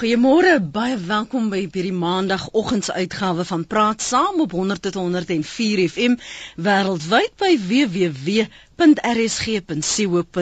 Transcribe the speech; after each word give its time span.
Goeiemôre, 0.00 0.54
baie 0.72 0.94
welkom 0.96 1.50
by 1.52 1.58
hierdie 1.66 1.92
maandagoggendsuitgawe 1.92 3.44
van 3.44 3.66
Praat 3.68 4.00
Saam 4.00 4.38
op 4.40 4.54
100.104 4.56 5.82
FM 5.90 6.14
wêreldwyd 6.56 7.34
by 7.42 7.50
www 7.68 8.46
www.rsg.co.za. 8.80 10.32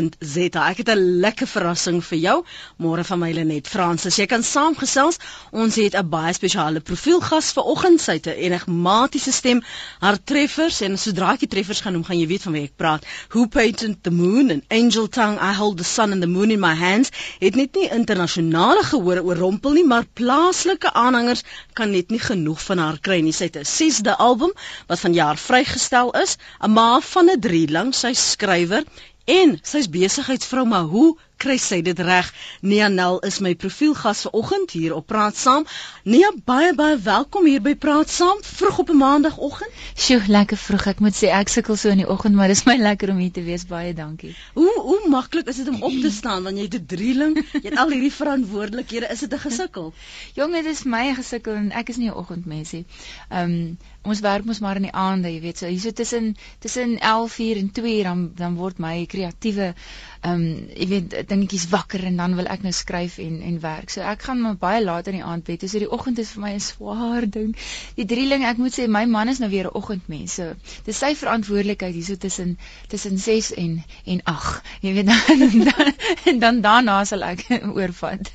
Ek 0.71 0.77
het 0.77 0.89
'n 0.89 1.21
lekker 1.21 1.47
verrassing 1.47 2.05
vir 2.05 2.19
jou. 2.19 2.45
Môre 2.79 3.05
van 3.05 3.19
my 3.19 3.33
Lenet 3.33 3.69
Fransis. 3.69 4.17
Jy 4.17 4.27
kan 4.27 4.43
saamgesels. 4.43 5.17
Ons 5.51 5.75
het 5.75 5.95
'n 5.95 6.09
baie 6.09 6.33
spesiale 6.33 6.81
profielgas 6.81 7.53
vanoggend. 7.53 8.01
Sy 8.01 8.13
het 8.13 8.27
'n 8.27 8.31
enigmatiese 8.31 9.33
stem. 9.33 9.63
Haar 9.99 10.19
treffers 10.25 10.81
en 10.81 10.99
sodra 10.99 11.33
ek 11.33 11.39
die 11.41 11.49
treffers 11.49 11.81
gaan 11.81 11.93
noem, 11.93 12.05
gaan 12.05 12.19
jy 12.19 12.27
weet 12.27 12.43
van 12.43 12.53
wie 12.53 12.63
ek 12.63 12.77
praat. 12.77 13.05
Who 13.29 13.47
painted 13.47 14.03
the 14.03 14.11
moon 14.11 14.51
and 14.51 14.63
angel 14.69 15.09
tongue 15.09 15.39
I 15.41 15.53
hold 15.55 15.79
the 15.79 15.85
sun 15.85 16.13
and 16.13 16.21
the 16.21 16.29
moon 16.29 16.51
in 16.51 16.61
my 16.61 16.75
hands. 16.75 17.11
Het 17.41 17.55
net 17.55 17.75
nie 17.75 17.91
internasionale 17.91 18.83
gehoor 18.83 19.23
oorrompel 19.23 19.73
nie, 19.73 19.85
maar 19.85 20.05
plaaslike 20.13 20.93
aanhangers 20.93 21.43
kan 21.73 21.91
net 21.91 22.11
nie 22.11 22.21
genoeg 22.21 22.63
van 22.63 22.79
haar 22.79 22.99
kry 23.01 23.21
nie. 23.21 23.33
Sy 23.33 23.45
het 23.45 23.57
'n 23.57 23.65
6de 23.65 24.17
album 24.17 24.53
wat 24.87 25.01
vanjaar 25.01 25.37
vrygestel 25.37 26.11
is, 26.11 26.37
'n 26.61 26.71
ma 26.71 27.01
van 27.01 27.31
'n 27.31 27.41
drieling. 27.41 27.95
Sy's 27.95 28.28
skrywer 28.35 28.85
en 29.29 29.57
sy's 29.63 29.89
besigheidsvrou, 29.93 30.65
maar 30.69 30.87
hoe 30.93 31.17
kry 31.39 31.55
sy 31.63 31.79
dit 31.87 31.99
reg? 32.03 32.29
Nia 32.67 32.89
Nel 32.91 33.21
is 33.27 33.39
my 33.45 33.53
profielgas 33.55 34.25
vanoggend 34.27 34.73
hier 34.75 34.95
op 34.97 35.07
Praat 35.07 35.37
Saam. 35.39 35.67
Nia, 36.03 36.33
baie 36.51 36.73
baie 36.75 36.97
welkom 37.05 37.47
hier 37.47 37.63
by 37.63 37.77
Praat 37.79 38.11
Saam 38.11 38.41
vroeg 38.43 38.81
op 38.83 38.91
'n 38.91 38.99
maandagooggend. 38.99 39.71
Sjoe, 39.95 40.23
lekker 40.27 40.57
vroeg. 40.57 40.87
Ek 40.95 41.01
moet 41.01 41.15
sê 41.15 41.31
ek 41.31 41.49
sukkel 41.49 41.77
so 41.77 41.89
in 41.95 42.03
die 42.03 42.09
oggend, 42.09 42.35
maar 42.35 42.49
dis 42.49 42.65
my 42.67 42.77
lekker 42.77 43.11
om 43.11 43.19
hier 43.23 43.31
te 43.31 43.43
wees. 43.43 43.67
Baie 43.67 43.95
dankie. 43.95 44.35
Hoe 44.55 44.73
hoe 44.81 45.09
maklik 45.09 45.47
is 45.49 45.57
dit 45.57 45.69
om 45.69 45.83
op 45.83 45.93
te 46.01 46.11
staan 46.11 46.43
wanneer 46.43 46.65
jy 46.65 46.79
'n 46.79 46.87
drieling, 46.87 47.37
jy 47.63 47.71
het 47.71 47.79
al 47.79 47.91
hierdie 47.91 48.13
verantwoordelikhede. 48.13 49.11
Is 49.11 49.21
dit 49.21 49.33
'n 49.33 49.39
gesukkel? 49.39 49.93
Jong, 50.35 50.53
dit 50.53 50.65
is 50.65 50.83
my 50.85 51.15
gesukkel 51.15 51.55
en 51.55 51.71
ek 51.73 51.89
is 51.89 51.97
nie 51.97 52.11
'n 52.11 52.19
oggendmens 52.19 52.73
nie. 52.73 52.85
Ehm 53.31 53.51
um, 53.51 53.79
ons 54.03 54.21
werk 54.21 54.45
mos 54.45 54.59
maar 54.59 54.77
in 54.77 54.87
die 54.89 54.93
aande, 54.93 55.29
jy 55.29 55.41
weet, 55.41 55.59
so 55.59 55.67
hierso 55.67 55.91
tussen 55.93 56.37
tussen 56.59 56.99
11:00 56.99 57.59
en 57.63 57.71
2:00 57.73 58.03
dan 58.03 58.33
dan 58.35 58.55
word 58.55 58.79
my 58.79 59.07
kreatiewe 59.07 59.75
ehm 60.21 60.35
um, 60.35 60.69
jy 60.75 60.87
weet 60.91 61.15
dingetjies 61.31 61.69
wakker 61.71 62.03
en 62.09 62.17
dan 62.19 62.35
wil 62.35 62.49
ek 62.51 62.63
nou 62.67 62.73
skryf 62.75 63.19
en 63.23 63.37
en 63.49 63.59
werk. 63.63 63.91
So 63.95 64.03
ek 64.03 64.25
gaan 64.27 64.41
maar 64.43 64.57
baie 64.59 64.81
laat 64.85 65.07
in 65.07 65.19
die 65.19 65.25
aand 65.25 65.45
bed. 65.47 65.63
So 65.71 65.79
die 65.79 65.91
oggend 65.91 66.19
is 66.19 66.33
vir 66.35 66.43
my 66.43 66.53
'n 66.55 66.65
swaar 66.65 67.27
ding. 67.37 67.55
Die 67.95 68.07
drieling, 68.13 68.45
ek 68.45 68.59
moet 68.59 68.75
sê 68.75 68.89
my 68.89 69.05
man 69.07 69.29
is 69.29 69.39
nou 69.39 69.51
weer 69.51 69.69
'n 69.71 69.77
oggendmens. 69.81 70.35
So 70.35 70.55
dis 70.85 70.99
sy 70.99 71.15
verantwoordelikheid 71.15 71.95
hierso 71.95 72.17
tussen 72.17 72.59
tussen 72.89 73.19
6 73.19 73.53
en 73.55 73.85
en 74.05 74.21
8. 74.25 74.63
Jy 74.81 74.95
weet 74.95 75.07
dan 75.13 75.39
dan, 75.39 75.95
dan, 76.25 76.39
dan 76.39 76.61
daarna 76.61 77.05
sal 77.05 77.23
ek 77.23 77.47
oorvat. 77.79 78.33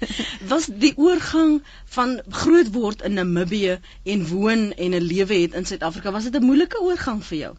Was 0.47 0.65
die 0.67 0.93
oorgang 0.97 1.61
van 1.85 2.21
groot 2.29 2.71
word 2.71 3.01
in 3.01 3.13
Namibië 3.19 3.79
en 4.03 4.27
woon 4.27 4.71
en 4.71 4.95
'n 4.95 5.03
lewe 5.03 5.41
het 5.41 5.53
in 5.53 5.65
Suid-Afrika, 5.65 6.11
was 6.11 6.23
dit 6.23 6.35
'n 6.35 6.45
moeilike 6.45 6.81
oorgang 6.81 7.23
vir 7.23 7.37
jou? 7.37 7.53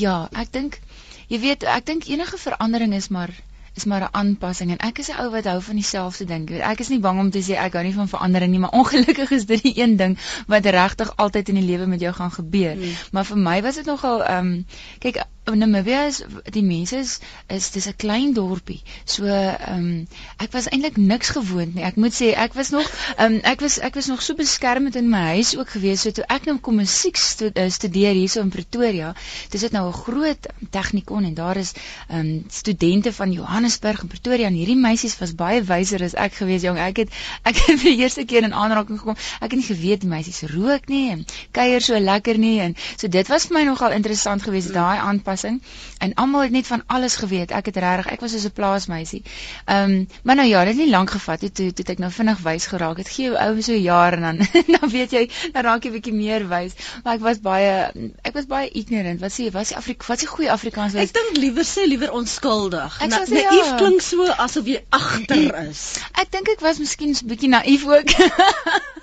Ja, 0.00 0.28
ek 0.32 0.52
dink 0.52 0.80
jy 1.28 1.40
weet, 1.40 1.64
ek 1.64 1.86
dink 1.86 2.08
enige 2.08 2.38
verandering 2.38 2.94
is 2.94 3.08
maar 3.08 3.34
is 3.74 3.84
maar 3.84 4.00
'n 4.06 4.14
aanpassing 4.14 4.70
en 4.70 4.78
ek 4.88 4.98
is 4.98 5.10
'n 5.10 5.18
ou 5.22 5.30
wat 5.30 5.44
hou 5.44 5.60
van 5.62 5.74
dieselfde 5.74 6.24
ding. 6.24 6.50
Ek 6.50 6.80
is 6.80 6.88
nie 6.88 7.00
bang 7.00 7.18
om 7.20 7.30
te 7.30 7.42
sê 7.42 7.56
ek 7.58 7.72
hou 7.72 7.82
nie 7.82 7.94
van 7.94 8.08
verandering 8.08 8.50
nie, 8.50 8.58
maar 8.58 8.76
ongelukkig 8.80 9.30
is 9.30 9.46
dit 9.46 9.62
die 9.62 9.80
een 9.82 9.96
ding 9.96 10.18
wat 10.46 10.66
regtig 10.66 11.16
altyd 11.16 11.48
in 11.48 11.54
die 11.54 11.66
lewe 11.70 11.86
met 11.86 12.00
jou 12.00 12.12
gaan 12.12 12.30
gebeur. 12.30 12.74
Hmm. 12.74 12.92
Maar 13.10 13.24
vir 13.24 13.38
my 13.38 13.62
was 13.62 13.74
dit 13.74 13.86
nogal 13.86 14.24
ehm 14.24 14.46
um, 14.46 14.66
kyk 14.98 15.24
Namibia 15.44 16.06
is 16.08 16.22
die 16.48 16.62
mense 16.64 16.96
is 16.96 17.18
is 17.52 17.70
dis 17.70 17.86
'n 17.86 17.96
klein 17.96 18.32
dorpie. 18.32 18.80
So 19.04 19.24
ehm 19.24 19.74
um, 19.74 20.08
ek 20.40 20.52
was 20.52 20.68
eintlik 20.72 20.96
niks 20.96 21.28
gewoond 21.36 21.74
nie. 21.74 21.84
Ek 21.84 21.96
moet 21.96 22.14
sê 22.16 22.32
ek 22.32 22.54
was 22.54 22.70
nog 22.70 22.88
ehm 23.16 23.34
um, 23.34 23.40
ek 23.44 23.60
was 23.60 23.78
ek 23.78 23.94
was 23.94 24.06
nog 24.06 24.22
so 24.22 24.34
beskermend 24.34 24.96
in 24.96 25.08
my 25.08 25.36
huis 25.36 25.56
ook 25.56 25.68
gewees. 25.68 26.00
So 26.00 26.10
toe 26.10 26.24
ek 26.28 26.46
nou 26.48 26.56
kom 26.58 26.76
musiek 26.80 27.20
uh, 27.20 27.68
studeer 27.68 28.14
hierso 28.14 28.40
in 28.40 28.48
Pretoria, 28.48 29.14
dis 29.50 29.60
dit 29.60 29.72
nou 29.72 29.88
'n 29.88 29.92
groot 29.92 30.48
tegnikon 30.70 31.24
en 31.24 31.34
daar 31.34 31.56
is 31.56 31.74
ehm 32.08 32.20
um, 32.20 32.44
studente 32.48 33.12
van 33.12 33.32
Johannesburg 33.32 34.00
en 34.00 34.08
Pretoria 34.08 34.46
en 34.46 34.56
hierdie 34.56 34.80
meisies 34.80 35.18
was 35.18 35.34
baie 35.34 35.62
wyser 35.62 36.02
as 36.02 36.14
ek 36.14 36.40
gewees 36.40 36.62
jong. 36.62 36.78
Ek 36.78 36.96
het 36.96 37.10
ek 37.42 37.56
het 37.56 37.80
vir 37.80 37.90
die 37.92 38.00
eerste 38.00 38.24
keer 38.24 38.42
in 38.42 38.54
aanraking 38.54 38.98
gekom. 38.98 39.16
Ek 39.40 39.50
het 39.52 39.60
nie 39.60 39.68
geweet 39.68 40.00
die 40.00 40.08
meisies 40.08 40.42
rook 40.56 40.88
nie 40.88 41.10
en 41.10 41.26
kuier 41.52 41.80
so 41.80 41.98
lekker 41.98 42.38
nie 42.38 42.60
en 42.60 42.74
so 42.96 43.08
dit 43.08 43.28
was 43.28 43.46
vir 43.46 43.58
my 43.58 43.64
nogal 43.64 43.92
interessant 43.92 44.42
geweest 44.42 44.72
daai 44.72 44.98
aanpas 44.98 45.33
toepassing 45.34 45.62
en 45.98 46.14
almal 46.14 46.42
het 46.42 46.50
net 46.50 46.66
van 46.66 46.82
alles 46.86 47.16
geweet. 47.16 47.50
Ek 47.50 47.66
het 47.66 47.76
regtig, 47.76 48.12
ek 48.12 48.20
was 48.20 48.32
so 48.32 48.48
'n 48.48 48.52
plaasmeisie. 48.52 49.22
Ehm, 49.66 49.90
um, 49.90 50.08
maar 50.22 50.36
nou 50.36 50.48
ja, 50.48 50.64
dit 50.64 50.74
het 50.74 50.82
nie 50.82 50.90
lank 50.90 51.10
gevat 51.10 51.40
nie 51.40 51.50
toe 51.50 51.72
toe 51.72 51.84
ek 51.92 51.98
nou 51.98 52.10
vinnig 52.10 52.38
wys 52.42 52.66
geraak 52.66 52.96
het. 52.96 53.08
Gee 53.08 53.24
jou 53.26 53.36
ou 53.36 53.62
so 53.62 53.72
jaar 53.72 54.12
en 54.12 54.20
dan 54.20 54.36
dan 54.80 54.90
weet 54.90 55.10
jy, 55.10 55.30
dan 55.52 55.62
raak 55.62 55.84
jy 55.84 55.90
bietjie 55.90 56.14
meer 56.14 56.48
wys. 56.48 56.72
Maar 57.04 57.14
ek 57.14 57.20
was 57.20 57.40
baie 57.40 57.90
ek 58.22 58.34
was 58.34 58.46
baie 58.46 58.70
ignorant. 58.70 59.20
Wat 59.20 59.32
sê? 59.32 59.50
Was 59.50 59.68
die 59.68 59.76
Afrika 59.76 60.04
wat 60.08 60.18
die 60.20 60.28
goeie 60.28 60.50
Afrikaans? 60.50 60.94
Ek 60.94 61.12
dink 61.12 61.36
liewer 61.36 61.64
sê 61.64 61.86
liewer 61.86 62.12
onskuldig. 62.12 63.00
Ek 63.00 63.10
Na, 63.10 63.24
sê 63.24 63.34
naïef 63.34 63.66
ja. 63.66 63.76
klink 63.76 64.00
so 64.02 64.26
asof 64.26 64.66
jy 64.66 64.84
agter 64.90 65.54
is. 65.68 65.98
Ek 66.12 66.30
dink 66.30 66.48
ek 66.48 66.60
was 66.60 66.78
miskien 66.78 67.14
'n 67.14 67.26
bietjie 67.28 67.48
naïef 67.48 67.86
ook. 67.86 68.10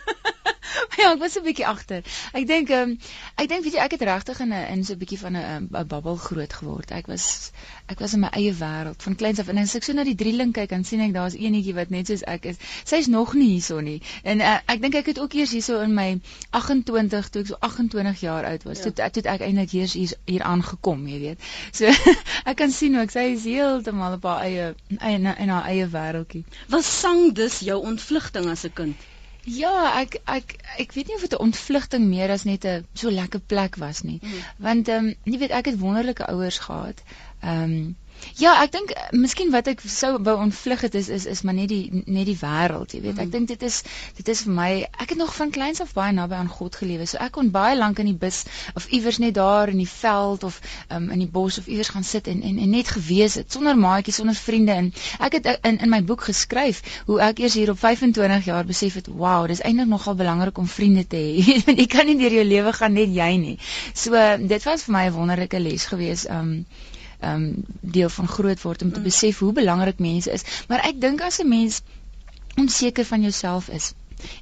ja, 1.02 1.12
ek 1.12 1.20
was 1.20 1.38
'n 1.38 1.44
bietjie 1.46 1.68
agter. 1.68 2.04
Ek 2.34 2.48
dink 2.48 2.70
ehm 2.70 2.92
um, 2.92 2.98
ek 3.36 3.50
dink 3.50 3.64
weet 3.66 3.76
jy 3.78 3.84
ek 3.84 3.96
het 3.98 4.04
regtig 4.08 4.40
in 4.46 4.54
'n 4.54 4.68
in 4.76 4.84
so 4.86 4.94
'n 4.94 5.02
bietjie 5.02 5.20
van 5.20 5.38
'n 5.38 5.70
'n 5.72 5.88
bubbel 5.88 6.16
groot 6.16 6.54
geword. 6.54 6.92
Ek 6.92 7.08
was 7.08 7.52
ek 7.88 8.00
was 8.00 8.14
in 8.14 8.22
my 8.24 8.30
eie 8.32 8.54
wêreld 8.54 9.02
van 9.04 9.16
kleins 9.16 9.40
af 9.40 9.48
en 9.48 9.58
as 9.58 9.76
ek 9.76 9.84
so 9.84 9.94
na 9.94 10.04
die 10.04 10.16
drieling 10.16 10.54
kyk 10.54 10.70
dan 10.70 10.84
sien 10.84 11.02
ek 11.02 11.14
daar's 11.14 11.36
eenetjie 11.36 11.76
wat 11.76 11.90
net 11.90 12.08
soos 12.08 12.24
ek 12.24 12.46
is. 12.46 12.58
Sy's 12.86 13.08
nog 13.08 13.34
nie 13.34 13.50
hierso 13.54 13.80
nie. 13.80 14.02
En 14.24 14.42
uh, 14.42 14.58
ek 14.66 14.82
dink 14.82 14.96
ek 14.96 15.12
het 15.14 15.20
ook 15.20 15.34
eers 15.34 15.52
hierso 15.52 15.82
in 15.82 15.94
my 15.94 16.20
28 16.52 17.30
toe 17.30 17.42
ek 17.42 17.48
so 17.48 17.58
28 17.60 18.22
jaar 18.22 18.46
oud 18.46 18.64
was. 18.64 18.84
Ja. 18.84 18.92
Toe 18.92 19.10
toe 19.12 19.32
ek 19.32 19.46
eintlik 19.48 19.74
eers 19.74 19.94
hier 19.94 20.16
hier 20.26 20.44
aangekom, 20.44 21.08
jy 21.08 21.20
weet. 21.20 21.40
So 21.72 21.92
ek 22.50 22.58
kan 22.58 22.72
sien 22.72 22.96
hoe 22.96 23.04
ek 23.04 23.16
sy 23.16 23.28
is 23.36 23.48
heeltemal 23.50 24.20
op 24.20 24.28
haar 24.30 24.46
eie 24.48 24.74
in 24.90 25.26
in 25.26 25.50
haar 25.50 25.68
eie 25.72 25.88
wêreldjie. 25.88 26.46
Was 26.70 26.90
sang 27.00 27.34
dus 27.36 27.60
jou 27.60 27.82
ontvlugting 27.82 28.48
as 28.52 28.66
'n 28.66 28.74
kind? 28.74 29.11
Ja, 29.44 30.00
ek 30.00 30.20
ek 30.30 30.56
ek 30.78 30.92
weet 30.94 31.08
nie 31.08 31.16
of 31.16 31.22
dit 31.26 31.34
'n 31.34 31.44
ontvlugting 31.48 32.06
meer 32.08 32.30
as 32.30 32.44
net 32.44 32.66
'n 32.66 32.86
so 32.94 33.10
lekker 33.10 33.40
plek 33.40 33.76
was 33.76 34.02
nie. 34.02 34.20
Mm. 34.22 34.44
Want 34.58 34.88
ehm 34.88 35.06
um, 35.06 35.16
jy 35.24 35.38
weet 35.38 35.52
ek 35.52 35.66
het 35.66 35.80
wonderlike 35.80 36.28
ouers 36.28 36.60
gehad. 36.60 37.02
Ehm 37.40 37.64
um, 37.64 37.96
Ja, 38.40 38.54
ek 38.64 38.72
dink 38.74 38.92
eh, 38.96 39.10
miskien 39.18 39.52
wat 39.54 39.68
ek 39.72 39.82
sou 39.86 40.16
wou 40.24 40.36
ontvlug 40.44 40.82
het 40.88 40.96
is 40.96 41.10
is 41.10 41.26
is 41.30 41.42
maar 41.48 41.56
net 41.58 41.70
die 41.70 42.04
net 42.06 42.26
die 42.30 42.38
wêreld, 42.40 42.94
jy 42.96 43.02
weet. 43.02 43.18
Ek 43.18 43.28
mm. 43.28 43.32
dink 43.36 43.52
dit 43.52 43.64
is 43.68 43.82
dit 44.18 44.32
is 44.34 44.44
vir 44.46 44.56
my 44.58 44.70
ek 44.86 45.14
het 45.14 45.20
nog 45.20 45.34
van 45.36 45.52
kleins 45.54 45.82
af 45.84 45.94
baie 45.98 46.14
naby 46.16 46.38
aan 46.40 46.52
God 46.52 46.78
gelewe. 46.80 47.08
So 47.10 47.20
ek 47.22 47.36
kon 47.38 47.52
baie 47.54 47.78
lank 47.78 48.00
in 48.04 48.10
die 48.12 48.18
bus 48.18 48.44
of 48.76 48.88
iewers 48.90 49.20
net 49.24 49.36
daar 49.38 49.72
in 49.74 49.82
die 49.82 49.90
veld 49.90 50.46
of 50.48 50.60
um, 50.90 51.10
in 51.10 51.24
die 51.26 51.30
bos 51.30 51.60
of 51.62 51.68
iewers 51.68 51.92
gaan 51.94 52.08
sit 52.08 52.30
en 52.32 52.42
en, 52.42 52.58
en 52.58 52.76
net 52.78 52.94
gewees 52.96 53.38
het 53.42 53.52
sonder 53.52 53.78
maatjies, 53.78 54.22
sonder 54.22 54.38
vriende 54.38 54.78
en 54.84 54.92
ek 55.20 55.40
het 55.40 55.52
in 55.62 55.82
in 55.82 55.94
my 55.94 56.02
boek 56.04 56.26
geskryf 56.30 56.82
hoe 57.10 57.20
ek 57.22 57.44
eers 57.44 57.58
hier 57.60 57.74
op 57.74 57.80
25 57.80 58.46
jaar 58.46 58.66
besef 58.66 58.98
het, 59.00 59.08
wow, 59.08 59.48
dis 59.48 59.62
eintlik 59.66 59.90
nogal 59.92 60.16
belangrik 60.16 60.58
om 60.58 60.68
vriende 60.68 61.08
te 61.08 61.18
hê. 61.18 61.46
Want 61.66 61.80
jy 61.80 61.88
kan 61.92 62.10
nie 62.10 62.18
deur 62.20 62.40
jou 62.42 62.46
lewe 62.48 62.74
gaan 62.78 62.98
net 62.98 63.14
jy 63.16 63.32
nie. 63.42 63.58
So 63.94 64.18
dit 64.48 64.70
was 64.70 64.88
vir 64.88 64.98
my 64.98 65.06
'n 65.10 65.16
wonderlike 65.18 65.60
les 65.60 65.86
geweest. 65.86 66.30
Um 66.30 66.66
um 67.22 67.64
deel 67.82 68.10
van 68.10 68.28
groot 68.28 68.62
word 68.62 68.82
om 68.82 68.92
te 68.92 69.00
mm. 69.00 69.04
besef 69.04 69.40
hoe 69.40 69.54
belangrik 69.54 70.00
mense 70.00 70.32
is. 70.32 70.46
Maar 70.68 70.86
ek 70.92 71.02
dink 71.02 71.22
as 71.22 71.40
'n 71.40 71.48
mens 71.48 71.82
onseker 72.58 73.06
van 73.06 73.22
jouself 73.22 73.70
is 73.70 73.94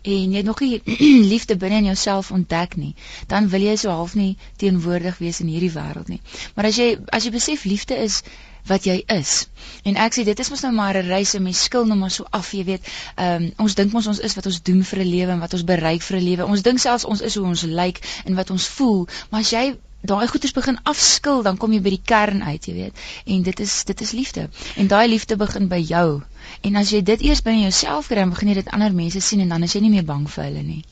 en 0.02 0.32
jy 0.32 0.42
nog 0.42 0.60
nie 0.60 0.82
liefde 1.34 1.56
binne 1.56 1.78
in 1.78 1.90
jouself 1.92 2.32
ontdek 2.32 2.76
nie, 2.76 2.94
dan 3.28 3.50
wil 3.50 3.64
jy 3.64 3.76
so 3.80 3.90
half 3.90 4.16
nie 4.16 4.38
teenwoordig 4.58 5.18
wees 5.24 5.40
in 5.40 5.52
hierdie 5.52 5.72
wêreld 5.72 6.12
nie. 6.12 6.22
Maar 6.56 6.72
as 6.72 6.80
jy 6.82 6.90
as 7.16 7.28
jy 7.28 7.34
besef 7.36 7.66
liefde 7.70 7.98
is 7.98 8.22
wat 8.68 8.86
jy 8.86 9.00
is. 9.16 9.48
En 9.88 9.98
ek 10.04 10.18
sê 10.18 10.26
dit 10.28 10.40
is 10.44 10.50
mos 10.52 10.62
nou 10.66 10.74
maar 10.76 10.98
'n 11.00 11.08
reis 11.08 11.34
en 11.34 11.44
mens 11.44 11.64
skil 11.64 11.86
nou 11.86 11.98
maar 11.98 12.12
so 12.12 12.26
af, 12.30 12.52
jy 12.54 12.64
weet. 12.64 12.90
Ehm 13.16 13.44
um, 13.44 13.52
ons 13.66 13.76
dink 13.76 13.94
mos 13.94 14.08
ons 14.08 14.20
is 14.20 14.36
wat 14.36 14.46
ons 14.46 14.62
doen 14.62 14.84
vir 14.84 15.00
'n 15.00 15.10
lewe 15.10 15.32
en 15.32 15.40
wat 15.40 15.54
ons 15.54 15.64
bereik 15.64 16.02
vir 16.02 16.18
'n 16.18 16.24
lewe. 16.24 16.46
Ons 16.46 16.62
dink 16.62 16.80
selfs 16.80 17.06
ons 17.06 17.22
is 17.22 17.36
hoe 17.36 17.46
ons 17.46 17.64
lyk 17.64 18.00
en 18.26 18.36
wat 18.36 18.50
ons 18.50 18.68
voel, 18.68 19.08
maar 19.30 19.42
as 19.42 19.52
jy 19.52 19.78
daai 20.02 20.28
goeders 20.28 20.56
begin 20.56 20.78
afskil, 20.84 21.42
dan 21.44 21.58
kom 21.58 21.74
jy 21.76 21.82
by 21.84 21.94
die 21.96 22.04
kern 22.12 22.44
uit, 22.44 22.68
jy 22.68 22.74
weet. 22.74 23.02
En 23.26 23.42
dit 23.44 23.60
is 23.60 23.84
dit 23.84 24.02
is 24.02 24.12
liefde. 24.16 24.50
En 24.76 24.88
daai 24.88 25.08
liefde 25.08 25.36
begin 25.36 25.68
by 25.68 25.82
jou. 25.84 26.22
En 26.62 26.76
as 26.80 26.94
jy 26.96 27.02
dit 27.04 27.22
eers 27.28 27.42
binne 27.44 27.68
jouself 27.68 28.08
kry, 28.08 28.22
dan 28.24 28.32
begin 28.36 28.54
jy 28.54 28.62
dit 28.62 28.72
ander 28.76 28.96
mense 28.96 29.22
sien 29.22 29.44
en 29.44 29.50
dan 29.56 29.64
is 29.68 29.76
jy 29.76 29.82
nie 29.84 29.96
meer 29.98 30.08
bang 30.08 30.30
vir 30.30 30.44
hulle 30.44 30.64
nie. 30.64 30.84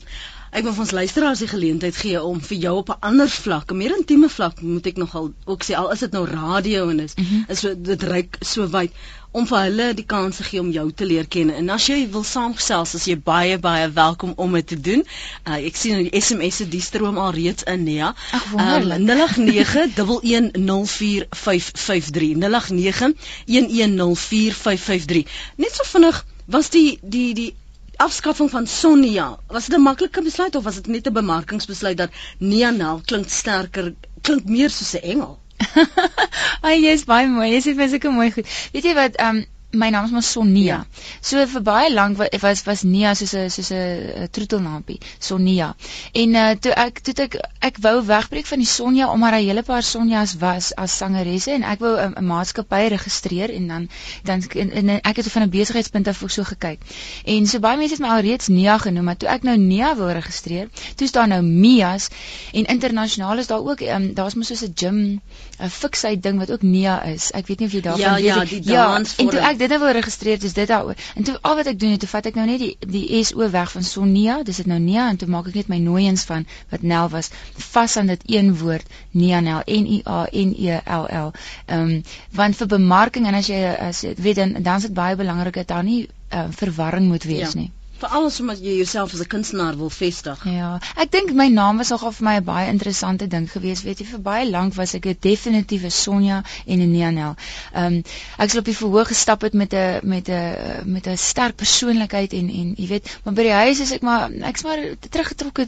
Ek 0.50 0.64
wil 0.64 0.72
vir 0.72 0.84
ons 0.86 0.94
luisteraars 0.96 1.42
die 1.44 1.50
geleentheid 1.50 1.96
gee 1.96 2.22
om 2.22 2.40
vir 2.40 2.56
jou 2.56 2.74
op 2.80 2.90
'n 2.94 3.00
ander 3.10 3.28
vlak, 3.28 3.70
'n 3.70 3.76
meer 3.76 3.96
intieme 3.96 4.28
vlak, 4.28 4.62
moet 4.62 4.86
ek 4.86 4.96
nogal 4.96 5.32
ook 5.44 5.64
sê 5.64 5.76
al 5.76 5.92
is 5.92 6.00
dit 6.00 6.12
nou 6.12 6.26
radio 6.26 6.88
en 6.88 7.00
is 7.00 7.14
mm 7.14 7.24
-hmm. 7.24 7.44
is 7.48 7.58
so 7.58 7.74
dit 7.74 8.02
reik 8.02 8.36
so 8.40 8.68
wyd 8.68 8.92
om 9.30 9.46
vir 9.46 9.58
hulle 9.58 9.94
die 9.94 10.06
kans 10.08 10.36
te 10.36 10.42
gee 10.46 10.60
om 10.60 10.70
jou 10.72 10.92
te 10.92 11.06
leer 11.06 11.26
ken. 11.28 11.50
En 11.50 11.68
as 11.74 11.86
jy 11.86 12.10
wil 12.12 12.24
saamgesels, 12.24 12.94
as 12.94 13.04
jy 13.04 13.20
baie 13.24 13.58
baie 13.58 13.92
welkom 13.92 14.32
om 14.36 14.52
dit 14.52 14.66
te 14.66 14.80
doen. 14.80 15.04
Uh, 15.44 15.54
ek 15.54 15.76
sien 15.76 16.08
die 16.08 16.20
SMS 16.20 16.56
se 16.56 16.68
die 16.68 16.80
stroom 16.80 17.18
al 17.18 17.32
reeds 17.36 17.62
in, 17.68 17.86
ja. 17.92 18.14
Ag 18.32 18.50
wonderlik. 18.50 18.98
Um, 18.98 19.06
0891104553. 19.52 22.34
0891104553. 22.40 25.24
Net 25.56 25.74
so 25.74 25.82
vinnig 25.92 26.26
was 26.46 26.70
die 26.72 26.98
die 27.02 27.34
die 27.34 27.54
afskaffing 27.98 28.50
van 28.50 28.66
Sonia, 28.66 29.28
was 29.48 29.66
dit 29.66 29.78
'n 29.78 29.82
maklike 29.82 30.22
besluit 30.22 30.54
of 30.54 30.64
was 30.64 30.74
dit 30.74 30.86
net 30.86 31.06
'n 31.06 31.12
bemarkingsbesluit 31.12 31.96
dat 31.96 32.10
Nia 32.38 32.70
Nel 32.70 33.00
klink 33.04 33.28
sterker, 33.28 33.94
klink 34.22 34.44
meer 34.44 34.70
soos 34.70 34.94
'n 34.94 35.02
engel? 35.02 35.38
Ag 36.66 36.78
jy's 36.78 37.04
baie 37.04 37.26
mooi. 37.26 37.50
Jy 37.52 37.60
sê 37.60 37.74
vir 37.74 37.88
sulke 37.88 38.10
mooi 38.10 38.30
goed. 38.30 38.46
Weet 38.72 38.84
jy 38.84 38.94
wat, 38.94 39.16
ehm 39.16 39.36
um, 39.36 39.46
my 39.70 39.90
naam 39.90 40.04
is 40.04 40.10
maar 40.10 40.22
Sonia. 40.22 40.64
Ja. 40.64 40.86
So 41.20 41.44
vir 41.46 41.62
baie 41.62 41.92
lank 41.92 42.16
was 42.16 42.62
was 42.64 42.82
Nia 42.82 43.14
soos 43.14 43.34
'n 43.34 43.50
soos 43.50 43.70
'n 43.70 44.28
troetelnaampie, 44.30 44.98
Sonia. 45.18 45.74
En 46.12 46.34
uh 46.34 46.50
toe 46.60 46.72
ek 46.72 47.00
toe 47.00 47.14
ek 47.24 47.36
ek 47.60 47.76
wou 47.84 48.04
wegbreek 48.04 48.46
van 48.46 48.58
die 48.58 48.66
Sonja 48.66 49.12
omdat 49.12 49.30
daar 49.30 49.40
'n 49.40 49.46
hele 49.46 49.62
paar 49.62 49.82
Sonjas 49.82 50.36
was 50.38 50.74
as 50.74 50.96
sangeresse 50.96 51.50
en 51.50 51.62
ek 51.62 51.78
wou 51.80 51.96
'n 52.00 52.24
maatskappy 52.24 52.88
registreer 52.88 53.50
en 53.50 53.68
dan 53.68 53.88
dan 54.24 54.42
en, 54.54 54.70
en 54.70 55.00
ek 55.02 55.16
het 55.16 55.32
van 55.32 55.42
'n 55.42 55.50
besigheidspunt 55.50 56.08
af 56.08 56.22
ook 56.22 56.30
so 56.30 56.44
gekyk. 56.44 56.80
En 57.24 57.46
so 57.46 57.58
baie 57.58 57.76
mense 57.76 57.94
het 57.94 58.02
my 58.02 58.08
alreeds 58.08 58.48
Nia 58.48 58.78
genoem, 58.78 59.04
maar 59.04 59.16
toe 59.16 59.28
ek 59.28 59.42
nou 59.42 59.56
Nia 59.56 59.96
wou 59.96 60.12
registreer, 60.12 60.68
toe 60.96 61.06
is 61.06 61.12
daar 61.12 61.28
nou 61.28 61.42
Mias 61.42 62.08
en 62.52 62.64
internasionaal 62.64 63.38
is 63.38 63.46
daar 63.46 63.60
ook 63.60 63.80
um, 63.80 64.14
daar's 64.14 64.34
mos 64.34 64.46
soos 64.46 64.62
'n 64.62 64.72
gym 64.74 65.20
'n 65.58 65.70
fiksheid 65.70 66.22
ding 66.22 66.38
wat 66.38 66.50
ook 66.50 66.62
Nia 66.62 67.02
is. 67.02 67.30
Ek 67.30 67.46
weet 67.46 67.58
nie 67.58 67.66
of 67.66 67.74
jy 67.74 67.80
daarvan 67.80 68.00
ja, 68.00 68.14
weet 68.14 68.24
ja, 68.24 68.44
die 68.44 68.72
ja, 68.72 68.96
en 68.96 69.28
toe 69.28 69.40
ek 69.40 69.57
dit 69.58 69.72
nou 69.72 69.78
wou 69.82 69.92
registreer, 69.92 70.38
dis 70.40 70.54
dit 70.56 70.68
daaroor. 70.68 70.96
En 71.14 71.26
toe 71.28 71.36
al 71.40 71.56
wat 71.60 71.70
ek 71.72 71.78
doen, 71.80 71.96
toe 71.98 72.08
vat 72.08 72.26
ek 72.30 72.38
nou 72.38 72.46
net 72.48 72.62
die 72.62 72.76
die 72.94 73.22
SO 73.24 73.50
weg 73.50 73.72
van 73.74 73.86
Sonia, 73.86 74.40
dis 74.42 74.60
dit 74.62 74.70
nou 74.70 74.78
Nia 74.82 75.08
en 75.12 75.20
toe 75.20 75.28
maak 75.28 75.50
ek 75.50 75.58
net 75.60 75.72
my 75.72 75.78
nooiens 75.82 76.24
van 76.30 76.46
wat 76.72 76.82
Nel 76.82 77.08
was 77.14 77.30
vas 77.70 77.96
aan 77.96 78.12
dit 78.14 78.22
een 78.26 78.52
woord, 78.58 78.86
Nia 79.12 79.40
Nel 79.40 79.64
N 79.66 79.88
I 79.98 80.02
A 80.06 80.26
N 80.32 80.54
E 80.58 80.78
L 80.98 81.08
L. 81.24 81.32
Ehm 81.66 81.80
um, 81.80 81.96
want 82.38 82.56
vir 82.56 82.70
bemarking 82.76 83.26
en 83.26 83.40
as 83.40 83.50
jy 83.50 83.62
as 83.88 84.04
jy 84.04 84.14
weet 84.16 84.42
dan 84.42 84.56
dan 84.62 84.76
is 84.76 84.88
dit 84.88 84.94
baie 84.94 85.16
belangrik 85.16 85.62
dat 85.62 85.74
daar 85.74 85.84
nie 85.84 86.06
uh, 86.06 86.46
verwarring 86.50 87.08
moet 87.08 87.24
wees 87.24 87.52
ja. 87.52 87.60
nie 87.60 87.72
veral 87.98 88.28
as 88.28 88.40
omdat 88.40 88.60
jy 88.62 88.76
jouself 88.78 89.12
as 89.12 89.20
'n 89.20 89.26
kunstenaar 89.26 89.76
wil 89.76 89.90
vestig. 89.90 90.44
Ja, 90.44 90.78
ek 90.96 91.10
dink 91.10 91.32
my 91.32 91.48
naam 91.48 91.76
was 91.76 91.88
nogal 91.88 92.12
vir 92.12 92.24
my 92.24 92.36
'n 92.36 92.44
baie 92.44 92.68
interessante 92.68 93.26
ding 93.26 93.50
geweest. 93.50 93.82
Weet 93.82 93.98
jy, 93.98 94.06
vir 94.06 94.20
baie 94.20 94.50
lank 94.50 94.74
was 94.74 94.94
ek 94.94 95.06
'n 95.06 95.16
definitiewe 95.20 95.90
Sonja 95.90 96.42
en 96.66 96.78
'n 96.80 96.90
Neanel. 96.90 97.34
Ehm 97.72 97.84
um, 97.84 98.02
ek 98.38 98.50
het 98.50 98.56
op 98.56 98.64
die 98.64 98.76
verhoog 98.76 99.08
gestap 99.08 99.42
het 99.42 99.52
met 99.52 99.72
'n 99.74 100.00
met 100.02 100.28
'n 100.28 100.82
met 100.84 101.06
'n 101.06 101.16
sterk 101.16 101.56
persoonlikheid 101.56 102.32
en 102.32 102.48
en 102.48 102.74
jy 102.76 102.86
weet, 102.86 103.18
maar 103.24 103.34
by 103.34 103.42
die 103.42 103.52
huis 103.52 103.80
is 103.80 103.92
ek 103.92 104.02
maar 104.02 104.30
ek's 104.30 104.62
maar 104.62 104.78
teruggetrokke 105.10 105.66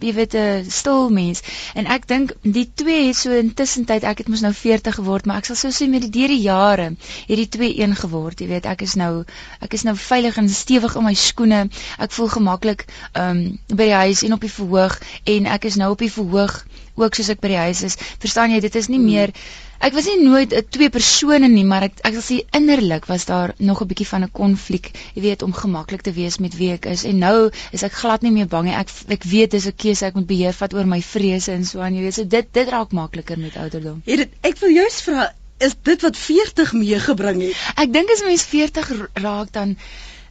jy 0.00 0.12
weet 0.14 0.34
'n 0.34 0.64
stil 0.70 1.10
mens. 1.10 1.42
En 1.74 1.86
ek 1.86 2.06
dink 2.06 2.32
die 2.42 2.70
twee 2.74 3.06
het 3.06 3.16
so 3.16 3.32
intussen 3.32 3.84
tyd 3.84 4.04
ek 4.04 4.18
het 4.18 4.28
mos 4.28 4.40
nou 4.40 4.52
40 4.52 4.94
geword, 4.94 5.26
maar 5.26 5.36
ek 5.36 5.44
sal 5.44 5.56
sou 5.56 5.72
sê 5.72 5.88
met 5.90 6.00
die 6.00 6.10
deur 6.10 6.28
die 6.28 6.40
jare 6.42 6.94
het 7.26 7.36
die 7.36 7.48
twee 7.48 7.80
een 7.80 7.96
geword. 7.96 8.40
Jy 8.40 8.46
weet, 8.46 8.66
ek 8.66 8.82
is 8.82 8.94
nou 8.94 9.24
ek 9.60 9.72
is 9.72 9.82
nou 9.82 9.96
veilig 9.96 10.36
en 10.36 10.48
stewig 10.48 10.96
in 10.96 11.04
my 11.04 11.14
skoen 11.14 11.47
skoene. 11.48 11.68
Ek 11.98 12.12
voel 12.12 12.28
gemaklik 12.32 12.84
um 13.16 13.46
by 13.68 13.88
die 13.88 14.02
huis 14.04 14.24
en 14.26 14.36
op 14.36 14.44
die 14.44 14.52
verhoog 14.52 14.98
en 15.24 15.46
ek 15.46 15.64
is 15.64 15.78
nou 15.80 15.92
op 15.94 16.04
die 16.04 16.12
verhoog 16.12 16.60
ook 16.98 17.14
soos 17.14 17.30
ek 17.30 17.40
by 17.40 17.54
die 17.54 17.64
huis 17.68 17.82
is. 17.86 17.96
Verstaan 18.20 18.52
jy, 18.52 18.60
dit 18.60 18.76
is 18.76 18.88
nie 18.88 18.98
hmm. 18.98 19.10
meer 19.14 19.34
Ek 19.78 19.94
was 19.94 20.08
nie 20.10 20.18
nooit 20.18 20.50
'n 20.50 20.66
twee 20.74 20.90
persone 20.90 21.46
nie, 21.46 21.62
maar 21.62 21.84
ek 21.86 22.00
ek 22.02 22.16
sal 22.16 22.24
sê 22.26 22.38
innerlik 22.58 23.04
was 23.06 23.26
daar 23.30 23.54
nog 23.58 23.80
'n 23.80 23.86
bietjie 23.86 24.08
van 24.10 24.24
'n 24.26 24.30
konflik, 24.34 24.90
jy 25.14 25.22
weet, 25.22 25.42
om 25.46 25.52
gemaklik 25.54 26.02
te 26.02 26.10
wees 26.12 26.38
met 26.42 26.56
wie 26.58 26.72
ek 26.72 26.86
is. 26.90 27.04
En 27.04 27.18
nou 27.18 27.50
is 27.70 27.84
ek 27.86 27.92
glad 27.92 28.22
nie 28.22 28.32
meer 28.32 28.48
bang 28.50 28.66
nie. 28.66 28.74
Ek 28.74 28.90
ek 29.06 29.22
weet 29.22 29.50
dis 29.54 29.66
'n 29.66 29.76
keuse 29.76 30.06
ek 30.06 30.14
moet 30.14 30.26
beheer 30.26 30.52
vat 30.52 30.74
oor 30.74 30.86
my 30.86 31.00
vrese 31.00 31.52
en 31.52 31.64
so 31.64 31.78
aan, 31.78 31.94
jy 31.94 32.02
weet. 32.02 32.14
So 32.14 32.24
dit 32.26 32.46
dit 32.52 32.68
raak 32.68 32.90
makliker 32.90 33.38
met 33.38 33.56
ouderdom. 33.56 34.02
Het 34.04 34.16
dit 34.16 34.30
ek 34.42 34.58
wil 34.58 34.70
jou 34.70 34.90
vra, 34.90 35.30
is 35.58 35.74
dit 35.82 36.02
wat 36.02 36.16
40 36.16 36.72
meegebring 36.72 37.42
het? 37.42 37.54
Ek 37.76 37.92
dink 37.92 38.10
as 38.10 38.22
mens 38.26 38.42
40 38.42 38.90
raak 39.22 39.52
dan 39.52 39.76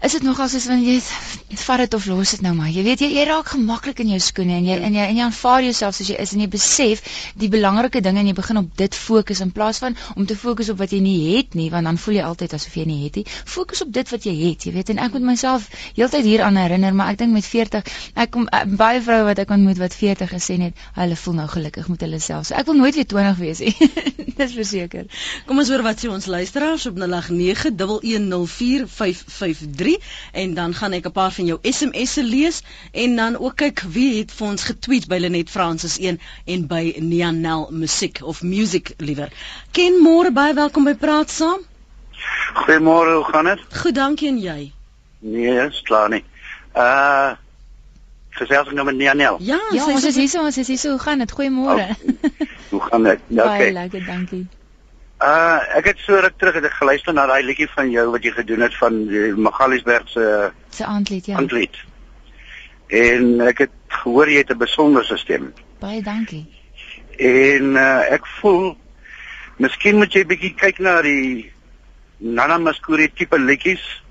is 0.02 0.14
dit 0.14 0.24
nogal 0.24 0.50
soos 0.52 0.68
wanneer 0.70 1.00
jy 1.00 1.58
vat 1.64 1.82
dit 1.82 1.94
of 1.98 2.06
los 2.06 2.32
dit 2.36 2.42
nou 2.46 2.54
maar. 2.54 2.70
Jy 2.70 2.84
weet 2.86 3.02
jy, 3.02 3.08
jy 3.18 3.24
raak 3.26 3.50
gemaklik 3.54 4.02
in 4.04 4.12
jou 4.14 4.20
skoene 4.22 4.60
en 4.60 4.66
jy 4.68 4.76
en 4.78 4.94
jy 4.94 5.06
en 5.10 5.18
jy 5.18 5.24
aanvaar 5.26 5.64
jouself 5.66 5.96
soos 5.98 6.10
jy 6.12 6.18
is 6.22 6.34
en 6.36 6.42
jy 6.44 6.48
besef 6.54 7.02
die 7.40 7.50
belangrike 7.50 8.02
dinge 8.06 8.20
en 8.22 8.28
jy 8.30 8.36
begin 8.38 8.58
op 8.62 8.70
dit 8.78 8.96
fokus 8.96 9.42
in 9.42 9.52
plaas 9.56 9.80
van 9.82 9.96
om 10.16 10.26
te 10.30 10.36
fokus 10.38 10.70
op 10.70 10.78
wat 10.84 10.92
jy 10.94 11.00
nie 11.02 11.38
het 11.38 11.56
nie, 11.58 11.70
want 11.74 11.86
dan 11.90 11.98
voel 11.98 12.16
jy 12.20 12.26
altyd 12.28 12.54
asof 12.60 12.76
jy 12.78 12.86
nie 12.90 13.00
het 13.06 13.16
nie. 13.22 13.26
Fokus 13.28 13.82
op 13.86 13.92
dit 13.96 14.08
wat 14.14 14.24
jy 14.30 14.36
het, 14.44 14.60
jy 14.68 14.72
weet 14.76 14.90
en 14.94 15.00
ek 15.02 15.12
moet 15.18 15.26
myself 15.32 15.62
heeltyd 15.98 16.26
hieraan 16.28 16.56
herinner, 16.62 16.94
maar 16.94 17.10
ek 17.16 17.20
dink 17.24 17.34
met 17.34 17.46
40, 17.48 17.82
ek 18.14 18.30
kom 18.36 18.44
uh, 18.52 18.64
baie 18.78 19.02
vroue 19.02 19.26
wat 19.32 19.40
ek 19.42 19.50
ontmoet 19.56 19.80
wat 19.82 19.94
40 19.98 20.30
gesê 20.36 20.54
het, 20.62 20.74
hulle 21.00 21.18
voel 21.24 21.36
nou 21.42 21.50
gelukkig 21.50 21.86
met 21.90 22.02
hulle 22.06 22.22
self. 22.22 22.44
So 22.52 22.56
ek 22.60 22.66
wil 22.70 22.78
nooit 22.84 22.96
weer 23.00 23.10
20 23.10 23.42
wees 23.42 23.60
nie. 23.66 23.74
Dis 24.38 24.54
verseker. 24.54 25.10
Kom 25.50 25.58
ons 25.58 25.70
hoor 25.74 25.82
wat 25.86 25.98
sê 26.04 26.08
ons 26.14 26.26
luisteraars 26.30 26.86
op 26.92 26.96
0891104553 27.02 29.87
3 29.88 29.98
en 30.44 30.54
dan 30.54 30.74
gaan 30.74 30.94
ek 30.98 31.08
'n 31.08 31.12
paar 31.12 31.32
van 31.32 31.46
jou 31.46 31.60
SMS'e 31.62 32.24
lees 32.24 32.62
en 32.92 33.16
dan 33.16 33.38
ook 33.38 33.56
kyk 33.56 33.82
wie 33.96 34.20
het 34.20 34.32
vir 34.32 34.48
ons 34.48 34.64
getweet 34.64 35.08
by 35.08 35.18
Lenet 35.18 35.50
Francis 35.50 35.98
1 36.00 36.20
en 36.46 36.68
by 36.68 36.96
Nianel 37.00 37.68
Musiek 37.72 38.20
of 38.22 38.42
Music 38.44 38.94
liewer. 38.98 39.32
Ken 39.72 40.02
môre 40.04 40.32
baie 40.32 40.54
welkom 40.54 40.84
by 40.84 40.96
Praat 40.96 41.30
Saam. 41.30 41.64
Goeiemôre, 42.54 43.14
hoe 43.14 43.28
gaan 43.32 43.46
dit? 43.46 43.60
Goed, 43.82 43.96
dankie 43.96 44.28
en 44.28 44.40
jy? 44.40 44.72
Nee, 45.20 45.68
is 45.68 45.82
klaar 45.82 46.10
nie. 46.10 46.24
Uh 46.76 47.36
gesels 48.38 48.70
nou 48.72 48.86
met 48.86 48.96
Nianel. 48.96 49.38
Ja, 49.42 49.58
ja 49.74 49.86
ons 49.90 50.04
is 50.06 50.16
hier 50.16 50.30
so, 50.30 50.44
ons 50.46 50.58
is 50.58 50.68
hier 50.68 50.78
so. 50.78 50.90
Hoe 50.90 51.00
gaan 51.00 51.18
dit? 51.18 51.32
Goeiemôre. 51.32 51.88
Oh, 51.90 52.46
hoe 52.70 52.82
gaan 52.82 53.04
dit? 53.04 53.20
Ja, 53.28 53.44
okay. 53.44 53.58
Baie 53.58 53.72
lekker, 53.72 54.06
dankie. 54.06 54.48
Uh 55.18 55.58
ek 55.78 55.86
het 55.86 56.02
so 56.06 56.20
ruk 56.22 56.36
terug 56.38 56.54
het 56.60 56.66
ek 56.70 56.76
geluister 56.78 57.14
na 57.14 57.26
daai 57.26 57.42
liedjie 57.44 57.70
van 57.74 57.90
jou 57.90 58.04
wat 58.14 58.24
jy 58.24 58.32
gedoen 58.36 58.62
het 58.62 58.76
van 58.78 59.00
die 59.10 59.32
Magaliesberg 59.34 60.10
se 60.14 60.52
se 60.70 60.86
aandlied 60.86 61.26
ja. 61.26 61.38
Aandlied. 61.38 61.78
En 62.88 63.42
ek 63.42 63.64
het 63.66 63.74
gehoor 64.04 64.30
jy 64.30 64.44
het 64.44 64.54
'n 64.54 64.62
besondere 64.62 65.18
stem. 65.18 65.54
Baie 65.80 66.04
dankie. 66.04 66.46
En 67.18 67.74
uh 67.76 68.14
ek 68.14 68.28
voel 68.42 68.78
miskien 69.58 69.98
moet 69.98 70.14
jy 70.14 70.26
bietjie 70.26 70.54
kyk 70.54 70.80
na 70.80 71.02
die 71.02 71.52
Nana 72.18 72.58
Muscuri 72.58 73.10
tipe 73.14 73.40
liedjies 73.40 74.04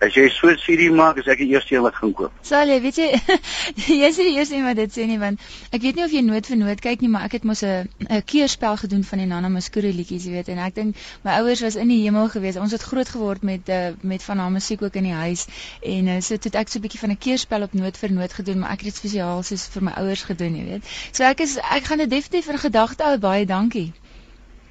As 0.00 0.14
jy 0.16 0.30
so 0.32 0.48
'n 0.48 0.56
CD 0.56 0.88
maak, 0.88 1.18
is 1.20 1.26
ek 1.28 1.42
die 1.42 1.50
eerste 1.52 1.74
een 1.74 1.82
wat 1.84 1.94
gaan 1.94 2.12
koop. 2.16 2.32
Sal 2.40 2.70
jy, 2.72 2.78
weet 2.80 2.96
jy, 2.96 3.08
jy 4.00 4.06
is 4.08 4.16
die 4.16 4.32
eerste 4.32 4.56
een 4.56 4.64
wat 4.64 4.78
dit 4.80 4.94
sê 4.96 5.04
nie 5.06 5.18
want 5.20 5.40
ek 5.76 5.82
weet 5.84 5.98
nie 5.98 6.04
of 6.04 6.14
jy 6.16 6.22
nood 6.24 6.46
vir 6.48 6.56
nood 6.56 6.80
kyk 6.80 7.04
nie, 7.04 7.10
maar 7.12 7.26
ek 7.28 7.36
het 7.36 7.44
mos 7.44 7.60
'n 7.62 7.84
'n 8.08 8.22
keerspel 8.24 8.78
gedoen 8.80 9.04
van 9.04 9.18
die 9.18 9.26
Nana 9.26 9.50
Muscuri 9.52 9.92
liedjies, 9.92 10.24
jy 10.24 10.32
weet, 10.32 10.48
en 10.48 10.58
ek 10.58 10.74
dink 10.74 10.96
my 11.24 11.36
ouers 11.42 11.60
was 11.60 11.76
in 11.76 11.92
die 11.92 12.00
hemel 12.00 12.32
gewees. 12.32 12.56
Ons 12.56 12.72
het 12.72 12.82
groot 12.82 13.08
geword 13.08 13.42
met 13.42 13.68
uh, 13.68 13.92
met 14.00 14.22
van 14.22 14.38
haar 14.38 14.50
musiek 14.50 14.82
ook 14.82 14.96
in 14.96 15.04
die 15.04 15.18
huis 15.20 15.46
en 15.84 16.08
uh, 16.08 16.20
so 16.20 16.34
het 16.34 16.54
ek 16.54 16.68
so 16.68 16.78
'n 16.78 16.82
bietjie 16.88 17.00
van 17.00 17.10
'n 17.10 17.18
keerspel 17.18 17.62
op 17.62 17.74
nood 17.74 17.96
vir 17.96 18.12
nood 18.12 18.32
gedoen, 18.32 18.58
maar 18.58 18.72
ek 18.72 18.80
het 18.80 18.94
dit 18.94 18.96
spesiaal 18.96 19.42
soos 19.42 19.68
vir 19.68 19.82
my 19.82 19.92
ouers 20.00 20.22
gedoen, 20.22 20.56
jy 20.56 20.64
weet. 20.64 20.84
So 21.12 21.24
ek 21.24 21.40
is 21.40 21.58
ek 21.60 21.84
gaan 21.84 21.98
dit 21.98 22.10
definitief 22.10 22.48
in 22.48 22.58
gedagte 22.58 23.04
hou. 23.04 23.18
Baie 23.18 23.44
dankie. 23.46 23.92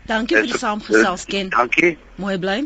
Dankie 0.09 0.37
vir 0.37 0.47
die 0.49 0.57
saamgesels, 0.57 1.25
Ken. 1.29 1.49
Dankie. 1.53 1.97
Mooi 2.17 2.37
bly. 2.41 2.63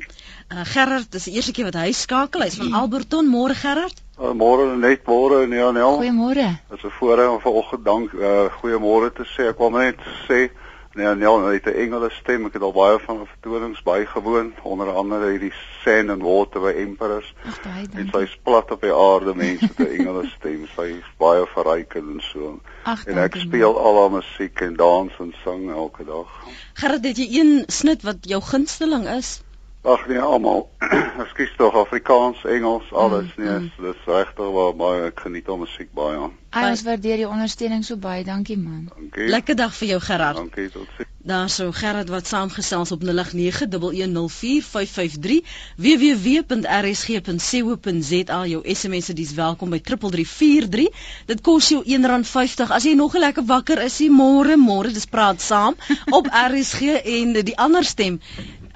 Uh, 0.53 0.61
Gerard, 0.69 1.07
dis 1.11 1.23
die 1.25 1.33
eerste 1.33 1.51
keer 1.51 1.65
wat 1.71 1.79
hy 1.81 1.91
skakel. 1.97 2.43
Hy's 2.45 2.59
van 2.61 2.75
Alberton. 2.77 3.25
Môre 3.25 3.55
Gerard. 3.57 4.01
Uh, 4.19 4.35
môre 4.37 4.67
net 4.77 5.07
môre 5.09 5.47
nee 5.49 5.63
Anel. 5.65 5.95
Goeiemôre. 5.97 6.45
Dit 6.69 6.77
is 6.77 6.83
'n 6.85 6.93
voorreg 6.99 7.29
om 7.29 7.39
vanoggend 7.41 7.85
dank 7.85 8.11
uh, 8.13 8.53
goeiemôre 8.61 9.09
te 9.13 9.25
sê. 9.25 9.47
Ek 9.49 9.57
wil 9.57 9.71
net 9.71 9.97
sê 10.29 10.51
nee 10.93 11.07
Anel 11.09 11.57
het 11.57 11.65
'n 11.65 11.73
engele 11.73 12.09
stem. 12.21 12.45
Ek 12.45 12.53
het 12.53 12.61
al 12.61 12.71
baie 12.71 12.99
van 12.99 13.25
vertonings 13.25 13.81
bygewoon, 13.81 14.53
onder 14.63 14.93
andere 14.93 15.31
hierdie 15.31 15.53
Sand 15.81 16.09
and 16.09 16.21
Water 16.21 16.61
by 16.61 16.73
Emperors. 16.77 17.33
Ag 17.45 17.57
baie 17.63 17.87
dankie. 17.87 17.99
En 17.99 18.09
sy 18.13 18.21
is 18.29 18.37
plat 18.43 18.71
op 18.71 18.81
die 18.81 18.93
aarde 18.93 19.33
mense 19.35 19.69
met 19.77 19.89
'n 19.89 19.95
engele 19.97 20.29
stem. 20.37 20.67
Sy 20.75 20.85
is 21.01 21.09
baie 21.17 21.47
verrykend 21.55 22.09
en 22.13 22.21
so. 22.21 22.59
Ach, 22.83 23.05
en 23.05 23.17
ek 23.17 23.35
speel 23.35 23.73
al 23.79 24.01
haar 24.01 24.11
musiek 24.11 24.61
en 24.61 24.75
dans 24.75 25.11
en 25.19 25.33
sing 25.43 25.71
elke 25.71 26.05
dag. 26.05 26.29
Gerard, 26.73 27.05
het 27.05 27.17
jy 27.17 27.27
een 27.39 27.63
snit 27.67 28.01
wat 28.03 28.17
jou 28.21 28.41
gunsteling 28.41 29.09
is? 29.09 29.41
Ag 29.83 30.07
nee, 30.07 30.19
almal. 30.19 30.69
Ekskuus 31.23 31.53
tog 31.57 31.75
Afrikaans, 31.75 32.45
Engels, 32.47 32.93
alles 32.93 33.35
mm, 33.35 33.43
nee, 33.43 33.59
mm. 33.59 33.71
dis 33.83 33.95
regtig 34.07 34.51
waar 34.55 34.71
baie 34.79 35.01
ek 35.09 35.19
geniet 35.25 35.49
om 35.51 35.59
musiek 35.59 35.91
baie 35.91 36.15
aan. 36.15 36.31
Ons 36.55 36.87
waardeer 36.87 37.17
die 37.19 37.27
ondersteuning 37.27 37.83
so 37.83 37.99
baie. 37.99 38.23
Dankie 38.23 38.55
man. 38.57 38.87
Dankie. 38.93 39.27
Lekker 39.27 39.55
dag 39.59 39.75
vir 39.75 39.87
jou 39.91 39.99
Gerard. 40.05 40.37
Dankie, 40.39 40.69
totsiens. 40.71 41.09
Daar 41.23 41.49
sou 41.51 41.71
Gerard 41.75 42.09
wat 42.15 42.27
saamgesels 42.31 42.91
op 42.95 43.03
0891104553 43.03 45.43
www.rsg.co.za 45.75 48.39
jou 48.53 48.61
SMS'e 48.75 49.13
dis 49.19 49.33
welkom 49.35 49.69
by 49.75 49.81
3343 49.83 50.87
dit 51.31 51.39
kos 51.43 51.69
jou 51.75 51.81
R1.50 51.83 52.71
as 52.71 52.83
jy 52.87 52.95
nog 52.99 53.11
'n 53.15 53.23
lekker 53.27 53.45
wakker 53.51 53.77
is 53.83 53.99
môre 54.07 54.55
môre 54.59 54.91
dis 54.91 55.07
praat 55.07 55.39
saam 55.41 55.75
op 56.11 56.27
RSG 56.51 56.81
en 57.03 57.33
die 57.39 57.57
ander 57.57 57.83
stem 57.83 58.19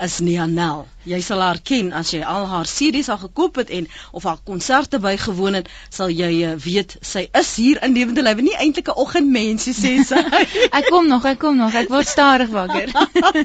is 0.04 0.20
Nianel. 0.20 0.86
Jy 1.08 1.20
sal 1.24 1.42
haar 1.42 1.60
ken 1.64 1.94
as 1.96 2.12
jy 2.14 2.20
al 2.22 2.46
haar 2.52 2.68
series 2.70 3.10
al 3.10 3.20
gekoop 3.22 3.60
het 3.62 3.70
en 3.74 3.88
of 4.12 4.26
haar 4.28 4.40
konserte 4.46 5.00
bygewoon 5.04 5.58
het, 5.60 5.70
sal 5.90 6.12
jy 6.12 6.30
uh, 6.46 6.56
weet 6.62 6.98
sy 7.02 7.28
is 7.40 7.54
hier 7.58 7.80
in 7.86 7.96
lewende 7.96 8.26
lywe. 8.26 8.46
Nie 8.46 8.58
eintlik 8.60 8.92
'n 8.92 9.00
oggendmensie 9.04 9.74
sê 9.78 9.94
sy. 10.06 10.22
ek 10.80 10.90
kom 10.90 11.08
nog, 11.08 11.26
ek 11.26 11.40
kom 11.44 11.58
nog. 11.58 11.74
Ek 11.74 11.90
word 11.94 12.08
stadig 12.08 12.52
wakker. 12.54 12.92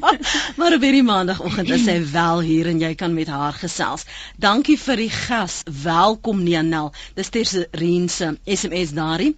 maar 0.59 0.77
op 0.79 0.83
hierdie 0.89 1.07
maandagooggend 1.07 1.71
is 1.71 1.87
sy 1.87 1.99
wel 2.13 2.41
hier 2.41 2.73
en 2.73 2.83
jy 2.83 2.95
kan 2.95 3.15
met 3.15 3.31
haar 3.33 3.57
gesels. 3.57 4.05
Dankie 4.37 4.79
vir 4.79 5.07
die 5.07 5.13
gas. 5.13 5.63
Welkom 5.67 6.43
Nianel. 6.43 6.93
Dis 7.15 7.31
Terse 7.31 7.69
se 7.73 8.37
SMS 8.45 8.93
daarin. 8.93 9.37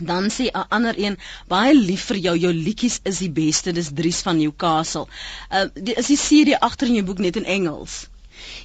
Dan 0.00 0.30
sê 0.30 0.50
'n 0.50 0.66
ander 0.68 0.94
een 0.98 1.18
baie 1.48 1.74
lief 1.74 2.04
vir 2.10 2.16
jou 2.16 2.36
jou 2.38 2.52
liedjies 2.52 3.00
is 3.02 3.18
die 3.18 3.30
beste 3.30 3.72
dis 3.72 3.92
Dries 3.94 4.20
van 4.20 4.38
Newcastle. 4.38 5.06
Uh 5.50 5.66
die, 5.74 5.94
is 5.94 6.06
die 6.06 6.16
CD 6.16 6.56
agter 6.58 6.88
in 6.88 6.94
jou 6.94 7.04
boek 7.04 7.18
net 7.18 7.36
in 7.36 7.44
Engels? 7.44 8.06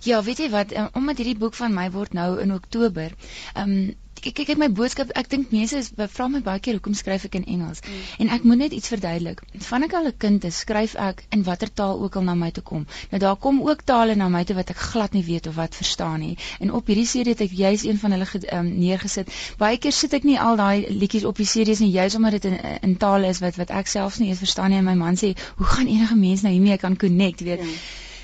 Ja, 0.04 0.24
weet 0.24 0.38
jy 0.38 0.50
wat, 0.50 0.72
um, 0.72 0.90
omdat 0.94 1.18
hierdie 1.18 1.38
boek 1.38 1.54
van 1.54 1.74
my 1.74 1.92
word 1.92 2.14
nou 2.14 2.40
in 2.40 2.54
Oktober, 2.54 3.12
ehm 3.54 3.70
um, 3.70 3.96
kyk 4.34 4.48
kyk 4.50 4.58
my 4.62 4.70
boodskap 4.70 5.12
ek 5.20 5.30
dink 5.30 5.52
mense 5.54 5.78
is 5.78 5.92
vra 5.96 6.28
my 6.32 6.42
baie 6.46 6.60
keer 6.60 6.78
hoekom 6.78 6.96
skryf 6.98 7.26
ek 7.28 7.36
in 7.40 7.46
Engels? 7.56 7.82
Mm. 7.86 8.04
en 8.24 8.30
ek 8.36 8.44
moet 8.50 8.58
net 8.64 8.74
iets 8.74 8.90
verduidelik. 8.94 9.42
Van 9.68 9.84
ek 9.84 9.94
al 9.94 10.08
'n 10.08 10.18
kind 10.18 10.46
is 10.50 10.60
skryf 10.64 10.96
ek 10.96 11.24
in 11.32 11.44
watter 11.44 11.72
taal 11.82 12.02
ook 12.02 12.16
al 12.16 12.24
na 12.24 12.36
my 12.36 12.52
toe 12.52 12.64
kom. 12.64 12.86
Nou 13.12 13.20
daar 13.20 13.36
kom 13.36 13.62
ook 13.68 13.82
tale 13.84 14.16
na 14.16 14.30
my 14.30 14.44
toe 14.44 14.56
wat 14.56 14.70
ek 14.70 14.78
glad 14.78 15.14
nie 15.14 15.24
weet 15.24 15.48
of 15.48 15.56
wat 15.56 15.76
verstaan 15.76 16.20
nie. 16.20 16.38
En 16.60 16.72
op 16.72 16.88
hierdie 16.88 17.06
serie 17.06 17.34
het 17.34 17.42
ek 17.42 17.52
juis 17.52 17.84
een 17.84 18.00
van 18.00 18.12
hulle 18.12 18.28
um, 18.52 18.72
neergesit. 18.80 19.30
Baie 19.58 19.78
keer 19.78 19.92
sit 19.92 20.14
ek 20.14 20.24
nie 20.24 20.40
al 20.40 20.56
daai 20.56 20.86
liedjies 20.90 21.26
op 21.26 21.38
die 21.38 21.46
series 21.46 21.80
nie 21.80 21.92
juis 21.92 22.16
omdat 22.16 22.42
dit 22.42 22.46
in, 22.46 22.60
in 22.82 22.98
tale 22.98 23.28
is 23.28 23.40
wat 23.40 23.56
wat 23.56 23.70
ek 23.70 23.88
selfs 23.88 24.20
nie 24.20 24.30
eens 24.30 24.40
verstaan 24.40 24.70
nie. 24.70 24.78
En 24.78 24.86
my 24.86 24.96
man 24.96 25.16
sê 25.16 25.36
hoe 25.56 25.66
gaan 25.66 25.88
enige 25.88 26.16
mens 26.16 26.42
nou 26.42 26.54
hiermee 26.54 26.78
kan 26.78 26.98
connect? 26.98 27.42
Weet. 27.42 27.62
Mm. 27.62 27.76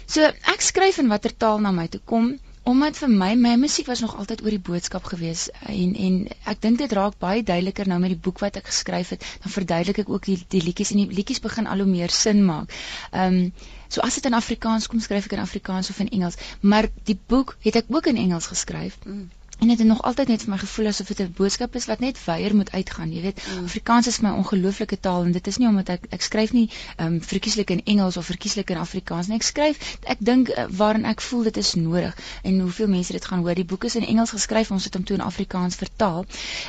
so 0.05 0.27
ek 0.53 0.61
skryf 0.61 0.97
in 0.99 1.07
watter 1.07 1.31
taal 1.37 1.59
na 1.59 1.71
my 1.71 1.87
toe 1.87 2.01
kom 2.05 2.39
omdat 2.63 2.97
vir 2.97 3.09
my 3.09 3.33
my 3.35 3.55
musiek 3.57 3.87
was 3.89 4.01
nog 4.03 4.13
altyd 4.21 4.43
oor 4.43 4.53
die 4.53 4.65
boodskap 4.69 5.07
gewees 5.09 5.47
en 5.65 5.95
en 6.07 6.17
ek 6.53 6.61
dink 6.61 6.77
dit 6.77 6.93
raak 6.97 7.17
baie 7.23 7.43
duideliker 7.43 7.89
nou 7.89 7.99
met 8.03 8.13
die 8.13 8.21
boek 8.27 8.39
wat 8.43 8.59
ek 8.61 8.69
geskryf 8.69 9.13
het 9.15 9.25
dan 9.43 9.55
verduidelik 9.55 10.03
ek 10.03 10.13
ook 10.13 10.29
die 10.29 10.37
die 10.55 10.63
liedjies 10.67 10.93
en 10.93 11.01
die 11.03 11.17
liedjies 11.19 11.41
begin 11.41 11.67
al 11.67 11.81
hoe 11.83 11.89
meer 11.89 12.13
sin 12.21 12.45
maak. 12.45 12.73
Ehm 13.11 13.41
um, 13.41 13.51
so 13.91 14.01
as 14.07 14.15
dit 14.15 14.25
in 14.29 14.37
Afrikaans 14.37 14.87
kom 14.87 15.01
skryf 15.03 15.25
ek 15.27 15.33
in 15.35 15.43
Afrikaans 15.43 15.89
of 15.89 15.99
in 15.99 16.09
Engels, 16.09 16.37
maar 16.61 16.87
die 17.09 17.17
boek 17.27 17.57
het 17.65 17.75
ek 17.75 17.89
ook 17.89 18.07
in 18.07 18.17
Engels 18.17 18.47
geskryf. 18.47 18.97
Mm. 19.05 19.29
En 19.61 19.67
dit 19.67 19.77
het 19.77 19.87
nog 19.87 20.01
altyd 20.01 20.27
net 20.27 20.41
vir 20.41 20.49
my 20.49 20.57
gevoel 20.57 20.87
asof 20.89 21.07
dit 21.07 21.19
'n 21.21 21.33
boodskap 21.37 21.75
is 21.75 21.85
wat 21.85 21.99
net 21.99 22.19
weier 22.25 22.55
moet 22.55 22.71
uitgaan. 22.71 23.11
Jy 23.13 23.21
weet, 23.21 23.41
mm. 23.47 23.63
Afrikaans 23.63 24.07
is 24.07 24.19
my 24.19 24.29
ongelooflike 24.29 24.99
taal 24.99 25.23
en 25.23 25.31
dit 25.31 25.47
is 25.47 25.57
nie 25.57 25.67
omdat 25.67 25.89
ek 25.89 26.05
ek 26.09 26.21
skryf 26.21 26.51
nie 26.51 26.69
ehm 26.95 27.07
um, 27.07 27.21
verkieslik 27.21 27.69
in 27.69 27.83
Engels 27.83 28.17
of 28.17 28.25
verkieslik 28.25 28.69
in 28.69 28.77
Afrikaans 28.77 29.27
nie. 29.27 29.35
Ek 29.35 29.43
skryf 29.43 29.97
ek 30.03 30.17
dink 30.19 30.49
uh, 30.49 30.65
waarin 30.69 31.05
ek 31.05 31.21
voel 31.21 31.43
dit 31.43 31.57
is 31.57 31.73
nodig 31.73 32.17
en 32.41 32.59
hoeveel 32.59 32.87
mense 32.87 33.11
dit 33.11 33.25
gaan 33.25 33.39
hoor. 33.39 33.53
Die 33.53 33.65
boek 33.73 33.83
is 33.83 33.95
in 33.95 34.05
Engels 34.05 34.33
geskryf, 34.33 34.71
ons 34.71 34.83
het 34.83 34.93
hom 34.93 35.03
toe 35.03 35.15
in 35.15 35.21
Afrikaans 35.21 35.75
vertaal. 35.75 36.25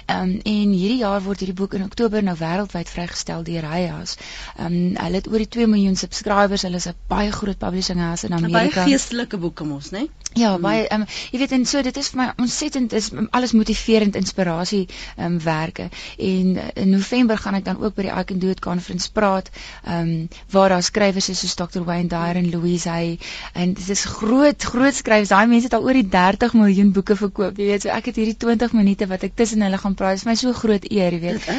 Ehm 0.06 0.22
um, 0.22 0.40
en 0.44 0.72
hierdie 0.72 1.00
jaar 1.00 1.22
word 1.22 1.38
hierdie 1.40 1.60
boek 1.62 1.78
in 1.80 1.84
Oktober 1.84 2.22
nou 2.22 2.36
wêreldwyd 2.36 2.88
vrygestel 2.88 3.42
deur 3.48 3.70
Hayas. 3.72 4.18
Ehm 4.58 4.66
um, 4.66 4.96
hulle 4.96 5.22
het 5.22 5.32
oor 5.32 5.46
die 5.46 5.48
2 5.48 5.66
miljoen 5.66 5.96
subscribers. 5.96 6.68
Hulle 6.68 6.76
is 6.76 6.88
'n 6.92 6.94
baie 7.08 7.32
groot 7.32 7.58
publishing 7.58 8.04
house 8.04 8.26
in 8.26 8.32
Amerika. 8.32 8.84
Baie 8.84 8.92
geestelike 8.92 9.38
boeke 9.38 9.64
mos, 9.64 9.90
né? 9.96 10.08
Ja, 10.34 10.56
mm. 10.56 10.62
baie 10.62 10.86
ehm 10.86 11.04
um, 11.04 11.06
jy 11.32 11.38
weet 11.42 11.52
en 11.52 11.66
so 11.66 11.82
dit 11.82 11.96
is 11.96 12.08
vir 12.12 12.20
my 12.20 12.26
ontsettend 12.40 12.92
is 12.92 13.10
alles 13.30 13.52
motiverend 13.52 14.16
inspirasie 14.16 14.86
ehm 14.88 15.26
um, 15.26 15.38
werke. 15.44 15.88
En 16.18 16.58
in 16.74 16.90
November 16.90 17.38
gaan 17.38 17.58
ek 17.58 17.64
dan 17.64 17.80
ook 17.82 17.94
by 17.94 18.06
die 18.08 18.12
I 18.12 18.24
Can 18.24 18.38
Do 18.38 18.50
It 18.50 18.60
conference 18.64 19.10
praat 19.12 19.50
ehm 19.84 19.98
um, 20.00 20.28
waar 20.50 20.68
daar 20.74 20.82
skrywers 20.82 21.28
is 21.28 21.42
soos 21.44 21.54
Dr 21.54 21.84
Wayne 21.84 22.08
Dyer 22.08 22.40
en 22.40 22.50
Louise 22.50 22.88
Hay. 22.88 23.18
En 23.52 23.74
dit 23.74 23.88
is 23.88 24.04
groot 24.04 24.62
groot 24.62 24.94
skrywers. 24.94 25.28
Daai 25.28 25.46
mense 25.46 25.68
het 25.70 25.74
al 25.78 25.84
oor 25.84 26.00
die 26.00 26.08
30 26.08 26.56
miljoen 26.58 26.92
boeke 26.92 27.16
verkoop 27.16 27.58
jy 27.58 27.68
weet. 27.72 27.86
So 27.86 27.94
ek 27.94 28.10
het 28.12 28.16
hierdie 28.16 28.36
20 28.36 28.72
minute 28.72 29.06
wat 29.06 29.22
ek 29.22 29.36
tussen 29.36 29.62
hulle 29.62 29.78
gaan 29.78 29.94
praat. 29.94 30.20
Is 30.22 30.26
my 30.28 30.34
so 30.34 30.52
groot 30.52 30.88
eer 30.90 31.12
jy 31.12 31.20
weet. 31.20 31.50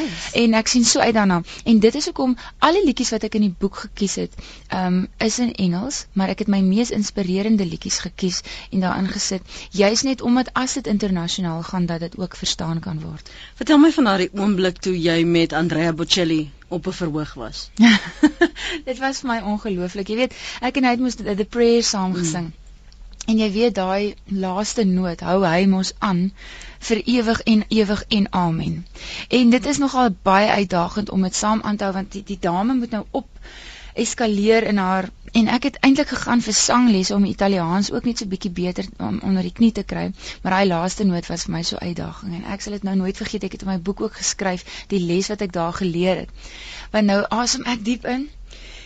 En 0.44 0.54
ek 0.54 0.68
sien 0.68 0.84
so 0.84 1.00
uit 1.00 1.14
daarna. 1.14 1.42
En 1.64 1.78
dit 1.78 1.94
is 1.94 2.10
hoekom 2.10 2.36
al 2.58 2.80
die 2.80 2.84
liedjies 2.86 3.14
wat 3.14 3.24
ek 3.30 3.38
in 3.38 3.48
die 3.48 3.54
boek 3.58 3.76
gekies 3.86 4.18
het 4.20 4.34
ehm 4.68 4.86
um, 4.86 5.08
is 5.18 5.38
in 5.38 5.52
Engels 5.54 6.06
maar 6.12 6.28
ek 6.32 6.44
het 6.44 6.50
my 6.52 6.60
mees 6.64 6.90
inspirerende 6.94 7.66
liedjies 7.66 7.98
gekies 8.04 8.40
en 8.70 8.80
daarin 8.80 9.08
gesit 9.08 9.42
juis 9.70 10.02
net 10.02 10.22
omdat 10.22 10.50
as 10.52 10.74
dit 10.78 10.86
internasionaal 10.86 11.62
gaan 11.62 11.86
dat 11.86 12.00
dit 12.00 12.18
ook 12.18 12.36
verstaan 12.36 12.80
kan 12.80 13.00
word. 13.00 13.30
Vertel 13.54 13.78
my 13.78 13.92
van 13.92 14.04
daardie 14.04 14.30
oomblik 14.32 14.78
toe 14.78 14.94
jy 15.00 15.22
met 15.24 15.52
Andrea 15.52 15.92
Bocelli 15.92 16.50
op 16.68 16.86
'n 16.86 16.92
verhoog 16.92 17.34
was. 17.34 17.70
dit 18.88 18.98
was 18.98 19.20
vir 19.20 19.28
my 19.30 19.40
ongelooflik. 19.40 20.08
Jy 20.08 20.16
weet, 20.16 20.34
ek 20.60 20.76
en 20.76 20.84
hy 20.84 20.90
het 20.90 21.00
mos 21.00 21.14
the 21.14 21.46
prayer 21.50 21.82
saam 21.82 22.14
gesing. 22.14 22.44
Mm. 22.44 22.62
En 23.24 23.38
jy 23.38 23.50
weet 23.52 23.74
daai 23.74 24.14
laaste 24.28 24.84
noot 24.84 25.20
hou 25.20 25.38
hy 25.44 25.64
mos 25.66 25.92
aan 25.98 26.32
vir 26.88 27.00
ewig 27.08 27.40
en 27.52 27.64
ewig 27.68 28.04
en 28.08 28.26
amen. 28.32 28.86
En 29.28 29.50
dit 29.50 29.66
is 29.66 29.78
nogal 29.78 30.10
baie 30.22 30.48
uitdagend 30.48 31.10
om 31.10 31.22
dit 31.22 31.34
saam 31.34 31.62
aan 31.62 31.76
te 31.76 31.84
hou 31.84 31.94
want 31.94 32.12
die, 32.12 32.22
die 32.22 32.38
dame 32.40 32.74
moet 32.74 32.90
nou 32.90 33.04
op 33.10 33.28
eskaleer 33.94 34.66
in 34.68 34.76
haar 34.76 35.08
en 35.34 35.50
ek 35.50 35.68
het 35.70 35.80
eintlik 35.86 36.08
gegaan 36.14 36.42
vir 36.46 36.56
sangles 36.58 37.10
om 37.10 37.24
Italiaans 37.28 37.92
ook 37.92 38.04
net 38.08 38.22
so 38.22 38.30
bietjie 38.30 38.52
beter 38.54 38.86
om 38.98 39.20
onder 39.22 39.42
die 39.42 39.54
knie 39.60 39.72
te 39.72 39.82
kry 39.82 40.06
maar 40.42 40.58
daai 40.58 40.66
laaste 40.70 41.04
noot 41.08 41.26
was 41.32 41.46
vir 41.48 41.56
my 41.56 41.62
so 41.62 41.80
uitdaging 41.80 42.38
en 42.38 42.46
ek 42.54 42.62
sal 42.64 42.76
dit 42.76 42.86
nou 42.86 42.96
nooit 43.02 43.22
vergeet 43.22 43.48
ek 43.48 43.58
het 43.58 43.66
in 43.66 43.72
my 43.72 43.78
boek 43.88 44.04
ook 44.06 44.20
geskryf 44.20 44.64
die 44.92 45.02
les 45.02 45.28
wat 45.32 45.42
ek 45.46 45.52
daar 45.52 45.72
geleer 45.72 46.24
het. 46.24 46.50
Want 46.94 47.10
nou 47.10 47.20
asem 47.42 47.66
ek 47.74 47.84
diep 47.84 48.06
in 48.10 48.28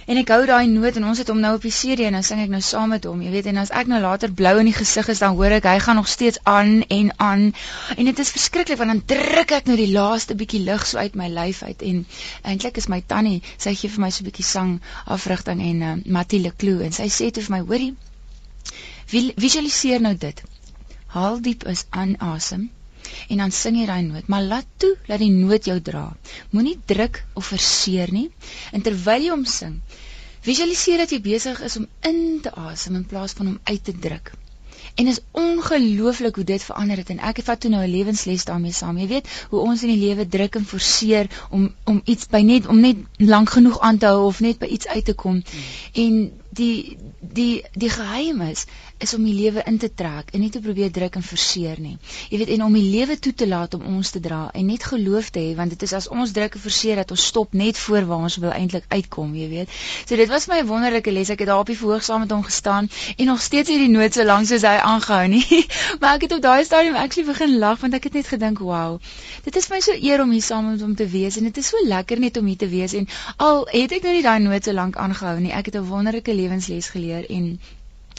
En 0.08 0.16
ek 0.16 0.30
hou 0.32 0.44
daai 0.48 0.70
noot 0.72 0.96
en 0.96 1.04
ons 1.10 1.18
het 1.20 1.28
hom 1.28 1.40
nou 1.44 1.50
op 1.58 1.64
die 1.66 1.72
CD 1.78 2.06
en 2.08 2.14
dan 2.16 2.24
sing 2.24 2.38
ek 2.40 2.48
nou 2.52 2.62
saam 2.64 2.94
met 2.94 3.04
hom. 3.04 3.18
Jy 3.20 3.32
weet 3.34 3.48
en 3.50 3.58
as 3.60 3.72
ek 3.80 3.90
nou 3.90 3.98
later 4.00 4.30
blou 4.38 4.54
in 4.62 4.70
die 4.70 4.76
gesig 4.76 5.10
is, 5.12 5.20
dan 5.20 5.34
hoor 5.36 5.52
ek 5.58 5.68
hy 5.68 5.74
gaan 5.84 5.98
nog 6.00 6.08
steeds 6.08 6.40
aan 6.48 6.70
en 6.96 7.10
aan. 7.26 7.42
En 7.96 8.08
dit 8.08 8.22
is 8.24 8.32
verskriklik 8.32 8.80
want 8.80 8.94
dan 8.94 9.02
druk 9.12 9.52
ek 9.58 9.68
nou 9.68 9.76
die 9.76 9.90
laaste 9.92 10.38
bietjie 10.40 10.62
lug 10.64 10.86
so 10.88 10.96
uit 10.96 11.18
my 11.20 11.28
lyf 11.34 11.60
uit 11.66 11.84
en 11.90 12.00
eintlik 12.40 12.80
is 12.80 12.88
my 12.88 13.02
tannie, 13.12 13.42
sy 13.60 13.74
gee 13.76 13.92
vir 13.98 14.06
my 14.06 14.10
so 14.14 14.24
'n 14.24 14.30
bietjie 14.30 14.48
sang 14.48 14.72
afrigting 15.18 15.60
en 15.66 15.84
uh, 15.90 15.92
Mathilde 16.16 16.54
Kloo 16.56 16.80
en 16.88 16.96
sy 16.96 17.10
sê 17.12 17.28
toe 17.28 17.44
vir 17.44 17.58
my, 17.58 17.62
hoorie, 17.68 17.92
visualiseer 19.12 20.00
nou 20.00 20.16
dit. 20.16 20.42
Haal 21.12 21.40
diep 21.44 21.68
is 21.68 21.84
aan 21.90 22.16
asem 22.32 22.70
en 23.28 23.42
dan 23.44 23.54
sing 23.54 23.78
jy 23.80 23.86
daai 23.86 24.02
noot, 24.06 24.26
maar 24.28 24.42
laat 24.42 24.66
toe 24.76 24.94
dat 25.06 25.22
die 25.22 25.30
noot 25.34 25.64
jou 25.70 25.78
dra. 25.80 26.04
Moenie 26.50 26.78
druk 26.86 27.22
of 27.34 27.52
verseer 27.54 28.12
nie. 28.12 28.28
En 28.72 28.82
terwyl 28.82 29.28
jy 29.28 29.30
hom 29.34 29.46
sing, 29.48 29.80
visualiseer 30.46 31.04
dat 31.04 31.14
jy 31.14 31.20
besig 31.20 31.62
is 31.66 31.76
om 31.80 31.88
in 32.08 32.40
te 32.42 32.54
asem 32.68 33.00
in 33.00 33.08
plaas 33.08 33.36
van 33.38 33.54
om 33.54 33.58
uit 33.64 33.84
te 33.84 33.96
druk. 34.08 34.32
En 34.98 35.06
is 35.06 35.20
ongelooflik 35.30 36.34
hoe 36.34 36.44
dit 36.44 36.62
verander 36.62 36.96
het 36.96 37.10
en 37.14 37.20
ek 37.22 37.36
het 37.38 37.46
vat 37.46 37.60
toe 37.60 37.70
nou 37.70 37.82
'n 37.84 37.90
lewensles 37.90 38.44
daarmee 38.44 38.72
saam. 38.72 38.98
Jy 38.98 39.06
weet 39.06 39.28
hoe 39.50 39.60
ons 39.60 39.82
in 39.82 39.92
die 39.94 40.06
lewe 40.06 40.28
druk 40.28 40.54
en 40.54 40.64
forceer 40.66 41.30
om 41.50 41.74
om 41.84 42.00
iets 42.04 42.26
by 42.26 42.40
net 42.40 42.66
om 42.66 42.80
net 42.80 42.96
lank 43.16 43.50
genoeg 43.50 43.78
aan 43.80 43.98
te 43.98 44.06
hou 44.06 44.26
of 44.26 44.40
net 44.40 44.58
by 44.58 44.66
iets 44.66 44.86
uit 44.86 45.04
te 45.04 45.14
kom. 45.14 45.42
Hmm. 45.50 45.62
En 45.92 46.32
die 46.50 46.96
die 47.20 47.64
die 47.72 47.90
geheim 47.90 48.40
is 48.40 48.64
is 48.98 49.14
om 49.14 49.24
die 49.24 49.34
lewe 49.34 49.62
in 49.70 49.78
te 49.78 49.88
trek 49.94 50.32
en 50.34 50.40
nie 50.42 50.50
te 50.50 50.60
probeer 50.60 50.90
druk 50.90 51.16
en 51.18 51.22
forceer 51.22 51.78
nie. 51.80 51.96
Jy 52.30 52.38
weet 52.40 52.52
en 52.56 52.64
om 52.66 52.74
die 52.74 52.86
lewe 52.90 53.18
toe 53.18 53.32
te 53.32 53.46
laat 53.48 53.74
om 53.78 53.84
ons 53.96 54.10
te 54.10 54.20
dra 54.20 54.40
en 54.54 54.66
net 54.66 54.84
geloof 54.90 55.30
te 55.34 55.42
hê 55.42 55.54
want 55.58 55.74
dit 55.74 55.84
is 55.86 55.94
as 55.98 56.08
ons 56.08 56.32
druk 56.34 56.58
en 56.58 56.62
forceer 56.64 57.00
dat 57.02 57.14
ons 57.14 57.26
stop 57.32 57.54
net 57.62 57.78
voor 57.78 58.08
waar 58.10 58.26
ons 58.28 58.38
wil 58.42 58.50
eintlik 58.54 58.88
uitkom, 58.88 59.34
jy 59.38 59.48
weet. 59.52 59.76
So 60.04 60.16
dit 60.18 60.30
was 60.32 60.48
my 60.50 60.60
wonderlike 60.66 61.12
les. 61.14 61.30
Ek 61.34 61.44
het 61.44 61.50
daar 61.50 61.62
op 61.62 61.70
die 61.70 61.78
verhoog 61.78 62.04
saam 62.04 62.24
met 62.24 62.34
hom 62.34 62.42
gestaan 62.46 62.90
en 63.16 63.30
nog 63.30 63.42
steeds 63.44 63.70
hierdie 63.72 63.90
noot 63.92 64.14
so 64.14 64.26
lank 64.26 64.50
soos 64.50 64.66
hy 64.66 64.76
aangehou 64.82 65.28
nie. 65.34 65.62
maar 66.00 66.18
ek 66.18 66.28
het 66.28 66.36
op 66.38 66.42
daai 66.42 66.64
stadium 66.66 66.98
actually 66.98 67.28
begin 67.28 67.58
lag 67.62 67.80
want 67.84 67.94
ek 67.98 68.10
het 68.10 68.18
net 68.18 68.32
gedink, 68.34 68.58
"Wow. 68.58 68.98
Dit 69.44 69.56
is 69.56 69.70
my 69.70 69.80
so 69.80 69.94
eer 69.94 70.22
om 70.22 70.30
hier 70.30 70.42
saam 70.42 70.70
met 70.70 70.80
hom 70.80 70.94
te 70.94 71.06
wees 71.06 71.36
en 71.38 71.44
dit 71.44 71.56
is 71.56 71.68
so 71.72 71.86
lekker 71.86 72.18
net 72.18 72.36
om 72.36 72.46
hier 72.46 72.56
te 72.56 72.68
wees 72.68 72.92
en 72.92 73.08
al 73.36 73.66
het 73.72 73.92
ek 73.92 74.02
nou 74.02 74.14
nie 74.14 74.26
daai 74.26 74.38
noot 74.42 74.64
so 74.64 74.72
lank 74.72 74.96
aangehou 74.96 75.38
nie. 75.40 75.52
Ek 75.52 75.70
het 75.70 75.76
'n 75.76 75.88
wonderlike 75.88 76.34
lewensles 76.34 76.88
geleer 76.88 77.30
en 77.30 77.58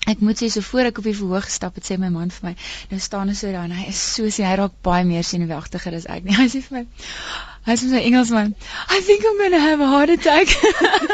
Ek 0.10 0.24
moet 0.26 0.42
sê 0.42 0.50
so 0.50 0.66
voor 0.66 0.90
ek 0.90 1.02
op 1.02 1.08
die 1.10 1.16
verhoog 1.18 1.46
gestap 1.46 1.78
het, 1.78 1.86
sê 1.86 1.98
my 2.02 2.10
man 2.14 2.34
vir 2.34 2.50
my, 2.50 2.54
nou 2.92 3.00
staan 3.04 3.30
hy 3.30 3.38
so 3.38 3.52
daar 3.54 3.68
en 3.70 3.76
hy 3.78 3.86
is 3.92 4.02
so 4.16 4.30
sien 4.34 4.48
hy 4.50 4.56
raak 4.60 4.76
baie 4.86 5.06
meer 5.06 5.28
senuweeagtiger 5.28 5.98
as 6.00 6.08
ek 6.10 6.26
nie. 6.26 6.36
Hy 6.40 6.48
sê 6.54 6.64
vir 6.66 6.78
my, 6.80 6.84
hy 7.70 7.78
sê 7.82 7.92
my 7.94 8.04
Engelsman, 8.10 8.54
I 8.90 9.00
think 9.06 9.28
I'm 9.30 9.38
going 9.44 9.58
to 9.58 9.64
have 9.64 9.86
a 9.86 9.90
heart 9.94 10.14
attack. 10.16 10.54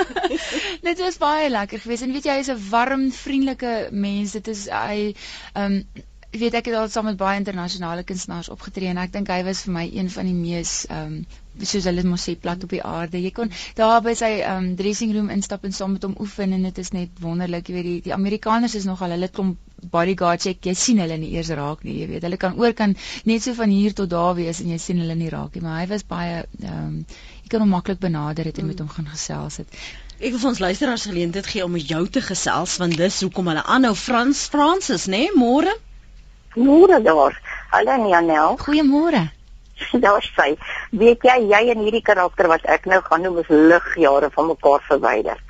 dit 0.88 1.06
was 1.06 1.20
baie 1.22 1.50
lekker 1.52 1.84
geweest 1.84 2.08
en 2.08 2.16
weet 2.16 2.30
jy 2.30 2.40
hy 2.40 2.44
is 2.46 2.52
'n 2.54 2.68
warm, 2.72 3.08
vriendelike 3.12 3.76
mens. 3.92 4.38
Dit 4.40 4.52
is 4.54 4.68
hy 4.72 5.16
um, 5.60 5.82
weet 6.40 6.56
ek 6.60 6.70
het 6.70 6.76
al 6.80 6.92
saam 6.92 7.10
met 7.10 7.18
baie 7.20 7.40
internasionale 7.40 8.04
kunstenaars 8.08 8.52
opgetree 8.54 8.92
en 8.92 9.02
ek 9.02 9.14
dink 9.14 9.32
hy 9.32 9.42
was 9.48 9.66
vir 9.68 9.76
my 9.76 9.86
een 9.92 10.10
van 10.12 10.30
die 10.30 10.38
mees 10.38 10.86
um, 10.92 11.26
soos 11.64 11.86
hulle 11.88 12.04
mos 12.04 12.26
sê 12.28 12.36
plat 12.40 12.64
op 12.64 12.74
die 12.74 12.82
aarde. 12.84 13.20
Jy 13.22 13.32
kon 13.36 13.52
daar 13.78 14.02
by 14.06 14.14
sy 14.18 14.32
um 14.50 14.74
dressing 14.80 15.14
room 15.16 15.30
instap 15.34 15.66
en 15.66 15.76
saam 15.76 15.96
met 15.96 16.04
hom 16.04 16.16
oefen 16.20 16.54
en 16.56 16.68
dit 16.68 16.82
is 16.84 16.92
net 16.96 17.22
wonderlik. 17.24 17.70
Jy 17.70 17.76
weet 17.76 17.88
die 17.90 18.00
die 18.10 18.16
Amerikaners 18.16 18.76
is 18.76 18.88
nogal 18.90 19.16
hulle 19.16 19.30
klomp 19.30 19.58
bodyguards 19.92 20.48
check. 20.48 20.66
Jy 20.66 20.74
sien 20.80 21.00
hulle 21.04 21.18
nie 21.22 21.32
eers 21.36 21.52
raak 21.56 21.84
nie, 21.86 22.00
jy 22.02 22.10
weet. 22.14 22.26
Hulle 22.28 22.40
kan 22.42 22.58
oor 22.60 22.74
kan 22.74 22.96
net 23.26 23.46
so 23.46 23.54
van 23.58 23.72
hier 23.74 23.94
tot 23.94 24.10
daar 24.12 24.36
wees 24.38 24.62
en 24.64 24.72
jy 24.74 24.80
sien 24.82 25.00
hulle 25.04 25.16
nie 25.16 25.30
raak 25.34 25.56
nie, 25.56 25.64
maar 25.66 25.82
hy 25.84 25.88
was 25.94 26.08
baie 26.08 26.44
um 26.64 27.04
jy 27.46 27.52
kan 27.54 27.62
hom 27.62 27.76
maklik 27.76 28.02
benader 28.02 28.48
het 28.50 28.60
en 28.60 28.68
met 28.72 28.80
hom 28.82 28.90
gaan 28.90 29.08
gesels 29.12 29.62
het. 29.62 29.80
Ek 30.16 30.32
wil 30.32 30.40
vir 30.42 30.50
ons 30.50 30.64
luisteraars 30.64 31.08
geleentheid 31.10 31.48
gee 31.52 31.64
om 31.66 31.74
met 31.76 31.88
jou 31.92 32.06
te 32.08 32.24
gesels 32.24 32.78
want 32.82 32.98
dis 32.98 33.22
hoekom 33.28 33.52
hulle 33.52 33.66
aanhou 33.78 33.94
Frans 34.00 34.48
Francis, 34.52 35.06
né? 35.12 35.28
Nee? 35.28 35.36
Môre. 35.36 35.76
Môre 36.56 37.02
daar. 37.04 37.36
Hallo 37.72 38.10
Janel. 38.10 38.58
Goeiemôre. 38.64 39.28
Daar 40.06 40.24
sê, 40.24 40.56
weet 40.92 41.24
jy 41.28 41.38
jy 41.52 41.62
en 41.74 41.84
hierdie 41.84 42.04
karakter 42.06 42.48
wat 42.52 42.66
ek 42.72 42.88
nou 42.92 43.02
gaan 43.04 43.26
noem 43.26 43.42
is 43.44 43.52
ligjare 43.52 44.32
van 44.36 44.50
mekaar 44.54 44.84
verwyder. 44.88 45.42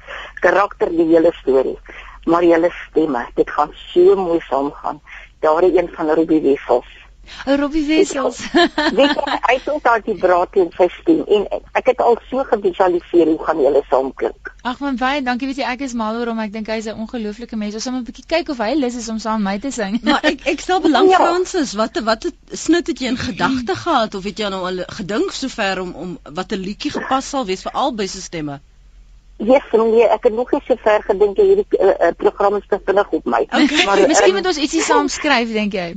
Karakter 0.41 0.89
die 0.89 1.08
hele 1.12 1.32
storie, 1.41 1.77
maar 2.25 2.46
julle 2.46 2.72
stemme, 2.82 3.25
dit 3.38 3.50
gaan 3.58 3.74
so 3.91 4.15
mooi 4.17 4.39
saamgaan. 4.50 5.01
Daardie 5.46 5.77
een 5.77 5.91
van 5.94 6.10
Ruby 6.17 6.41
Wessels. 6.41 7.04
O 7.46 7.55
Robbie 7.55 7.86
Wessels. 7.88 8.39
weet 9.00 9.15
jy, 9.15 9.25
hy 9.48 9.55
het 9.55 9.70
ook 9.70 9.84
daardie 9.84 10.17
braad 10.20 10.55
in 10.62 10.72
sy 10.77 10.88
stem 11.00 11.24
en 11.38 11.48
ek 11.74 11.91
het 11.91 12.03
al 12.05 12.17
so 12.29 12.44
gevisualiseer 12.51 13.32
hoe 13.32 13.39
gaan 13.48 13.62
julle 13.63 13.82
saam 13.89 14.12
klink. 14.13 14.51
Ag 14.65 14.79
man, 14.84 14.98
baie 15.01 15.22
dankie. 15.25 15.48
Weet 15.51 15.62
jy, 15.62 15.70
ek 15.75 15.86
is 15.88 15.94
mal 15.94 16.17
oor 16.20 16.34
hom. 16.34 16.41
Ek 16.44 16.53
dink 16.53 16.70
hy's 16.74 16.89
'n 16.91 17.00
ongelooflike 17.05 17.55
mens. 17.55 17.77
Ons 17.77 17.88
gaan 17.89 18.00
'n 18.01 18.08
bietjie 18.08 18.25
kyk 18.27 18.50
of 18.50 18.62
hy 18.63 18.74
lus 18.75 18.96
is 18.96 19.10
om 19.10 19.20
saam 19.20 19.41
met 19.41 19.53
my 19.53 19.60
te 19.60 19.72
sing. 19.72 20.00
Maar 20.03 20.24
ek 20.32 20.48
ek 20.55 20.60
stel 20.60 20.82
belang 20.82 21.10
Ja. 21.10 21.17
Francis, 21.22 21.74
wat 21.74 22.00
wat 22.03 22.24
het 22.24 22.36
snit 22.51 22.88
het 22.88 23.00
jy 23.00 23.08
in 23.13 23.17
gedagte 23.17 23.75
gehad 23.75 24.15
of 24.15 24.24
het 24.24 24.39
jy 24.39 24.50
nou 24.50 24.63
al 24.65 24.84
gedink 24.88 25.32
sover 25.32 25.82
om 25.82 25.91
om 25.94 26.17
wat 26.24 26.51
'n 26.51 26.62
liedjie 26.67 26.91
gepas 26.91 27.29
sal 27.29 27.46
wees 27.46 27.62
vir 27.62 27.72
albei 27.72 28.08
se 28.08 28.22
stemme? 28.22 28.60
Yes, 29.37 29.63
nee, 29.71 30.07
ek 30.07 30.23
het 30.23 30.33
nog 30.33 30.51
nie 30.51 30.61
so 30.63 30.77
ver 30.79 31.01
gedink 31.03 31.37
hierdie 31.37 31.65
uh, 31.75 31.87
uh, 31.87 32.11
program 32.15 32.55
is 32.55 32.67
te 32.71 32.79
vinnig 32.85 33.09
op 33.17 33.25
my. 33.25 33.41
Okay. 33.43 33.83
Maar, 33.85 33.99
Miskien 34.11 34.29
ehm, 34.31 34.37
moet 34.37 34.45
ons 34.47 34.59
ietsie 34.63 34.81
saam 34.81 35.09
skryf, 35.11 35.51
dink 35.51 35.75
jy? 35.75 35.89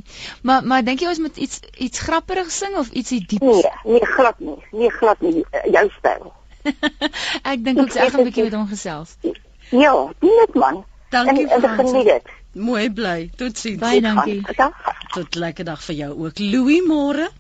Maar 0.43 0.67
maar 0.67 0.83
dink 0.83 1.05
jy 1.05 1.13
ons 1.13 1.21
moet 1.23 1.37
iets 1.37 1.61
iets 1.79 2.03
grappigs 2.03 2.59
sing 2.59 2.75
of 2.77 2.91
ietsie 2.91 3.21
diep? 3.23 3.45
Nee, 3.47 3.71
nee 3.85 4.11
glad 4.17 4.43
nie. 4.43 4.57
Nee, 4.71 4.91
glad 4.91 5.23
nie. 5.23 5.45
Uh, 5.45 5.63
jou 5.71 5.85
styl. 5.99 6.33
ek 7.53 7.63
dink 7.63 7.79
ook 7.85 7.95
ek 7.95 8.11
gaan 8.11 8.25
'n 8.25 8.29
bietjie 8.33 8.49
met 8.49 8.59
hom 8.59 8.67
gesels. 8.67 9.15
Ja, 9.71 9.95
doen 10.19 10.37
dit 10.43 10.55
man. 10.55 10.83
Dankie 11.15 11.47
en, 11.47 11.61
Francis. 11.61 11.91
geniet 11.91 12.11
dit. 12.11 12.35
Mooi 12.59 12.91
bly. 12.91 13.31
Totsiens. 13.37 13.79
Baie 13.79 14.01
dankie. 14.03 14.43
Tot 15.15 15.35
lekker 15.35 15.65
dag 15.65 15.83
vir 15.87 15.95
jou 15.95 16.11
ook. 16.27 16.39
Louis 16.43 16.83
môre. 16.83 17.31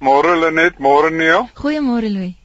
Môre 0.00 0.34
Lenet, 0.40 0.78
môre 0.78 1.10
Neo. 1.10 1.46
Goeiemôre 1.54 2.10
Louis. 2.10 2.39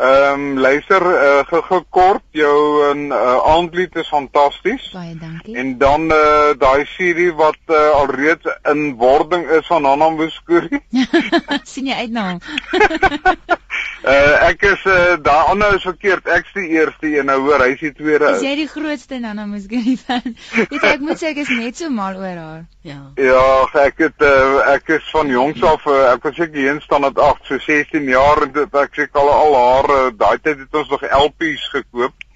Ehm 0.00 0.32
um, 0.32 0.58
luister 0.58 1.02
uh, 1.02 1.40
ge 1.44 1.82
kort 1.88 2.22
jou 2.32 2.56
uh, 2.94 3.36
aandlied 3.44 3.96
is 4.00 4.08
fantasties. 4.08 4.86
Baie 4.96 5.12
dankie. 5.20 5.56
En 5.56 5.74
dan 5.78 6.06
uh, 6.08 6.54
daai 6.58 6.86
serie 6.88 7.34
wat 7.36 7.58
uh, 7.66 7.90
alreeds 7.90 8.48
in 8.72 8.96
wording 8.96 9.44
is 9.58 9.66
van 9.66 9.82
Nana 9.82 10.08
Muskuri. 10.08 10.80
sien 11.72 11.92
jy 11.92 11.98
uit 12.00 12.16
na 12.16 12.30
hom? 12.30 12.40
Uh, 14.00 14.48
ek 14.48 14.62
is 14.64 14.84
uh, 14.88 15.18
daai 15.20 15.50
ander 15.52 15.74
is 15.76 15.82
verkeerd. 15.84 16.28
Ek's 16.32 16.54
die 16.56 16.70
eerste 16.72 17.10
een 17.12 17.26
nou 17.28 17.36
hoor, 17.44 17.60
hy's 17.60 17.82
die 17.82 17.92
tweede. 17.92 18.30
Is 18.32 18.44
jy 18.46 18.54
die 18.62 18.68
grootste 18.70 19.18
Nana 19.20 19.44
Musguri 19.44 19.98
fan? 20.00 20.36
Weet 20.56 20.78
jy, 20.78 20.92
ek 20.94 21.04
moet 21.04 21.20
sê 21.20 21.34
ek 21.34 21.42
is 21.42 21.50
net 21.52 21.76
so 21.76 21.92
mal 21.92 22.16
oor 22.16 22.40
haar. 22.40 22.62
Ja. 22.86 23.00
Ja, 23.20 23.44
ek 23.82 24.00
het 24.06 24.24
uh, 24.24 24.62
ek 24.72 24.88
is 24.96 25.12
van 25.12 25.28
jongs 25.28 25.60
af 25.68 25.84
uh, 25.84 25.98
ek 26.14 26.24
was 26.24 26.38
seker 26.40 26.56
hier 26.62 26.72
in 26.72 26.80
standaard 26.80 27.20
8, 27.20 27.44
so 27.50 27.60
16 27.66 28.08
jaar 28.08 28.40
en 28.46 28.54
dit 28.56 28.80
ek 28.82 28.96
seker 28.96 29.20
al 29.20 29.32
al 29.34 29.56
haar 29.58 29.92
uh, 29.98 30.02
daai 30.16 30.38
tyd 30.40 30.64
het 30.64 30.80
ons 30.80 30.96
nog 30.96 31.04
LP's 31.04 31.68
gekoop. 31.76 32.26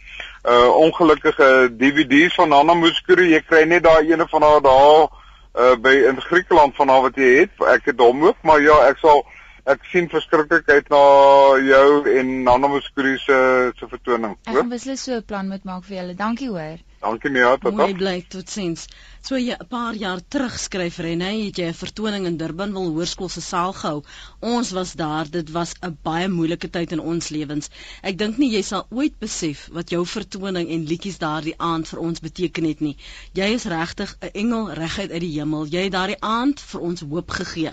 Uh 0.44 0.68
ongelukkige 0.76 1.72
DVD's 1.80 2.34
van 2.36 2.50
Nana 2.52 2.74
Muskuri. 2.76 3.30
Jy 3.32 3.40
kry 3.48 3.62
net 3.64 3.86
daai 3.86 4.12
ene 4.12 4.28
van 4.28 4.44
haar 4.44 4.60
daar 4.60 5.06
uh 5.08 5.76
by 5.80 5.94
in 6.10 6.20
Griekeland 6.20 6.76
van 6.76 6.92
haar 6.92 7.06
wat 7.08 7.16
jy 7.16 7.30
het. 7.38 7.64
Ek 7.72 7.88
het 7.88 8.04
hom 8.04 8.26
ook, 8.28 8.36
maar 8.44 8.60
ja, 8.60 8.76
ek 8.90 9.00
sal 9.00 9.24
ek 9.72 9.84
sien 9.90 10.08
verskriklik 10.12 10.68
uit 10.68 10.90
na 10.92 11.02
jou 11.64 11.88
en 12.18 12.32
Nana 12.44 12.68
Muskuri 12.68 13.16
se 13.18 13.38
se 13.78 13.88
vertoning. 13.88 14.36
Ek 14.44 14.58
gaan 14.58 14.72
beslis 14.72 15.04
so 15.04 15.16
'n 15.16 15.22
plan 15.22 15.48
moet 15.48 15.64
maak 15.64 15.84
vir 15.84 15.96
julle. 15.98 16.14
Dankie 16.14 16.48
hoor. 16.48 16.78
Dankie 17.04 17.30
Nia, 17.30 17.56
tot 17.60 17.74
Mooi 17.76 17.90
dan. 17.92 17.98
bly 18.00 18.24
totsiens. 18.32 18.86
So 19.20 19.36
jy 19.36 19.52
'n 19.60 19.66
paar 19.68 19.94
jaar 19.94 20.20
terug 20.28 20.54
skryf 20.58 20.98
Renée, 21.04 21.44
het 21.46 21.56
jy 21.58 21.66
'n 21.68 21.74
vertoning 21.74 22.26
in 22.26 22.36
Durbanville 22.40 22.92
Hoërskool 22.94 23.28
se 23.28 23.40
saal 23.40 23.72
gehou. 23.72 24.02
Ons 24.40 24.70
was 24.70 24.92
daar. 24.94 25.30
Dit 25.30 25.50
was 25.50 25.74
'n 25.82 25.98
baie 26.02 26.28
moeilike 26.28 26.70
tyd 26.70 26.92
in 26.92 27.00
ons 27.00 27.28
lewens. 27.28 27.68
Ek 28.02 28.16
dink 28.18 28.38
nie 28.38 28.50
jy 28.52 28.62
sal 28.62 28.86
ooit 28.90 29.18
besef 29.18 29.68
wat 29.72 29.90
jou 29.90 30.06
vertoning 30.06 30.68
en 30.70 30.86
liedjies 30.86 31.18
daardie 31.18 31.54
aand 31.58 31.88
vir 31.88 32.00
ons 32.00 32.20
beteken 32.20 32.64
het 32.64 32.80
nie. 32.80 32.96
Jy 33.34 33.48
is 33.54 33.64
regtig 33.64 34.16
'n 34.22 34.30
engel 34.32 34.72
reguit 34.72 35.10
uit 35.10 35.20
die 35.20 35.38
hemel. 35.40 35.66
Jy 35.66 35.82
het 35.82 35.92
daardie 35.92 36.20
aand 36.20 36.60
vir 36.60 36.80
ons 36.80 37.00
hoop 37.00 37.30
gegee. 37.30 37.72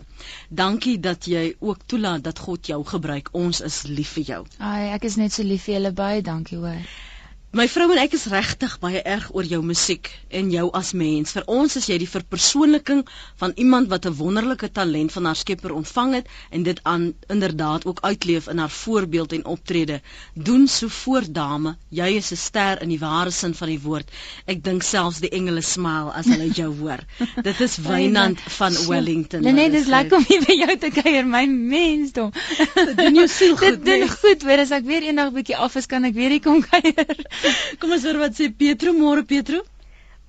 Dankie 0.49 0.99
dat 0.99 1.25
jy 1.25 1.55
ook 1.59 1.77
toelaat 1.85 2.23
dat 2.23 2.39
God 2.39 2.67
jou 2.67 2.83
gebruik. 2.83 3.29
Ons 3.31 3.61
is 3.61 3.83
lief 3.83 4.09
vir 4.09 4.23
jou. 4.23 4.45
Ai, 4.59 4.91
ek 4.93 5.03
is 5.03 5.15
net 5.15 5.31
so 5.31 5.43
lief 5.43 5.63
vir 5.63 5.75
julle 5.75 5.91
baie. 5.91 6.21
Dankie 6.21 6.57
hoor. 6.57 6.83
My 7.51 7.65
vrou 7.67 7.89
en 7.91 7.99
ek 7.99 8.13
is 8.15 8.29
regtig 8.31 8.77
baie 8.79 9.01
erg 9.03 9.25
oor 9.35 9.43
jou 9.43 9.57
musiek 9.59 10.07
en 10.39 10.47
jou 10.53 10.69
as 10.77 10.93
mens. 10.95 11.33
Vir 11.35 11.43
ons 11.51 11.73
is 11.75 11.87
jy 11.89 11.97
die 11.99 12.07
verpersoonliking 12.07 13.01
van 13.41 13.51
iemand 13.59 13.89
wat 13.91 14.05
'n 14.07 14.15
wonderlike 14.15 14.69
talent 14.71 15.11
van 15.11 15.25
haar 15.27 15.35
Skepper 15.35 15.73
ontvang 15.75 16.13
het 16.13 16.29
en 16.49 16.63
dit 16.63 16.79
aan 16.83 17.13
inderdaad 17.27 17.85
ook 17.85 17.99
uitleef 18.01 18.47
in 18.47 18.57
haar 18.57 18.69
voorbeeld 18.69 19.33
en 19.33 19.45
optrede. 19.45 19.99
Doen 20.33 20.67
so 20.67 20.87
voort 20.87 21.33
dame, 21.35 21.75
jy 21.89 22.07
is 22.21 22.31
'n 22.31 22.37
ster 22.37 22.81
in 22.81 22.89
die 22.89 22.99
ware 22.99 23.31
sin 23.31 23.53
van 23.53 23.67
die 23.67 23.81
woord. 23.83 24.07
Ek 24.47 24.63
dink 24.63 24.81
selfs 24.83 25.19
die 25.19 25.29
engele 25.29 25.61
smile 25.61 26.13
as 26.13 26.25
hulle 26.25 26.47
jou 26.47 26.71
hoor. 26.81 27.03
Dit 27.43 27.59
is 27.59 27.77
Wynand 27.77 28.39
van 28.41 28.73
Wellington. 28.87 29.41
Nee, 29.41 29.51
nee, 29.51 29.69
dis 29.69 29.81
is 29.81 29.87
lekker 29.87 30.17
om 30.17 30.23
hier 30.27 30.45
by 30.47 30.53
jou 30.53 30.77
te 30.77 30.89
kuier, 31.01 31.27
my 31.27 31.45
mensdom. 31.45 32.31
Dit 32.75 32.97
doen 32.97 33.15
jou 33.15 33.27
siel 33.27 33.57
goed, 33.59 33.67
Dit 33.67 33.85
doen 33.85 33.99
nee. 33.99 34.09
goed, 34.09 34.41
hoor, 34.43 34.57
as 34.57 34.71
ek 34.71 34.85
weer 34.85 35.03
eendag 35.03 35.27
'n 35.27 35.33
bietjie 35.33 35.57
af 35.57 35.75
is, 35.75 35.85
kan 35.85 36.05
ek 36.05 36.13
weer 36.13 36.29
hier 36.29 36.39
kom 36.39 36.63
kuier. 36.63 37.40
Kom 37.79 37.93
ons 37.95 38.05
hoor 38.05 38.19
wat 38.21 38.37
sê 38.37 38.49
Petro 38.57 38.93
môre 38.97 39.23
Petro. 39.27 39.61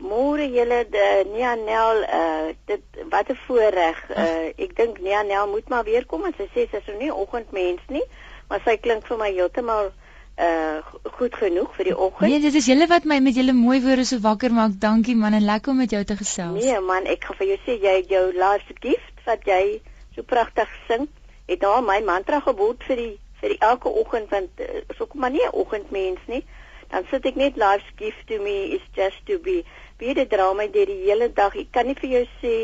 Môre 0.02 0.48
julle 0.50 0.82
de 0.90 1.06
Nianel 1.30 2.04
uh 2.18 2.52
dit 2.66 3.02
wat 3.12 3.30
'n 3.30 3.38
voorreg. 3.46 3.98
Uh 4.10 4.64
ek 4.64 4.76
dink 4.76 5.00
Nianel 5.00 5.48
moet 5.48 5.68
maar 5.68 5.84
weer 5.84 6.06
kom 6.06 6.24
en 6.24 6.34
sy 6.36 6.48
sê 6.54 6.66
sy 6.70 6.80
is 6.80 6.88
nou 6.90 6.98
nie 6.98 7.12
oggendmens 7.12 7.84
nie, 7.88 8.04
maar 8.48 8.62
sy 8.64 8.76
klink 8.76 9.06
vir 9.06 9.18
my 9.18 9.30
heeltemal 9.30 9.92
uh 10.38 10.78
goed 11.18 11.34
genoeg 11.36 11.74
vir 11.76 11.90
die 11.90 11.96
oggend. 11.96 12.30
Nee, 12.30 12.40
dit 12.40 12.54
is 12.54 12.66
julle 12.66 12.88
wat 12.88 13.04
my 13.04 13.20
met 13.20 13.36
julle 13.36 13.52
mooi 13.52 13.80
woorde 13.84 14.04
so 14.04 14.18
wakker 14.18 14.52
maak. 14.52 14.78
Dankie 14.80 15.16
man 15.16 15.38
en 15.38 15.44
lekker 15.44 15.72
om 15.72 15.82
met 15.84 15.90
jou 15.90 16.04
te 16.04 16.16
gesels. 16.16 16.64
Nee 16.64 16.80
man, 16.80 17.06
ek 17.06 17.24
gaan 17.24 17.36
vir 17.36 17.52
jou 17.52 17.58
sê 17.66 17.78
jy 17.78 17.96
jou 18.08 18.24
laaste 18.34 18.74
gift 18.80 19.26
wat 19.26 19.44
jy 19.46 19.80
so 20.16 20.22
pragtig 20.22 20.68
sing, 20.88 21.06
het 21.46 21.60
nou 21.60 21.80
my 21.82 22.00
mantra 22.00 22.40
geword 22.40 22.82
vir 22.88 22.96
die 22.96 23.14
vir 23.42 23.54
die 23.54 23.62
elke 23.68 23.88
oggend 23.88 24.30
want 24.30 24.60
uh, 24.60 24.82
so 24.96 25.06
kom 25.06 25.20
maar 25.20 25.30
nie 25.30 25.46
'n 25.46 25.54
oggendmens 25.62 26.26
nie. 26.26 26.44
Dan 26.92 27.06
sit 27.10 27.26
ek 27.26 27.38
net 27.40 27.56
life's 27.56 27.88
gift 27.96 28.26
to 28.28 28.38
me 28.44 28.76
is 28.76 28.84
just 28.96 29.20
to 29.26 29.38
be. 29.40 29.62
Wie 29.98 30.14
dit 30.14 30.28
dra 30.30 30.52
my 30.52 30.68
deur 30.70 30.86
die 30.90 31.02
hele 31.06 31.30
dag. 31.32 31.56
Ek 31.56 31.72
kan 31.72 31.86
nie 31.88 31.96
vir 31.98 32.10
jou 32.18 32.24
sê 32.42 32.54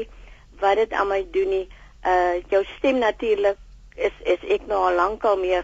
wat 0.61 0.77
dit 0.77 0.93
aan 0.93 1.09
my 1.09 1.23
doen 1.33 1.49
nie. 1.55 1.67
Uh 2.05 2.39
jou 2.53 2.63
stem 2.77 2.99
natuurlik 3.03 3.57
is 3.97 4.13
is 4.25 4.43
ek 4.49 4.67
nou 4.71 4.79
al 4.89 4.95
lank 5.01 5.25
al 5.25 5.37
mee 5.41 5.63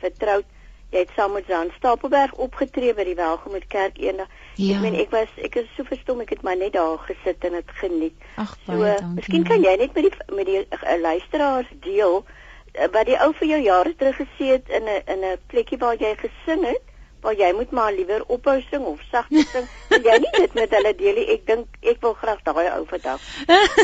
vertroud. 0.00 0.44
Jy 0.94 0.98
het 1.02 1.10
saam 1.16 1.32
met 1.34 1.46
Jan 1.50 1.70
Stapelberg 1.76 2.32
opgetree 2.38 2.94
by 2.94 3.04
die 3.04 3.16
Welgemoed 3.18 3.66
Kerk 3.68 3.98
eendag. 3.98 4.28
Ja. 4.54 4.76
Ek 4.76 4.82
meen 4.82 4.94
ek 4.94 5.10
was 5.10 5.28
ek 5.42 5.56
is 5.56 5.68
so 5.76 5.84
verstom 5.84 6.20
ek 6.22 6.30
het 6.30 6.42
maar 6.46 6.56
net 6.56 6.72
daar 6.72 6.98
gesit 6.98 7.44
en 7.44 7.52
dit 7.58 7.70
geniet. 7.82 8.14
Ag 8.36 8.56
So, 8.64 8.72
baie 8.72 8.94
uh, 8.94 8.98
dankie. 9.00 9.14
miskien 9.20 9.44
kan 9.44 9.62
jy 9.62 9.76
net 9.76 9.94
met 9.94 10.04
die 10.08 10.34
met 10.34 10.46
die 10.46 10.60
uh, 10.62 10.98
luisteraars 11.00 11.70
deel 11.82 12.24
uh, 12.24 12.88
wat 12.92 13.06
die 13.06 13.18
ou 13.18 13.32
vir 13.34 13.48
jou 13.48 13.60
jare 13.62 13.94
terug 13.98 14.16
gesê 14.22 14.52
het 14.56 14.68
in 14.68 14.84
'n 14.84 15.02
in 15.06 15.24
'n 15.32 15.38
plekkie 15.46 15.78
waar 15.78 15.96
jy 15.98 16.14
gesing 16.22 16.64
het, 16.64 16.82
waar 17.20 17.34
jy 17.38 17.52
moet 17.56 17.70
maar 17.70 17.92
liewer 17.92 18.24
ophou 18.26 18.56
sing 18.70 18.84
of 18.84 19.00
sagter 19.10 19.44
sing. 19.52 19.68
Wil 19.88 20.02
jy 20.04 20.18
nie 20.22 20.32
dit 20.36 20.54
met 20.54 20.70
hulle 20.76 20.92
deel 20.98 21.18
nie? 21.20 21.26
Ek 21.36 21.46
dink 21.46 21.78
ek 21.82 22.00
wil 22.04 22.14
graag 22.18 22.42
daai 22.46 22.68
ou 22.74 22.84
vandag. 22.90 23.22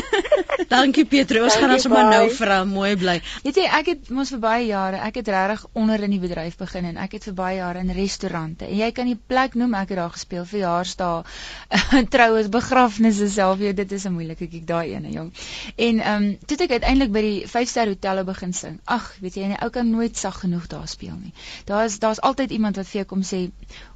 Dankie 0.73 1.05
Petro. 1.09 1.43
Ons 1.43 1.57
gaan 1.59 1.73
ons 1.75 1.85
sommer 1.85 2.07
nou 2.11 2.27
vra. 2.37 2.61
Mooi 2.67 2.93
bly. 2.99 3.17
Weet 3.45 3.59
jy, 3.61 3.67
ek 3.79 3.91
het 3.93 4.11
mos 4.13 4.31
vir 4.35 4.41
baie 4.43 4.65
jare, 4.67 5.01
ek 5.07 5.19
het 5.21 5.31
regtig 5.33 5.65
onder 5.79 6.03
in 6.05 6.15
die 6.15 6.21
bedryf 6.21 6.57
begin 6.59 6.89
en 6.91 6.99
ek 7.03 7.17
het 7.17 7.27
vir 7.29 7.37
baie 7.37 7.57
jare 7.59 7.83
in 7.83 7.91
restaurante. 7.95 8.67
En 8.69 8.77
jy 8.79 8.91
kan 8.95 9.09
die 9.09 9.17
plek 9.17 9.57
noem, 9.59 9.75
ek 9.79 9.93
het 9.93 10.01
daar 10.01 10.13
gespeel, 10.13 10.45
verjaarsdae, 10.49 11.23
troues, 12.13 12.49
begrafnisse 12.53 13.29
self, 13.33 13.63
jy, 13.63 13.73
dit 13.77 13.97
is 13.97 14.07
'n 14.07 14.15
moeilike 14.15 14.47
kyk 14.47 14.67
daai 14.69 14.93
ene, 14.93 15.11
jong. 15.13 15.31
En 15.75 15.99
ehm 15.99 16.23
um, 16.23 16.29
toe 16.47 16.57
ek 16.63 16.77
uiteindelik 16.77 17.11
by 17.13 17.21
die 17.25 17.39
5-ster 17.49 17.91
hotelle 17.91 18.23
begin 18.27 18.53
sing. 18.53 18.79
Ag, 18.85 19.09
weet 19.23 19.35
jy, 19.39 19.49
'n 19.51 19.59
ou 19.63 19.69
kan 19.69 19.89
nooit 19.89 20.17
sag 20.17 20.39
genoeg 20.43 20.67
daar 20.67 20.87
speel 20.87 21.17
nie. 21.19 21.33
Daar's 21.65 21.99
daar's 21.99 22.21
altyd 22.21 22.51
iemand 22.51 22.75
wat 22.75 22.87
vir 22.87 23.01
jou 23.01 23.07
kom 23.13 23.22
sê, 23.25 23.51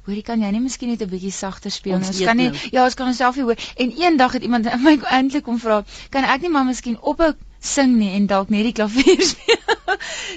"Hoorie, 0.06 0.22
kan 0.22 0.40
jy 0.40 0.50
nie 0.50 0.60
miskien 0.60 0.90
net 0.90 1.02
'n 1.02 1.08
bietjie 1.08 1.32
sagter 1.32 1.70
speel 1.70 1.94
Ons 1.94 2.10
nie? 2.10 2.16
Ons 2.16 2.24
kan 2.24 2.36
nie 2.36 2.48
nou." 2.50 2.68
ja, 2.72 2.84
ons 2.84 2.94
kan 2.94 3.06
onsself 3.06 3.36
nie 3.36 3.44
hoor." 3.44 3.56
En 3.76 3.90
eendag 3.90 4.32
het 4.32 4.42
iemand 4.42 4.64
my 4.86 4.98
eintlik 5.04 5.44
kom 5.44 5.58
vra, 5.58 5.84
"Kan 6.10 6.24
ek 6.24 6.40
nie 6.40 6.50
maar 6.50 6.64
miskien 6.64 7.00
ophou 7.00 7.34
sing 7.60 7.96
nie 7.98 8.10
en 8.14 8.26
dalk 8.26 8.48
net 8.48 8.62
die 8.62 8.72
klavier 8.72 9.22
speel?" 9.32 9.68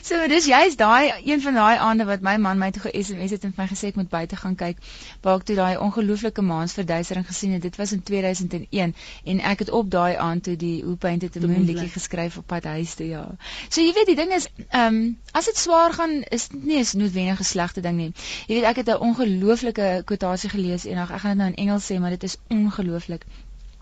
so 0.01 0.27
dis 0.27 0.45
juist 0.45 0.77
daai 0.77 1.11
een 1.25 1.41
van 1.41 1.53
daai 1.53 1.77
aande 1.77 2.05
wat 2.05 2.21
my 2.21 2.37
man 2.37 2.57
my 2.57 2.71
toe 2.71 2.81
ge-SMS 2.81 3.33
het 3.35 3.43
en 3.43 3.53
vir 3.55 3.63
my 3.63 3.67
gesê 3.69 3.91
ek 3.91 3.97
moet 3.99 4.09
buite 4.09 4.35
gaan 4.35 4.55
kyk. 4.55 4.77
Waar 5.21 5.39
ek 5.39 5.45
toe 5.49 5.55
daai 5.55 5.77
ongelooflike 5.85 6.41
maansverduistering 6.41 7.25
gesien 7.27 7.53
het. 7.55 7.61
Dit 7.61 7.75
was 7.81 7.91
in 7.91 8.03
2001 8.03 8.95
en 9.33 9.41
ek 9.51 9.65
het 9.65 9.71
op 9.79 9.89
daai 9.91 10.15
aand 10.15 10.43
toe 10.47 10.55
die 10.55 10.83
Who 10.83 10.95
Painted 10.95 11.33
the 11.33 11.43
Moon 11.47 11.65
liedjie 11.67 11.89
geskryf 11.93 12.37
op 12.41 12.47
pad 12.47 12.69
huis 12.73 12.95
toe 12.99 13.07
ja. 13.07 13.25
So 13.69 13.81
jy 13.81 13.93
weet 13.97 14.11
die 14.13 14.17
ding 14.21 14.33
is 14.37 14.47
ehm 14.69 14.87
um, 14.87 15.01
as 15.31 15.49
dit 15.49 15.57
swaar 15.57 15.93
gaan 15.93 16.21
is 16.29 16.47
dit 16.47 16.63
nie 16.63 16.79
'n 16.81 16.97
noodwendige 17.03 17.43
slegte 17.43 17.81
ding 17.81 17.97
nie. 17.97 18.11
Jy 18.47 18.55
weet 18.55 18.69
ek 18.71 18.81
het 18.83 18.89
'n 18.89 19.03
ongelooflike 19.09 20.03
kwotasie 20.05 20.49
gelees 20.49 20.85
eendag. 20.85 21.11
Ek 21.11 21.19
gaan 21.19 21.37
dit 21.37 21.39
nou 21.39 21.49
in 21.53 21.61
Engels 21.65 21.91
sê, 21.91 21.99
maar 21.99 22.09
dit 22.09 22.23
is 22.23 22.37
ongelooflik. 22.49 23.25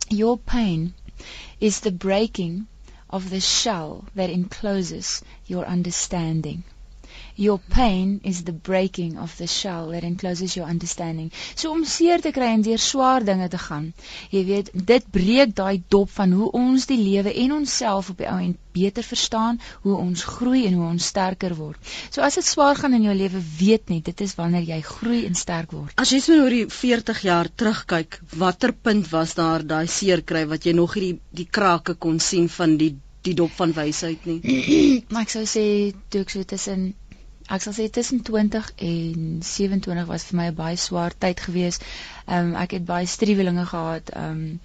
Your 0.07 0.37
pain 0.37 0.93
is 1.59 1.79
the 1.79 1.93
breaking 1.93 2.67
of 3.09 3.29
the 3.29 3.39
shell 3.39 4.05
that 4.15 4.29
encloses 4.29 5.21
your 5.47 5.65
understanding. 5.65 6.63
Your 7.39 7.59
pain 7.71 8.19
is 8.25 8.43
the 8.43 8.51
breaking 8.51 9.17
of 9.17 9.35
the 9.37 9.47
shell 9.47 9.91
that 9.91 10.03
encloses 10.03 10.57
your 10.57 10.67
understanding. 10.67 11.31
So 11.55 11.71
om 11.71 11.85
seer 11.87 12.19
te 12.19 12.33
kry 12.35 12.49
en 12.51 12.65
deur 12.65 12.81
swaar 12.83 13.23
dinge 13.23 13.47
te 13.53 13.61
gaan. 13.65 13.85
Jy 14.33 14.41
weet, 14.49 14.71
dit 14.91 15.07
breek 15.17 15.53
daai 15.55 15.79
dop 15.95 16.11
van 16.17 16.35
hoe 16.35 16.49
ons 16.59 16.89
die 16.91 16.99
lewe 16.99 17.31
en 17.45 17.55
onsself 17.61 18.11
op 18.11 18.19
die 18.19 18.27
ou 18.27 18.35
en 18.43 18.57
beter 18.75 19.07
verstaan, 19.07 19.61
hoe 19.87 19.95
ons 19.95 20.25
groei 20.33 20.65
en 20.67 20.75
hoe 20.81 20.89
ons 20.89 21.09
sterker 21.13 21.55
word. 21.55 21.95
So 22.11 22.27
as 22.27 22.35
dit 22.41 22.49
swaar 22.49 22.75
gaan 22.75 22.99
in 22.99 23.07
jou 23.07 23.15
lewe, 23.23 23.39
weet 23.63 23.87
net, 23.95 24.11
dit 24.11 24.27
is 24.27 24.35
wanneer 24.35 24.67
jy 24.75 24.83
groei 24.91 25.23
en 25.31 25.39
sterk 25.39 25.71
word. 25.79 25.95
As 25.95 26.11
jy 26.11 26.19
so 26.27 26.43
oor 26.43 26.59
die 26.59 26.65
40 26.67 27.23
jaar 27.31 27.47
terugkyk, 27.55 28.19
watter 28.35 28.75
punt 28.75 29.07
was 29.15 29.39
daar 29.39 29.63
daai 29.63 29.87
seer 29.87 30.27
kry 30.27 30.43
wat 30.51 30.67
jy 30.67 30.75
nog 30.75 30.99
hierdie 30.99 31.21
die 31.31 31.47
krake 31.47 31.95
kon 31.95 32.19
sien 32.19 32.51
van 32.59 32.75
die 32.81 32.97
die 33.27 33.35
dop 33.35 33.51
van 33.51 33.73
wysheid 33.75 34.25
nie? 34.27 34.39
maar 35.11 35.25
ek 35.25 35.33
sou 35.33 35.45
sê 35.47 35.63
toe 36.11 36.23
ek 36.23 36.31
so 36.35 36.47
tussen 36.47 36.91
ek 37.55 37.61
sal 37.65 37.73
sê 37.77 37.85
tussen 37.89 38.21
20 38.29 38.71
en 38.89 39.39
27 39.41 40.05
was 40.11 40.25
vir 40.29 40.37
my 40.39 40.47
'n 40.51 40.55
baie 40.61 40.77
swaar 40.77 41.13
tyd 41.25 41.39
gewees. 41.47 41.79
Ehm 42.27 42.51
um, 42.53 42.55
ek 42.63 42.71
het 42.77 42.85
baie 42.85 43.07
striwelinge 43.15 43.65
gehad. 43.73 44.09
Ehm 44.13 44.31
um, 44.31 44.59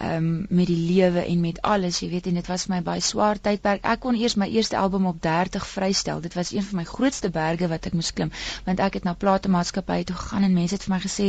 ehm 0.00 0.16
um, 0.16 0.46
met 0.48 0.66
die 0.66 0.76
lewe 0.76 1.24
en 1.24 1.40
met 1.40 1.60
alles, 1.62 1.98
jy 2.00 2.08
weet, 2.08 2.26
en 2.26 2.38
dit 2.38 2.46
was 2.48 2.64
vir 2.66 2.74
my 2.74 2.80
baie 2.82 3.02
swaar 3.04 3.40
tydperk. 3.40 3.82
Ek 3.84 4.00
kon 4.00 4.16
eers 4.16 4.34
my 4.40 4.46
eerste 4.48 4.78
album 4.80 5.06
op 5.10 5.18
30 5.22 5.66
vrystel. 5.66 6.20
Dit 6.24 6.34
was 6.38 6.52
een 6.52 6.64
van 6.64 6.80
my 6.80 6.84
grootste 6.88 7.30
berge 7.30 7.68
wat 7.68 7.86
ek 7.90 7.96
moes 7.98 8.12
klim, 8.16 8.32
want 8.64 8.80
ek 8.80 8.96
het 8.98 9.04
na 9.04 9.12
platemaatskappye 9.24 10.06
toe 10.08 10.16
gegaan 10.16 10.46
en 10.48 10.56
mense 10.56 10.74
het 10.74 10.86
vir 10.88 10.94
my 10.94 11.00
gesê, 11.04 11.28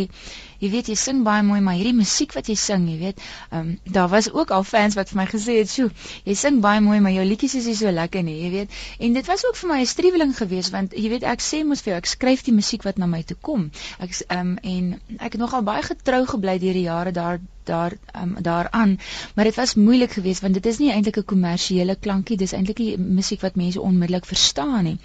jy 0.63 0.71
weet, 0.71 0.87
jy 0.87 0.95
sing 0.95 1.23
baie 1.27 1.43
mooi, 1.43 1.59
maar 1.65 1.75
hierdie 1.75 1.97
musiek 1.97 2.33
wat 2.37 2.47
jy 2.47 2.55
sing, 2.55 2.87
jy 2.93 2.97
weet, 3.01 3.21
ehm 3.49 3.59
um, 3.59 3.73
daar 3.91 4.09
was 4.09 4.31
ook 4.31 4.55
al 4.55 4.63
fans 4.63 4.95
wat 4.99 5.11
vir 5.11 5.21
my 5.21 5.27
gesê 5.33 5.57
het, 5.59 5.69
"Sjoe, 5.69 5.91
jy 6.23 6.35
sing 6.35 6.61
baie 6.61 6.81
mooi, 6.81 6.99
maar 6.99 7.11
jou 7.11 7.25
liedjies 7.25 7.55
is 7.55 7.65
nie 7.65 7.75
so 7.75 7.91
lekker 7.91 8.23
nie," 8.23 8.39
jy 8.43 8.51
weet. 8.51 8.69
En 8.99 9.13
dit 9.13 9.25
was 9.25 9.45
ook 9.45 9.55
vir 9.55 9.69
my 9.69 9.79
'n 9.81 9.85
striweling 9.85 10.37
geweest, 10.37 10.71
want 10.71 10.93
jy 10.93 11.09
weet, 11.09 11.23
ek 11.23 11.41
sê 11.41 11.65
mos 11.65 11.81
vir 11.81 11.93
jou, 11.93 11.97
ek 11.97 12.05
skryf 12.05 12.43
die 12.43 12.53
musiek 12.53 12.83
wat 12.83 12.97
na 12.97 13.05
my 13.05 13.23
toe 13.23 13.37
kom. 13.41 13.71
Ek 13.99 14.15
ehm 14.27 14.39
um, 14.39 14.57
en 14.63 15.01
ek 15.19 15.31
het 15.33 15.41
nogal 15.41 15.61
baie 15.61 15.83
getrou 15.83 16.25
gebly 16.25 16.59
deur 16.59 16.73
die 16.73 16.87
jare 16.87 17.11
daar 17.11 17.39
daar 17.63 17.93
um, 18.21 18.35
daaraan. 18.41 18.99
Maar 19.35 19.45
dit 19.45 19.55
was 19.55 19.75
moeilik 19.75 20.11
geweest 20.11 20.41
want 20.41 20.53
dit 20.53 20.65
is 20.65 20.77
nie 20.77 20.91
eintlik 20.91 21.17
'n 21.17 21.25
kommersiële 21.33 21.95
klankie 21.95 22.37
dis 22.37 22.51
eintlik 22.51 22.77
die 22.77 22.97
musiek 22.97 23.41
wat 23.41 23.55
mense 23.55 23.81
onmiddellik 23.81 24.25
verstaan 24.25 24.83
nie. 24.83 24.97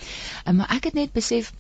Um, 0.49 0.57
maar 0.57 0.71
ek 0.77 0.85
het 0.85 0.95
net 0.95 1.12
besef 1.12 1.53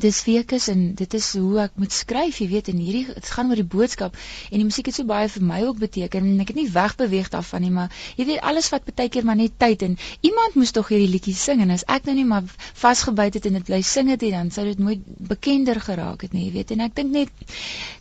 dis 0.00 0.20
weekes 0.24 0.68
en 0.72 0.94
dit 0.98 1.14
is 1.14 1.28
hoe 1.36 1.60
ek 1.64 1.78
moet 1.80 1.92
skryf, 1.92 2.40
jy 2.42 2.48
weet, 2.50 2.68
en 2.72 2.80
hierdie 2.82 3.04
dit 3.08 3.30
gaan 3.36 3.50
oor 3.52 3.60
die 3.60 3.66
boodskap 3.76 4.16
en 4.50 4.56
die 4.58 4.66
musiek 4.66 4.90
het 4.90 4.98
so 4.98 5.08
baie 5.08 5.28
vir 5.30 5.44
my 5.46 5.60
ook 5.68 5.80
beteken 5.82 6.26
en 6.30 6.44
ek 6.44 6.52
het 6.52 6.58
nie 6.60 6.66
wegbeweeg 6.74 7.30
daarvan 7.32 7.64
nie, 7.64 7.72
maar 7.74 7.94
jy 8.18 8.26
weet 8.32 8.44
alles 8.50 8.70
wat 8.74 8.88
baie 8.90 9.12
keer 9.12 9.26
maar 9.28 9.38
net 9.40 9.56
tyd 9.60 9.86
en 9.86 9.96
iemand 10.20 10.58
moes 10.58 10.74
tog 10.76 10.90
hierdie 10.92 11.10
liedjie 11.12 11.36
sing 11.38 11.62
en 11.64 11.74
as 11.74 11.86
ek 11.96 12.08
nou 12.08 12.16
nie 12.18 12.26
maar 12.28 12.44
vasgebyt 12.82 13.38
het 13.38 13.48
en 13.50 13.58
dit 13.60 13.68
bly 13.70 13.82
sing 13.82 14.12
het 14.12 14.24
dan 14.24 14.50
sou 14.50 14.64
dit 14.66 14.78
nooit 14.78 15.02
bekender 15.30 15.80
geraak 15.80 16.26
het 16.26 16.32
nie, 16.32 16.48
jy 16.48 16.54
weet, 16.58 16.74
en 16.74 16.86
ek 16.88 16.94
dink 16.98 17.12
net 17.14 17.56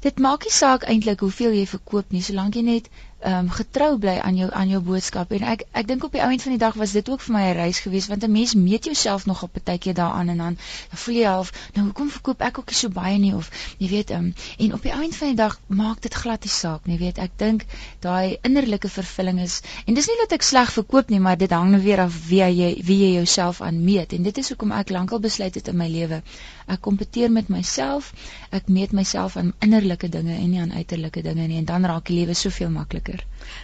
dit 0.05 0.21
maak 0.23 0.47
nie 0.47 0.53
saak 0.53 0.87
eintlik 0.89 1.25
hoeveel 1.25 1.57
jy 1.59 1.65
verkoop 1.69 2.11
nie, 2.15 2.23
solank 2.25 2.55
jy 2.57 2.65
net 2.67 2.89
um, 3.25 3.49
getrou 3.49 3.97
bly 3.97 4.17
aan 4.19 4.35
jou 4.35 4.51
aan 4.51 4.69
jou 4.69 4.81
boodskap. 4.81 5.31
En 5.31 5.47
ek 5.55 5.65
ek 5.71 5.87
dink 5.87 6.03
op 6.03 6.11
die 6.11 6.21
ouend 6.21 6.41
van 6.41 6.51
die 6.51 6.61
dag 6.61 6.73
was 6.73 6.91
dit 6.91 7.09
ook 7.09 7.21
vir 7.21 7.33
my 7.33 7.43
'n 7.49 7.55
reis 7.55 7.79
geweest 7.79 8.07
want 8.07 8.23
'n 8.23 8.31
mens 8.31 8.53
meet 8.53 8.85
jouself 8.85 9.25
nog 9.25 9.43
op 9.43 9.53
tydjie 9.63 9.93
daaraan 9.93 10.29
en 10.29 10.37
dan 10.37 10.57
voel 11.03 11.15
jy 11.15 11.27
half 11.27 11.51
nou 11.75 11.85
hoekom 11.85 12.09
verkoop 12.09 12.41
ek 12.41 12.59
ook 12.59 12.71
nie 12.71 12.79
so 12.79 12.89
baie 12.89 13.17
nie 13.19 13.33
of 13.35 13.49
jy 13.77 13.89
weet 13.89 14.11
um, 14.17 14.33
en 14.57 14.73
op 14.77 14.85
die 14.87 14.93
ouend 14.93 15.15
van 15.15 15.27
die 15.27 15.39
dag 15.39 15.59
maak 15.67 16.01
dit 16.05 16.13
glad 16.23 16.47
nie 16.47 16.53
saak 16.55 16.89
nie 16.91 16.97
weet 17.01 17.21
ek 17.25 17.37
dink 17.37 17.65
daai 18.05 18.37
innerlike 18.41 18.89
vervulling 18.89 19.41
is 19.45 19.61
en 19.85 19.99
dis 19.99 20.09
nie 20.11 20.17
dat 20.23 20.35
ek 20.37 20.47
sleg 20.49 20.73
verkoop 20.77 21.13
nie 21.13 21.19
maar 21.19 21.37
dit 21.37 21.51
hang 21.51 21.71
nou 21.75 21.81
weer 21.83 22.03
af 22.05 22.19
wie 22.29 22.41
jy 22.43 22.71
wie 22.89 22.99
jy 23.05 23.13
jouself 23.19 23.61
aan 23.61 23.83
meet 23.83 24.13
en 24.13 24.29
dit 24.29 24.43
is 24.43 24.49
hoekom 24.53 24.75
ek 24.79 24.93
lankal 24.97 25.23
besluit 25.27 25.55
het 25.55 25.71
in 25.73 25.77
my 25.77 25.89
lewe 25.97 26.21
ek 26.67 26.81
kompeteer 26.81 27.31
met 27.31 27.49
myself 27.49 28.13
ek 28.53 28.69
meet 28.69 28.93
myself 28.93 29.37
aan 29.37 29.53
innerlike 29.65 30.09
dinge 30.09 30.35
en 30.35 30.49
nie 30.51 30.61
aan 30.61 30.71
uiterlike 30.71 31.23
dinge 31.25 31.47
nie 31.47 31.57
en 31.57 31.65
dan 31.65 31.85
raak 31.89 32.05
die 32.09 32.19
lewe 32.19 32.35
soveel 32.37 32.69
makliker. 32.69 33.23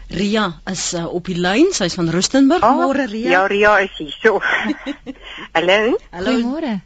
Ria 0.10 0.48
is 0.72 0.94
uh, 0.98 1.06
op 1.08 1.30
die 1.30 1.38
lyn, 1.38 1.72
sy's 1.76 1.96
van 2.00 2.10
Rustenburg. 2.10 2.66
Oh, 2.66 2.78
môre 2.84 3.06
Ria. 3.10 3.30
Ja, 3.32 3.42
Ria 3.48 3.78
is 3.86 3.96
hier. 3.98 4.14
So. 4.22 4.40
Hallo. 5.58 5.98
Hallo. 6.12 6.38
Môre. 6.44 6.80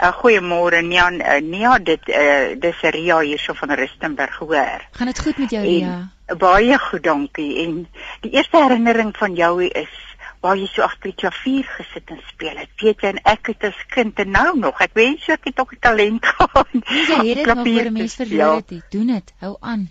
Uh, 0.00 0.12
Goeiemôre 0.20 0.82
Nia. 0.86 1.08
Uh, 1.10 1.40
Nia, 1.44 1.76
dit 1.78 2.08
uh, 2.08 2.54
dis 2.60 2.82
Ria 2.96 3.20
hierso 3.26 3.56
van 3.58 3.74
Rustenburg, 3.76 4.38
hoor. 4.42 4.86
Gaan 4.96 5.12
dit 5.12 5.22
goed 5.26 5.38
met 5.44 5.56
jou 5.56 5.64
Ria? 5.66 5.96
En, 6.26 6.38
baie 6.40 6.78
goed, 6.88 7.04
dankie. 7.04 7.50
En 7.64 7.78
die 8.24 8.32
eerste 8.38 8.62
herinnering 8.62 9.12
van 9.16 9.34
jou 9.34 9.54
is 9.66 10.02
waar 10.40 10.56
jy 10.56 10.66
so 10.66 10.82
agter 10.82 11.10
die 11.10 11.20
klavier 11.22 11.64
gesit 11.76 12.10
en 12.10 12.22
speel 12.28 12.56
het. 12.56 12.70
Weet 12.82 13.02
jy 13.02 13.12
en 13.14 13.20
ek 13.24 13.52
het 13.52 13.64
as 13.70 13.82
kind 13.92 14.18
en 14.22 14.30
nou 14.30 14.58
nog. 14.58 14.80
Ek 14.80 14.94
wens 14.94 15.28
ek 15.28 15.50
het 15.50 15.60
ook 15.60 15.72
'n 15.72 15.80
talent 15.80 16.26
gehad. 16.36 16.68
Jy 16.72 17.28
het 17.28 17.44
dit 17.44 17.46
nog 17.46 17.62
vir 17.64 17.90
'n 17.90 17.92
mens 17.92 18.14
verloor 18.14 18.56
het. 18.56 18.90
Doen 18.90 19.06
dit. 19.06 19.34
Hou 19.40 19.56
aan. 19.60 19.90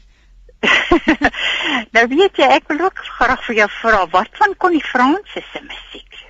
nou 1.96 2.06
weet 2.08 2.38
jy, 2.40 2.48
ek 2.58 2.68
wil 2.72 2.86
ook 2.88 3.02
graag 3.20 3.44
vir 3.46 3.56
jou 3.56 3.70
vra, 3.82 4.08
wat 4.14 4.30
van 4.40 4.56
Connie 4.58 4.84
Francis 4.84 5.46
se 5.52 5.62
musiek? 5.62 6.22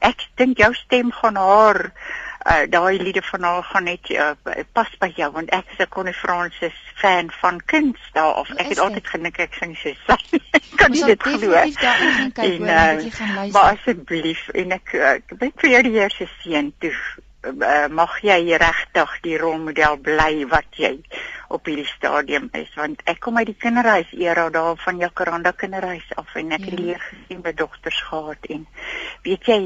Ek 0.00 0.24
dink 0.40 0.58
jou 0.58 0.72
stem 0.74 1.12
gaan 1.12 1.36
haar 1.36 1.92
uh, 2.46 2.64
daai 2.68 2.98
liede 2.98 3.22
van 3.22 3.42
haar 3.42 3.62
gaan 3.62 3.84
net 3.84 4.10
uh, 4.10 4.32
pas 4.72 4.90
by 4.98 5.12
jou 5.16 5.30
want 5.32 5.50
ek 5.50 5.72
is 5.72 5.78
'n 5.84 5.88
Connie 5.88 6.14
Francis 6.14 6.76
fan 6.94 7.30
van 7.40 7.60
kuns 7.64 8.00
daar 8.12 8.34
of 8.34 8.50
ek 8.56 8.68
het 8.74 8.78
altyd 8.78 9.06
gedink 9.06 9.38
ek 9.38 9.54
sing 9.54 9.76
so 9.76 9.94
sy. 10.06 10.40
kan 10.80 10.90
nie 10.90 11.04
dit 11.04 11.22
glo. 11.22 11.52
En 11.52 12.62
uh, 12.62 13.50
maar 13.52 13.72
asseblief 13.72 14.48
en 14.48 14.72
ek 14.72 14.94
ek 14.94 15.34
uh, 15.40 15.50
vir 15.56 15.70
jou 15.70 15.82
die 15.82 15.98
Here 15.98 16.10
se 16.10 16.28
seën 16.42 16.72
toe 16.78 16.94
uh, 17.42 17.88
mag 17.88 18.16
jy 18.24 18.56
regtig 18.60 19.12
die 19.24 19.36
rolmodel 19.40 19.98
bly 20.04 20.46
wat 20.50 20.80
jy 20.80 20.92
op 21.50 21.66
hierdie 21.66 21.88
stadium 21.88 22.48
is 22.56 22.70
want 22.78 23.02
ek 23.10 23.20
kom 23.24 23.40
uit 23.40 23.48
die 23.50 23.58
kinderhuis 23.58 24.10
era 24.16 24.48
daar 24.54 24.76
van 24.84 25.00
Jacaranda 25.00 25.52
kinderhuis 25.56 26.06
af 26.20 26.34
en 26.40 26.52
ek 26.56 26.66
het 26.68 26.76
ja. 26.76 26.82
leer 26.84 27.06
gesien 27.08 27.42
by 27.46 27.54
dogters 27.56 28.02
gehad 28.10 28.50
en 28.56 28.66
weet 29.26 29.48
jy 29.50 29.60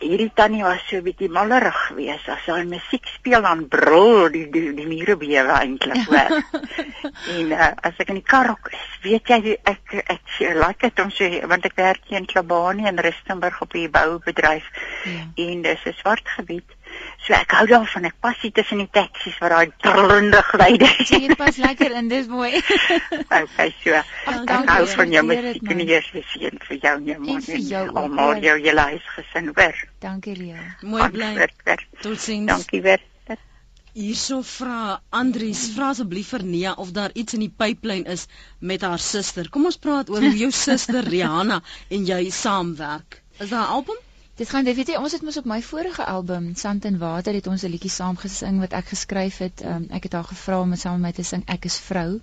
hierdie 0.00 0.30
tannie 0.34 0.62
was 0.64 0.80
so 0.88 0.96
'n 0.96 1.04
bietjie 1.04 1.28
mallerig 1.28 1.76
geweest 1.88 2.28
as 2.32 2.40
sy 2.46 2.62
musiek 2.64 3.06
speel 3.14 3.42
dan 3.44 3.66
brul 3.68 4.30
die 4.32 4.46
die, 4.54 4.72
die 4.78 4.86
mure 4.88 5.16
bewe 5.20 5.52
eintlik 5.56 6.06
hoor 6.08 6.32
en 7.36 7.52
uh, 7.52 7.70
as 7.84 8.00
ek 8.00 8.08
in 8.08 8.20
die 8.20 8.30
kar 8.32 8.48
ook 8.54 8.72
is 8.72 8.86
weet 9.04 9.28
jy 9.28 9.56
ek 9.60 9.60
ek, 9.74 9.94
ek 10.16 10.40
like 10.56 10.80
dit 10.88 11.04
om 11.04 11.12
so 11.12 11.28
want 11.52 11.68
ek 11.68 11.76
werk 11.76 12.00
hier 12.08 12.20
in 12.22 12.30
Klabani 12.32 12.88
in 12.88 12.98
Rustenburg 12.98 13.60
op 13.60 13.76
die 13.76 13.88
boubedryf 13.92 14.72
ja. 15.04 15.28
en 15.46 15.62
dis 15.68 15.84
'n 15.84 15.98
swart 16.00 16.28
gebied 16.38 16.79
So 17.26 17.34
ek 17.36 17.52
hou 17.58 17.66
daarvan. 17.70 18.08
Ek 18.08 18.16
pas 18.24 18.38
hier 18.42 18.52
tussen 18.56 18.80
die 18.82 18.88
taksies 18.92 19.36
waar 19.42 19.54
daai 19.54 19.72
drillende 19.84 20.40
geluide. 20.50 20.88
Jy 21.10 21.36
pas 21.40 21.60
lekker 21.60 21.94
in, 22.00 22.08
dis 22.12 22.30
mooi. 22.32 22.52
okay, 23.42 23.68
so. 23.82 24.00
Ach, 24.00 24.40
ek 24.44 24.72
hou 24.72 24.86
van 24.94 25.14
jou 25.16 25.24
musiek 25.28 25.70
en 25.74 25.84
jy 25.84 26.00
is 26.00 26.10
seën 26.32 26.58
vir 26.66 26.80
jou 26.80 26.96
en 26.96 27.06
jou 27.12 27.20
man 27.26 27.44
en 27.58 27.68
jou 27.74 27.84
almal 28.02 28.42
jou 28.46 28.56
hele 28.64 28.88
huisgesin 28.94 29.52
weer. 29.60 29.84
Dankie 30.00 30.36
Lea. 30.38 30.66
Mooi 30.82 31.08
bly. 31.14 31.48
Totsiens. 32.00 32.48
Dankie 32.50 32.82
weer. 32.88 33.06
Hierso 33.90 34.36
vra 34.46 35.00
Andries, 35.10 35.64
vra 35.74 35.88
asseblief 35.92 36.28
vir 36.30 36.44
Nia 36.46 36.74
of 36.78 36.92
daar 36.94 37.10
iets 37.18 37.34
in 37.34 37.42
die 37.42 37.50
pipeline 37.62 38.06
is 38.06 38.28
met 38.60 38.84
haar 38.86 39.02
suster. 39.02 39.48
Kom 39.50 39.66
ons 39.66 39.80
praat 39.82 40.12
oor 40.14 40.22
hoe 40.22 40.36
jou 40.38 40.50
suster 40.54 41.02
Rihanna 41.02 41.58
en 41.90 42.06
jy 42.06 42.20
saamwerk. 42.30 43.18
Is 43.40 43.50
daar 43.50 43.66
'n 43.66 43.74
album? 43.80 43.98
Dit 44.40 44.48
gaan 44.48 44.64
dit 44.64 44.76
weet 44.76 44.88
jy 44.88 44.96
ons 44.96 45.12
het 45.12 45.20
mos 45.20 45.36
op 45.36 45.48
my 45.50 45.58
vorige 45.60 46.04
album 46.08 46.44
Sand 46.56 46.86
en 46.88 46.94
Water 46.98 47.34
het 47.36 47.46
ons 47.46 47.62
'n 47.62 47.68
liedjie 47.70 47.90
saam 47.92 48.16
gesing 48.16 48.60
wat 48.60 48.72
ek 48.72 48.86
geskryf 48.92 49.38
het. 49.44 49.60
Um, 49.64 49.84
ek 49.90 50.06
het 50.08 50.16
haar 50.16 50.24
gevra 50.24 50.60
om 50.60 50.72
saam 50.76 51.00
met 51.00 51.02
my 51.02 51.12
te 51.12 51.26
sing 51.28 51.42
Ek 51.46 51.64
is 51.68 51.76
vrou. 51.88 52.20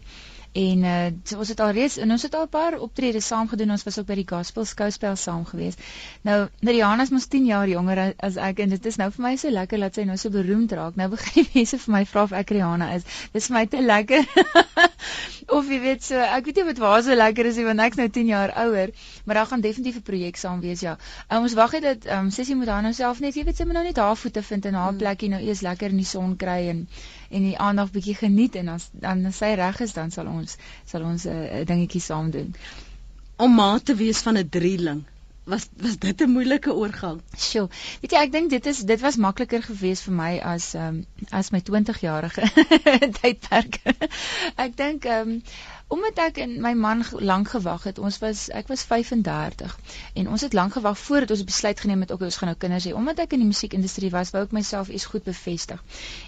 En 0.51 0.83
uh, 0.83 1.05
so 1.23 1.37
ons 1.37 1.51
het 1.53 1.59
al 1.59 1.75
reeds 1.77 1.97
en 1.97 2.11
ons 2.11 2.21
het 2.21 2.33
al 2.33 2.47
'n 2.47 2.49
paar 2.49 2.79
optredes 2.79 3.27
saam 3.27 3.47
gedoen. 3.47 3.71
Ons 3.71 3.83
was 3.83 3.99
ook 3.99 4.05
by 4.05 4.15
die 4.15 4.27
Gospel 4.29 4.65
Skouspel 4.65 5.15
saam 5.15 5.45
gewees. 5.45 5.77
Nou 6.21 6.47
Mariana 6.59 7.03
is 7.03 7.09
mos 7.09 7.27
10 7.27 7.45
jaar 7.45 7.67
jonger 7.69 8.13
as 8.17 8.35
ek 8.35 8.59
en 8.59 8.69
dit 8.69 8.85
is 8.85 8.95
nou 8.95 9.11
vir 9.11 9.23
my 9.23 9.35
so 9.35 9.49
lekker 9.49 9.79
dat 9.79 9.93
sy 9.93 10.03
nou 10.03 10.17
so 10.17 10.29
beroemd 10.29 10.71
raak. 10.71 10.95
Nou 10.95 11.09
begin 11.09 11.45
mense 11.53 11.77
vir 11.77 11.93
my 11.93 12.05
vra 12.05 12.23
of 12.23 12.31
ek 12.31 12.49
Rihanna 12.49 12.93
is. 12.95 13.03
Dis 13.31 13.47
vir 13.47 13.57
my 13.59 13.65
te 13.65 13.81
lekker. 13.81 14.25
of 15.47 15.69
jy 15.71 15.79
weet 15.79 16.03
so, 16.03 16.19
ek 16.19 16.47
weet 16.49 16.59
nie 16.59 16.65
wat 16.67 16.79
waar 16.83 17.03
so 17.03 17.15
lekker 17.15 17.47
is 17.47 17.57
nie 17.59 17.65
want 17.67 17.83
ek's 17.85 17.99
nou 17.99 18.07
10 18.17 18.31
jaar 18.31 18.53
ouer, 18.65 18.91
maar 19.25 19.39
daar 19.39 19.49
gaan 19.51 19.63
definitief 19.63 19.99
'n 19.99 20.07
projek 20.09 20.37
saam 20.37 20.59
wees 20.59 20.83
ja. 20.83 20.97
Um, 21.31 21.43
ons 21.47 21.53
wag 21.53 21.71
net 21.77 21.83
dat 21.83 22.07
um, 22.17 22.29
Sissie 22.31 22.55
moet 22.55 22.67
haar 22.67 22.81
nou 22.81 22.93
self 22.93 23.19
net, 23.19 23.35
jy 23.35 23.45
weet 23.47 23.57
sy 23.57 23.63
moet 23.63 23.79
nou 23.79 23.83
net 23.83 23.97
haar 23.97 24.17
voete 24.17 24.43
vind 24.43 24.65
en 24.65 24.73
haar 24.73 24.89
hmm. 24.89 24.97
plekkie 24.97 25.29
nou 25.29 25.41
eers 25.41 25.61
lekker 25.61 25.89
in 25.89 26.03
die 26.03 26.11
son 26.11 26.35
kry 26.35 26.67
en 26.69 26.87
en 27.29 27.43
die 27.43 27.57
aandag 27.57 27.91
bietjie 27.91 28.15
geniet 28.15 28.55
en 28.55 28.65
dan 28.65 28.79
dan 28.91 29.31
sy 29.31 29.53
reg 29.55 29.79
is 29.79 29.93
dan 29.93 30.11
sal 30.11 30.27
ons 30.27 30.57
sal 30.85 31.03
ons 31.03 31.25
'n 31.25 31.29
uh, 31.29 31.65
dingetjie 31.65 32.01
saam 32.01 32.31
doen. 32.31 32.55
Om 33.37 33.53
ma 33.55 33.79
te 33.79 33.95
wees 33.95 34.21
van 34.21 34.37
'n 34.37 34.49
drieling 34.49 35.05
was 35.47 35.67
was 35.81 35.97
dit 35.97 36.21
'n 36.21 36.29
moeilike 36.31 36.73
oorgang. 36.73 37.21
Sjoe. 37.37 37.69
Weet 38.01 38.11
jy, 38.11 38.21
ek 38.25 38.31
dink 38.31 38.49
dit 38.49 38.65
is 38.65 38.79
dit 38.91 39.01
was 39.01 39.15
makliker 39.15 39.63
geweest 39.63 40.03
vir 40.07 40.13
my 40.13 40.31
as 40.53 40.73
ehm 40.75 40.99
um, 40.99 41.29
as 41.31 41.51
my 41.55 41.61
20 41.61 41.99
jarige 42.03 42.43
tydperk. 43.21 43.79
ek 44.65 44.77
dink 44.77 45.05
ehm 45.05 45.29
um, 45.37 45.41
Omdat 45.87 46.17
ek 46.19 46.37
en 46.43 46.57
my 46.59 46.73
man 46.75 47.03
lank 47.23 47.47
gewag 47.53 47.85
het, 47.87 47.99
ons 48.03 48.17
was 48.19 48.47
ek 48.51 48.67
was 48.67 48.81
35 48.83 49.75
en 50.19 50.25
ons 50.27 50.41
het 50.43 50.55
lank 50.57 50.73
gewag 50.75 50.97
voordat 50.99 51.29
ons 51.31 51.43
besluit 51.47 51.79
geneem 51.79 52.01
het 52.03 52.11
ook 52.11 52.25
ons 52.27 52.37
gaan 52.41 52.49
nou 52.51 52.57
kinders 52.59 52.87
hê. 52.89 52.91
Omdat 52.91 53.21
ek 53.23 53.35
in 53.37 53.45
die 53.45 53.47
musiekindustrie 53.47 54.09
was, 54.11 54.33
wou 54.35 54.41
ek 54.43 54.51
myself 54.51 54.91
iets 54.91 55.05
goed 55.07 55.23
bevestig. 55.23 55.79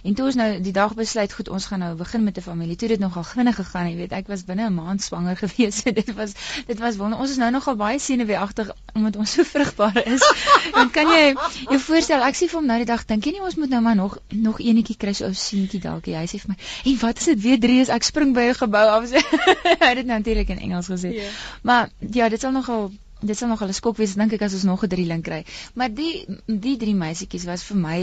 En 0.07 0.15
toe 0.15 0.29
ons 0.29 0.37
nou 0.39 0.47
die 0.63 0.71
dag 0.71 0.95
besluit 0.95 1.33
goed, 1.35 1.51
ons 1.51 1.67
gaan 1.67 1.83
nou 1.83 1.91
begin 1.99 2.23
met 2.23 2.37
'n 2.37 2.41
familie. 2.45 2.77
Toe 2.79 2.87
dit 2.87 2.99
nogal 2.99 3.23
vinnig 3.23 3.55
gegaan, 3.55 3.89
jy 3.89 3.97
weet, 3.97 4.11
ek 4.11 4.27
was 4.27 4.45
binne 4.45 4.69
'n 4.69 4.73
maand 4.73 5.03
swanger 5.03 5.35
gewees. 5.43 5.83
dit 5.83 6.13
was 6.13 6.31
dit 6.67 6.79
was 6.79 6.95
wonder. 6.95 7.19
Ons 7.19 7.35
is 7.35 7.37
nou 7.37 7.51
nogal 7.51 7.75
baie 7.75 7.99
senuweeagtig 7.99 8.71
omdat 8.93 9.15
ons 9.15 9.31
so 9.31 9.43
vrugbaar 9.43 10.05
is. 10.07 10.23
en 10.79 10.89
kan 10.91 11.07
jy 11.07 11.35
jou 11.67 11.79
voorstel, 11.79 12.23
ek 12.23 12.35
sê 12.35 12.47
vir 12.47 12.59
hom 12.59 12.65
nou 12.65 12.77
die 12.77 12.87
dag, 12.87 13.05
dink 13.05 13.25
jy 13.25 13.31
nie 13.31 13.43
ons 13.43 13.55
moet 13.55 13.69
nou 13.69 13.81
maar 13.81 13.95
nog 13.95 14.17
nog 14.29 14.59
enetjie 14.59 14.95
kry 14.95 15.13
so 15.13 15.25
ou 15.25 15.33
seentjie 15.33 15.83
dalk. 15.83 16.05
Hy 16.05 16.25
sê 16.27 16.39
vir 16.39 16.55
my, 16.55 16.57
"En 16.85 16.97
wat 17.03 17.19
is 17.19 17.25
dit 17.25 17.41
weer 17.41 17.59
3 17.59 17.79
is 17.81 17.89
ek 17.89 18.03
spring 18.03 18.33
by 18.33 18.47
'n 18.49 18.55
gebou 18.55 18.87
af." 18.87 19.48
hy 19.81 19.91
het 19.91 19.99
dit 20.01 20.09
natuurlik 20.09 20.49
in 20.55 20.59
Engels 20.69 20.89
gesê. 20.91 21.13
Yeah. 21.13 21.29
Ja. 21.29 21.31
Maar 21.61 21.89
ja, 21.99 22.29
dit 22.29 22.41
sal 22.41 22.51
nogal 22.51 22.91
dit 23.19 23.37
sal 23.37 23.49
nogal 23.51 23.67
'n 23.67 23.75
skok 23.75 23.97
wees 23.97 24.15
dink 24.15 24.33
ek 24.33 24.41
as 24.47 24.53
ons 24.53 24.67
nog 24.67 24.83
'n 24.83 24.91
drieling 24.95 25.23
kry. 25.23 25.43
Maar 25.73 25.93
die 25.93 26.25
die 26.45 26.77
drie 26.77 26.95
meisietjies 26.95 27.47
was 27.49 27.63
vir 27.63 27.77
my 27.77 27.99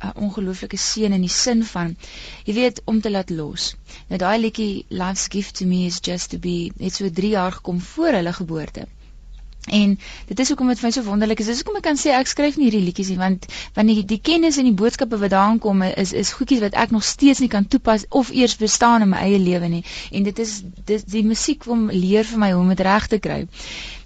'n 0.00 0.12
ongelooflike 0.26 0.76
seën 0.76 1.12
in 1.12 1.26
die 1.26 1.34
sin 1.36 1.64
van 1.64 1.96
jy 2.44 2.54
weet 2.54 2.80
om 2.84 3.00
te 3.00 3.10
laat 3.10 3.30
los. 3.30 3.74
Nou 4.08 4.18
daai 4.18 4.38
liedjie 4.38 4.84
Life's 4.88 5.26
Gift 5.28 5.56
to 5.58 5.66
Me 5.66 5.84
is 5.86 5.98
just 6.00 6.30
to 6.30 6.38
be 6.38 6.72
het 6.78 6.94
so 6.94 7.10
3 7.10 7.28
jaar 7.28 7.52
gekom 7.52 7.80
voor 7.80 8.12
hulle 8.20 8.32
geboorte. 8.32 8.86
En 9.70 9.98
dit 10.26 10.40
is 10.40 10.48
hoekom 10.52 10.70
dit 10.72 10.80
vir 10.80 10.88
my 10.88 10.92
so 10.96 11.06
wonderlik 11.06 11.42
is. 11.42 11.50
Dis 11.50 11.62
hoekom 11.62 11.78
ek 11.80 11.86
kan 11.86 12.00
sê 12.00 12.14
ek 12.16 12.30
skryf 12.30 12.58
nie 12.58 12.68
hierdie 12.68 12.82
liedjies 12.88 13.12
nie 13.12 13.18
want 13.20 13.46
want 13.76 13.92
die, 13.92 14.04
die 14.04 14.20
kennis 14.30 14.58
en 14.60 14.68
die 14.68 14.76
boodskappe 14.76 15.20
wat 15.20 15.34
daarin 15.34 15.60
kom 15.62 15.84
is 15.86 16.12
is 16.12 16.32
goedjies 16.38 16.64
wat 16.64 16.78
ek 16.84 16.94
nog 16.96 17.06
steeds 17.06 17.42
nie 17.44 17.50
kan 17.52 17.68
toepas 17.70 18.06
of 18.10 18.32
eers 18.34 18.56
bestaan 18.60 19.06
in 19.06 19.12
my 19.14 19.22
eie 19.28 19.38
lewe 19.38 19.68
nie. 19.68 19.84
En 20.10 20.26
dit 20.26 20.38
is 20.38 20.60
dis 20.90 21.06
die 21.06 21.24
musiek 21.26 21.64
wat 21.70 21.94
leer 21.94 22.26
vir 22.26 22.42
my 22.42 22.52
hoe 22.52 22.62
om 22.62 22.74
dit 22.74 22.84
reg 22.86 23.06
te 23.08 23.18
kry. 23.22 23.44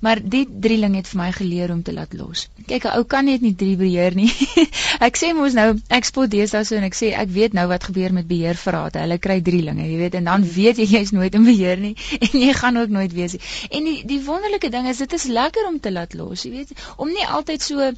Maar 0.05 0.21
die 0.21 0.45
drieling 0.45 0.99
het 0.99 1.09
vir 1.09 1.19
my 1.23 1.31
geleer 1.33 1.71
om 1.73 1.83
te 1.83 1.93
laat 1.97 2.13
los. 2.13 2.49
Kyk, 2.69 2.85
'n 2.85 2.97
ou 2.99 3.05
kan 3.05 3.25
net 3.25 3.41
nie 3.41 3.55
drie 3.55 3.77
beheer 3.77 4.15
nie. 4.15 4.29
ek 5.09 5.17
sê 5.17 5.33
mos 5.33 5.55
nou 5.57 5.79
ek 5.89 6.05
spot 6.05 6.31
deesdae 6.31 6.65
so 6.65 6.77
en 6.77 6.85
ek 6.85 6.99
sê 6.99 7.15
ek 7.17 7.31
weet 7.33 7.57
nou 7.57 7.67
wat 7.71 7.85
gebeur 7.89 8.13
met 8.13 8.29
beheerverrate. 8.29 9.01
Hulle 9.01 9.19
kry 9.19 9.41
drielinge, 9.41 9.87
jy 9.89 9.97
weet, 10.03 10.15
en 10.21 10.25
dan 10.25 10.45
weet 10.45 10.83
jy 10.83 10.89
jy's 10.99 11.15
nooit 11.17 11.35
in 11.35 11.49
beheer 11.49 11.81
nie 11.81 11.95
en 12.27 12.37
jy 12.41 12.53
gaan 12.53 12.77
ook 12.77 12.93
nooit 12.93 13.13
wees 13.17 13.33
nie. 13.33 13.41
En 13.71 13.85
die 13.85 13.97
die 14.13 14.21
wonderlike 14.29 14.71
ding 14.71 14.89
is 14.89 15.01
dit 15.01 15.13
is 15.13 15.25
lekker 15.25 15.54
om 15.69 15.81
te 15.81 15.93
laat 15.93 16.15
los, 16.19 16.43
jy 16.45 16.51
weet, 16.51 16.73
om 16.97 17.09
nie 17.09 17.27
altyd 17.27 17.63
so 17.63 17.91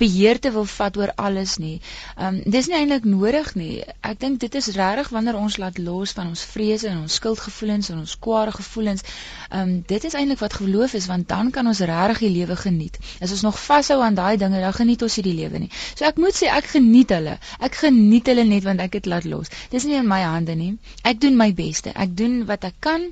beheer 0.00 0.40
te 0.40 0.52
wil 0.54 0.66
vat 0.70 0.96
oor 0.96 1.12
alles 1.16 1.56
nie. 1.62 1.76
Ehm 2.16 2.40
um, 2.40 2.52
dis 2.54 2.68
nie 2.70 2.76
eintlik 2.78 3.04
nodig 3.08 3.52
nie. 3.58 3.82
Ek 4.00 4.20
dink 4.20 4.40
dit 4.40 4.54
is 4.60 4.70
regtig 4.76 5.10
wanneer 5.14 5.38
ons 5.38 5.56
laat 5.62 5.78
los 5.78 6.14
van 6.16 6.32
ons 6.32 6.44
vrese 6.54 6.88
en 6.88 7.02
ons 7.04 7.18
skuldgevoelens 7.20 7.90
en 7.92 8.02
ons 8.02 8.16
kwade 8.26 8.56
gevoelens. 8.58 9.04
Ehm 9.50 9.60
um, 9.60 9.74
dit 9.94 10.04
is 10.10 10.14
eintlik 10.14 10.42
wat 10.44 10.58
geloof 10.60 10.94
is 11.00 11.08
want 11.10 11.28
dan 11.28 11.50
kan 11.50 11.66
ons 11.66 11.82
regtig 11.92 12.24
die 12.26 12.32
lewe 12.38 12.56
geniet. 12.56 12.98
As 13.20 13.34
ons 13.36 13.44
nog 13.46 13.58
vashou 13.60 14.00
aan 14.02 14.14
daai 14.14 14.36
dinge, 14.36 14.60
dan 14.60 14.78
geniet 14.80 15.02
ons 15.02 15.16
nie 15.16 15.26
die 15.30 15.36
lewe 15.42 15.64
nie. 15.66 15.70
So 15.94 16.08
ek 16.10 16.20
moet 16.22 16.38
sê 16.38 16.50
ek 16.52 16.70
geniet 16.76 17.14
hulle. 17.16 17.38
Ek 17.60 17.82
geniet 17.84 18.32
hulle 18.32 18.44
net 18.48 18.64
want 18.64 18.80
ek 18.80 19.00
het 19.00 19.10
laat 19.10 19.28
los. 19.28 19.52
Dis 19.70 19.84
nie 19.88 19.98
in 20.00 20.08
my 20.08 20.22
hande 20.22 20.56
nie. 20.58 20.72
Ek 21.02 21.20
doen 21.20 21.36
my 21.36 21.52
beste. 21.54 21.92
Ek 21.94 22.16
doen 22.16 22.42
wat 22.48 22.64
ek 22.64 22.80
kan 22.80 23.10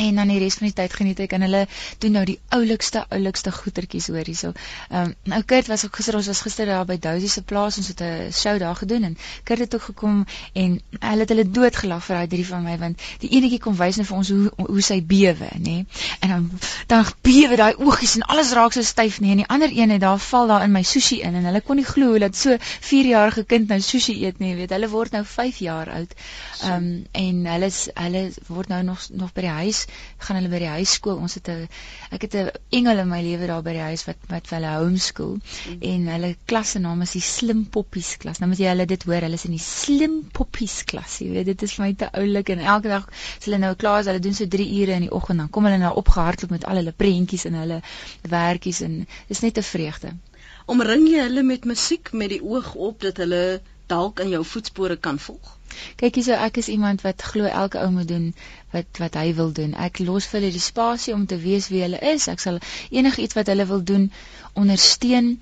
en 0.00 0.20
dan 0.20 0.32
die 0.32 0.38
res 0.40 0.56
van 0.60 0.68
die 0.70 0.76
tyd 0.76 0.94
geniet 0.96 1.20
ek 1.24 1.34
en 1.36 1.44
hulle 1.46 1.62
doen 2.02 2.16
nou 2.16 2.24
die 2.28 2.38
oulikste 2.56 3.04
oulikste 3.12 3.52
goetertjies 3.52 4.08
hoor 4.12 4.26
hierso. 4.26 4.52
Ehm 4.90 5.10
um, 5.10 5.14
nou 5.32 5.42
Kurt 5.52 5.68
was 5.72 5.84
ook 5.84 5.96
gister 6.00 6.16
ons 6.16 6.28
was 6.30 6.40
gister 6.46 6.66
daar 6.70 6.86
by 6.88 6.96
Dousie 7.02 7.28
se 7.28 7.42
plaas 7.42 7.78
ons 7.80 7.88
het 7.92 8.00
'n 8.00 8.32
show 8.32 8.58
daar 8.58 8.76
gedoen 8.76 9.04
en 9.10 9.16
Kurt 9.44 9.64
het 9.64 9.74
ook 9.74 9.82
gekom 9.90 10.24
en 10.52 10.80
hulle 10.98 11.20
het 11.20 11.28
hulle 11.28 11.50
doodgelag 11.50 12.04
vir 12.04 12.16
daai 12.16 12.28
drie 12.34 12.46
van 12.46 12.62
my 12.64 12.78
want 12.78 13.00
die 13.20 13.30
enetjie 13.36 13.60
kom 13.60 13.76
wys 13.76 13.96
net 13.96 14.06
vir 14.06 14.16
ons 14.16 14.28
hoe 14.28 14.50
hoe 14.56 14.82
sy 14.82 15.00
bewe 15.02 15.50
nê. 15.58 15.84
En 16.20 16.28
dan 16.28 16.50
dan 16.86 17.04
bewe 17.22 17.56
daai 17.56 17.74
oogies 17.76 18.14
en 18.16 18.22
alles 18.22 18.52
raak 18.52 18.72
so 18.72 18.82
styf 18.82 19.20
nie 19.20 19.30
en 19.30 19.42
die 19.44 19.48
ander 19.48 19.70
een 19.72 19.90
het 19.90 20.00
daar 20.00 20.18
val 20.18 20.46
daar 20.46 20.64
in 20.64 20.72
my 20.72 20.82
sushi 20.82 21.20
in 21.20 21.34
en 21.34 21.44
hulle 21.44 21.60
kon 21.60 21.76
nie 21.76 21.84
glo 21.84 22.18
dat 22.18 22.36
so 22.36 22.56
4 22.80 23.06
jarige 23.06 23.44
kind 23.44 23.68
nou 23.68 23.80
sushi 23.80 24.24
eet 24.24 24.38
nie 24.38 24.54
weet. 24.56 24.70
Hulle 24.70 24.88
word 24.88 25.12
nou 25.12 25.24
5 25.24 25.58
jaar 25.58 25.90
oud. 25.90 26.14
Ehm 26.62 26.72
um, 26.72 27.06
en 27.12 27.46
hulle 27.46 27.70
hulle 27.94 28.32
word 28.46 28.68
nou 28.68 28.82
nog 28.82 29.08
nog 29.10 29.32
by 29.32 29.40
die 29.40 29.56
huis 29.62 29.86
gaan 30.18 30.36
hulle 30.38 30.50
by 30.52 30.60
die 30.62 30.70
huis 30.76 30.94
skool. 30.98 31.18
Ons 31.18 31.34
het 31.38 31.48
'n 31.48 31.68
ek 32.10 32.22
het 32.26 32.34
'n 32.34 32.50
engel 32.78 32.98
in 32.98 33.08
my 33.08 33.20
lewe 33.22 33.46
daar 33.46 33.62
by 33.62 33.72
die 33.72 33.86
huis 33.90 34.04
wat 34.06 34.16
wat 34.28 34.50
hulle 34.50 34.70
homeschool 34.76 35.36
mm. 35.36 35.78
en 35.80 36.08
hulle 36.14 36.36
klas 36.46 36.70
se 36.70 36.78
naam 36.78 37.02
is 37.02 37.12
die 37.12 37.20
Slim 37.20 37.64
Poppies 37.66 38.16
klas. 38.16 38.38
Nou 38.38 38.48
moet 38.50 38.58
jy 38.58 38.68
hulle 38.68 38.86
dit 38.86 39.02
hoor, 39.02 39.20
hulle 39.20 39.38
is 39.40 39.44
in 39.44 39.56
die 39.56 39.64
Slim 39.64 40.16
Poppies 40.32 40.84
klas. 40.84 41.18
Jy 41.20 41.30
weet, 41.30 41.46
dit 41.46 41.62
is 41.62 41.74
vir 41.74 41.86
my 41.86 41.92
te 41.94 42.10
oulik 42.12 42.48
en 42.54 42.58
elke 42.58 42.88
dag 42.88 43.08
as 43.10 43.44
hulle 43.44 43.58
nou 43.58 43.74
klaar 43.74 44.00
is, 44.00 44.06
hulle 44.06 44.20
doen 44.20 44.34
so 44.34 44.46
3 44.46 44.68
ure 44.80 44.92
in 44.92 45.06
die 45.08 45.12
oggend 45.12 45.38
dan 45.38 45.50
kom 45.50 45.64
hulle 45.64 45.78
nou 45.78 45.94
opgehardloop 46.02 46.50
met 46.50 46.64
al 46.64 46.82
hulle 46.82 46.92
prentjies 46.92 47.46
en 47.50 47.54
hulle 47.54 47.80
werkies 48.22 48.80
en 48.86 49.06
dis 49.28 49.40
net 49.46 49.58
'n 49.58 49.62
vreugde. 49.62 50.16
Omring 50.66 51.08
jy 51.08 51.22
hulle 51.26 51.42
met 51.42 51.64
musiek 51.64 52.12
met 52.12 52.28
die 52.30 52.42
oog 52.42 52.74
op 52.74 53.00
dat 53.00 53.16
hulle 53.16 53.60
dalk 53.86 54.20
in 54.20 54.28
jou 54.28 54.44
voetspore 54.44 54.96
kan 54.96 55.18
volg? 55.18 55.56
Kyk 56.00 56.18
hierso, 56.18 56.36
ek 56.46 56.60
is 56.62 56.68
iemand 56.74 57.04
wat 57.06 57.22
glo 57.32 57.50
elke 57.62 57.80
ou 57.82 57.90
moet 57.94 58.08
doen 58.08 58.26
wat 58.74 59.00
wat 59.02 59.18
hy 59.20 59.34
wil 59.38 59.52
doen. 59.60 59.74
Ek 59.86 59.98
los 60.06 60.28
vir 60.30 60.40
hulle 60.40 60.52
die 60.56 60.62
spasie 60.66 61.14
om 61.14 61.26
te 61.26 61.38
weet 61.44 61.68
wie 61.72 61.82
hulle 61.84 62.00
is. 62.12 62.28
Ek 62.32 62.42
sal 62.44 62.60
enigiets 62.90 63.38
wat 63.38 63.50
hulle 63.52 63.66
wil 63.72 63.84
doen 63.92 64.10
ondersteun 64.54 65.34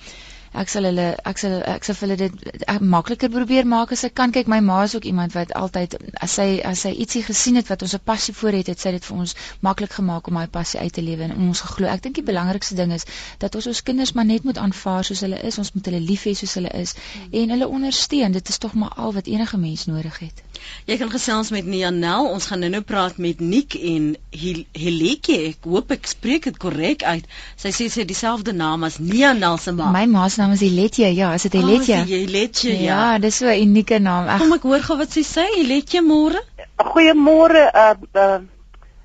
ek 0.53 0.69
sal 0.73 0.89
hulle 0.89 1.07
ek 1.31 1.39
sal 1.43 1.55
ek 1.75 1.85
sal 1.85 1.97
vir 1.99 2.09
hulle 2.09 2.17
dit 2.23 2.81
makliker 2.95 3.31
probeer 3.35 3.67
maak 3.67 3.93
as 3.97 4.05
ek 4.09 4.15
kan. 4.21 4.33
Kyk 4.33 4.49
my 4.53 4.61
ma 4.61 4.83
is 4.85 4.95
ook 4.97 5.05
iemand 5.11 5.37
wat 5.37 5.53
altyd 5.61 5.97
as 6.27 6.37
sy 6.41 6.49
as 6.71 6.85
sy 6.87 6.93
ietsie 7.05 7.23
gesien 7.27 7.61
het 7.61 7.69
wat 7.73 7.83
ons 7.83 7.95
'n 7.95 8.05
passie 8.11 8.35
vir 8.41 8.59
het 8.61 8.73
het 8.73 8.81
sy 8.81 8.93
dit 8.97 9.05
vir 9.11 9.17
ons 9.17 9.35
maklik 9.61 9.93
gemaak 10.01 10.29
om 10.29 10.35
my 10.35 10.47
passie 10.47 10.81
uit 10.81 10.93
te 10.93 11.03
lewe 11.03 11.29
en 11.29 11.37
ons 11.49 11.61
geglo. 11.61 11.87
Ek 11.87 12.03
dink 12.03 12.15
die 12.15 12.29
belangrikste 12.33 12.75
ding 12.75 12.93
is 12.93 13.05
dat 13.39 13.55
ons 13.55 13.67
ons 13.67 13.83
kinders 13.83 14.13
maar 14.13 14.29
net 14.33 14.45
moet 14.45 14.59
aanvaar 14.59 15.05
soos 15.05 15.21
hulle 15.21 15.41
is. 15.41 15.59
Ons 15.59 15.73
moet 15.73 15.85
hulle 15.87 16.01
lief 16.01 16.25
hê 16.25 16.35
soos 16.35 16.55
hulle 16.55 16.73
is 16.83 16.95
hmm. 16.95 17.33
en 17.33 17.57
hulle 17.57 17.69
ondersteun. 17.69 18.33
Dit 18.33 18.49
is 18.49 18.59
tog 18.59 18.75
maar 18.75 18.95
al 18.97 19.13
wat 19.13 19.27
enige 19.27 19.59
mens 19.59 19.87
nodig 19.87 20.19
het 20.19 20.48
jy 20.87 20.97
kan 21.01 21.11
gesels 21.11 21.51
met 21.51 21.67
Nianel 21.67 22.31
ons 22.31 22.47
gaan 22.47 22.61
nou-nou 22.65 22.83
praat 22.83 23.19
met 23.19 23.41
Nik 23.41 23.75
en 23.75 24.15
Heleke 24.31 25.39
ek 25.49 25.69
hoop 25.69 25.91
ek 25.91 26.07
spreek 26.07 26.45
dit 26.51 26.57
korrek 26.57 27.03
uit 27.03 27.25
sy 27.57 27.75
sê 27.75 27.89
sy 27.89 28.05
het 28.05 28.09
dieselfde 28.09 28.53
naam 28.53 28.85
as 28.85 28.99
Nianel 28.99 29.59
se 29.59 29.73
ma 29.73 29.91
my 29.93 30.07
ma 30.07 30.29
se 30.29 30.41
naam 30.41 30.53
is 30.53 30.63
Iletje. 30.63 31.15
Ja, 31.15 31.33
is 31.35 31.43
dit 31.43 31.55
Iletje? 31.55 31.95
Oh, 31.95 32.09
Iletje, 32.09 32.73
ja. 32.83 33.13
Ja, 33.13 33.19
dis 33.19 33.37
so 33.37 33.47
'n 33.47 33.61
unieke 33.63 33.99
naam. 33.99 34.29
Ag. 34.29 34.39
Kom 34.39 34.53
ek 34.53 34.63
hoor 34.63 34.83
gou 34.83 34.97
wat 34.99 35.13
sy 35.13 35.23
sê. 35.23 35.45
Iletje, 35.63 36.03
môre? 36.03 36.43
Goeiemôre, 36.77 37.65
uh 37.75 37.95
uh 38.15 38.39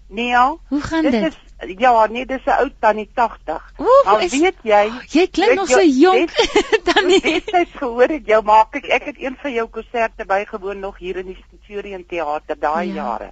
Nia. 0.09 0.57
Hoe 0.69 0.81
gaan 0.81 1.03
dit? 1.03 1.11
Dit 1.11 1.31
is 1.31 1.42
ja, 1.67 2.05
nee, 2.07 2.25
dis 2.25 2.45
'n 2.45 2.59
ou 2.61 2.69
tannie 2.79 3.09
80. 3.13 3.73
Al 4.05 4.19
is, 4.19 4.39
weet 4.39 4.59
jy, 4.63 4.91
jy 5.09 5.27
klink 5.27 5.53
nog 5.53 5.69
so 5.69 5.81
jonk 5.81 6.31
tannie. 6.87 7.21
Ek 7.21 7.51
het 7.51 7.75
gehoor 7.75 8.09
ek 8.09 8.27
jou 8.27 8.41
maak 8.43 8.75
ek 8.75 8.85
ek 8.85 9.05
het 9.11 9.21
een 9.21 9.37
van 9.41 9.53
jou 9.53 9.67
konserte 9.67 10.25
bygewoon 10.25 10.79
nog 10.79 10.97
hier 10.97 11.17
in 11.17 11.31
die 11.33 11.37
Centurion 11.49 12.05
Theater 12.05 12.59
daai 12.59 12.87
ja. 12.87 12.93
jare 12.93 13.31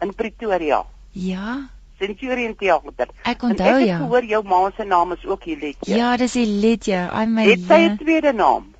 in 0.00 0.14
Pretoria. 0.14 0.84
Ja. 1.12 1.68
Centurion 1.98 2.54
Theater. 2.56 3.08
Ek 3.22 3.42
onthou 3.42 3.78
ja. 3.78 3.78
Ek 3.78 3.88
het 3.88 4.02
gehoor 4.02 4.24
jou 4.24 4.42
ma 4.46 4.70
se 4.76 4.84
naam 4.84 5.12
is 5.12 5.24
ook 5.26 5.44
Hiletje. 5.44 5.96
Ja, 5.96 6.16
dis 6.16 6.34
Hiletje. 6.34 7.08
I'm 7.12 7.34
my 7.34 7.48
Het 7.48 7.64
sy 7.66 7.80
'n 7.88 7.96
tweede 7.96 8.32
naam? 8.32 8.74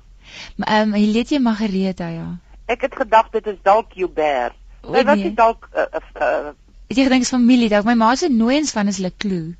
Ehm 0.59 0.87
um, 0.87 0.93
Hiletje 0.93 1.39
Margareta 1.39 2.07
ja. 2.07 2.37
Ek 2.65 2.81
het 2.81 2.95
gedagte 2.95 3.41
dit 3.41 3.53
is 3.53 3.61
dalk 3.63 3.93
Hubert. 3.93 4.55
Sy 4.81 5.03
was 5.03 5.17
nee. 5.17 5.33
dalk 5.33 5.69
uh, 5.75 5.81
uh, 5.81 6.01
uh, 6.21 6.51
Ek 6.89 6.97
dink 6.97 7.11
dit 7.13 7.21
is 7.21 7.29
familie 7.29 7.69
dalk. 7.69 7.85
My 7.85 7.93
ma 7.93 8.13
se 8.17 8.27
nooiens 8.33 8.71
van 8.73 8.87
is 8.89 8.97
Leclou. 8.97 9.51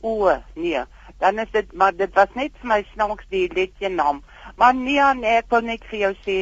O, 0.00 0.30
nee. 0.56 0.84
Dan 1.20 1.42
is 1.42 1.50
dit 1.52 1.72
maar 1.76 1.92
dit 1.92 2.14
was 2.16 2.32
net 2.32 2.54
vir 2.62 2.70
my 2.70 2.78
snaaks 2.94 3.26
die 3.28 3.42
Hiletje 3.44 3.90
naam. 3.92 4.22
Maar 4.56 4.72
nee, 4.74 5.08
nee, 5.18 5.34
ek 5.42 5.52
wil 5.52 5.66
net 5.68 5.84
vir 5.90 5.98
jou 6.06 6.12
sê 6.24 6.38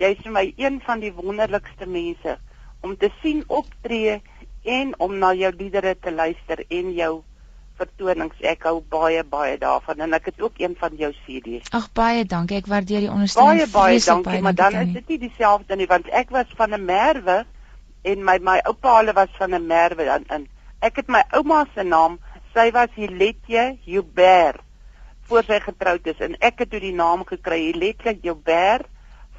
jy's 0.00 0.22
vir 0.24 0.32
my 0.32 0.46
een 0.56 0.80
van 0.86 1.04
die 1.04 1.12
wonderlikste 1.12 1.84
mense 1.84 2.38
om 2.80 2.96
te 2.96 3.12
sien 3.20 3.44
optree 3.52 4.16
en 4.64 4.94
om 4.96 5.18
na 5.20 5.34
jou 5.36 5.52
liedere 5.52 5.92
te 6.00 6.12
luister 6.12 6.64
en 6.64 6.94
jou 6.96 7.12
vertonings. 7.76 8.40
Ek 8.40 8.64
hou 8.64 8.78
baie 8.80 9.28
baie 9.28 9.60
daarvan 9.60 10.00
en 10.08 10.16
ek 10.16 10.32
het 10.32 10.40
ook 10.40 10.56
een 10.64 10.80
van 10.80 10.96
jou 10.96 11.12
CD's. 11.20 11.68
Ag 11.76 11.92
baie 11.92 12.24
dankie. 12.24 12.64
Ek 12.64 12.72
waardeer 12.72 13.04
die 13.04 13.12
ondersteuning. 13.12 13.60
Baie 13.60 13.72
baie 13.76 14.00
dankie, 14.08 14.30
baie 14.32 14.44
maar 14.48 14.56
dan 14.56 14.82
is 14.86 14.92
dit 15.02 15.16
nie 15.16 15.24
dieselfde 15.28 15.76
nie 15.76 15.88
want 15.90 16.08
ek 16.08 16.32
was 16.32 16.48
van 16.56 16.72
'n 16.72 16.84
merwe 16.88 17.42
en 18.02 18.24
my 18.24 18.38
my 18.38 18.58
oupa 18.64 18.96
hulle 18.98 19.12
was 19.12 19.36
van 19.38 19.54
'n 19.54 19.66
Merwe 19.66 20.04
dan 20.04 20.24
in. 20.36 20.48
Ek 20.80 20.96
het 20.96 21.08
my 21.08 21.22
ouma 21.32 21.66
se 21.74 21.82
naam, 21.82 22.18
sy 22.54 22.70
was 22.70 22.88
Hiletje 22.94 23.78
Joubert 23.84 24.60
voor 25.28 25.44
sy 25.46 25.60
getroud 25.60 26.06
is 26.06 26.18
en 26.18 26.34
ek 26.40 26.58
het 26.58 26.70
toe 26.70 26.80
die 26.80 26.94
naam 26.94 27.24
gekry 27.24 27.60
Hiletje 27.70 28.18
Joubert 28.22 28.86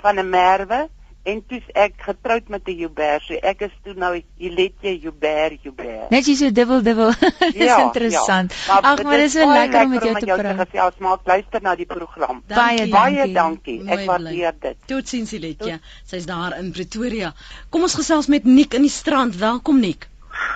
van 0.02 0.20
'n 0.20 0.30
Merwe 0.30 0.90
en 1.24 1.44
toe's 1.48 1.68
ek 1.74 1.94
getroud 2.02 2.48
met 2.50 2.68
'n 2.68 2.76
Joubert. 2.78 3.22
So 3.24 3.34
ek 3.34 3.62
is 3.62 3.72
toe 3.84 3.94
nou 3.94 4.24
Hiletje 4.38 5.00
Joubert 5.00 5.62
Joubert. 5.64 6.10
Net 6.10 6.26
jy 6.26 6.36
so 6.36 6.52
dubbel 6.52 6.82
dubbel. 6.82 7.12
Dis 7.40 7.54
Ja, 7.68 7.82
interessant. 7.84 8.54
ja. 8.54 8.74
Maar 8.74 8.92
Ag, 8.92 9.04
maar 9.04 9.18
dit 9.18 9.26
is 9.26 9.32
so 9.32 9.46
lekker 9.54 9.82
om 9.84 9.90
met 9.90 10.04
jou 10.04 10.20
te 10.20 10.26
met 10.26 10.40
praat. 10.40 10.68
gesels, 10.70 10.94
maar 10.98 11.14
ek 11.14 11.26
luister 11.26 11.62
na 11.62 11.76
die 11.76 11.86
program. 11.86 12.44
Baie 12.48 12.78
Dankie. 12.78 12.92
Baie 12.92 13.16
dankie. 13.16 13.34
dankie. 13.34 13.84
Mooi 13.84 14.00
Ek 14.00 14.06
waardeer 14.08 14.54
dit. 14.60 14.76
Totsiens 14.86 15.30
Siletje. 15.30 15.80
Sy's 16.06 16.26
daar 16.26 16.58
in 16.58 16.72
Pretoria. 16.72 17.34
Kom 17.70 17.82
ons 17.82 17.94
gesels 17.96 18.28
met 18.28 18.44
Nik 18.44 18.74
in 18.74 18.82
die 18.82 18.90
strand. 18.90 19.36
Welkom 19.36 19.80
Nik. 19.80 20.08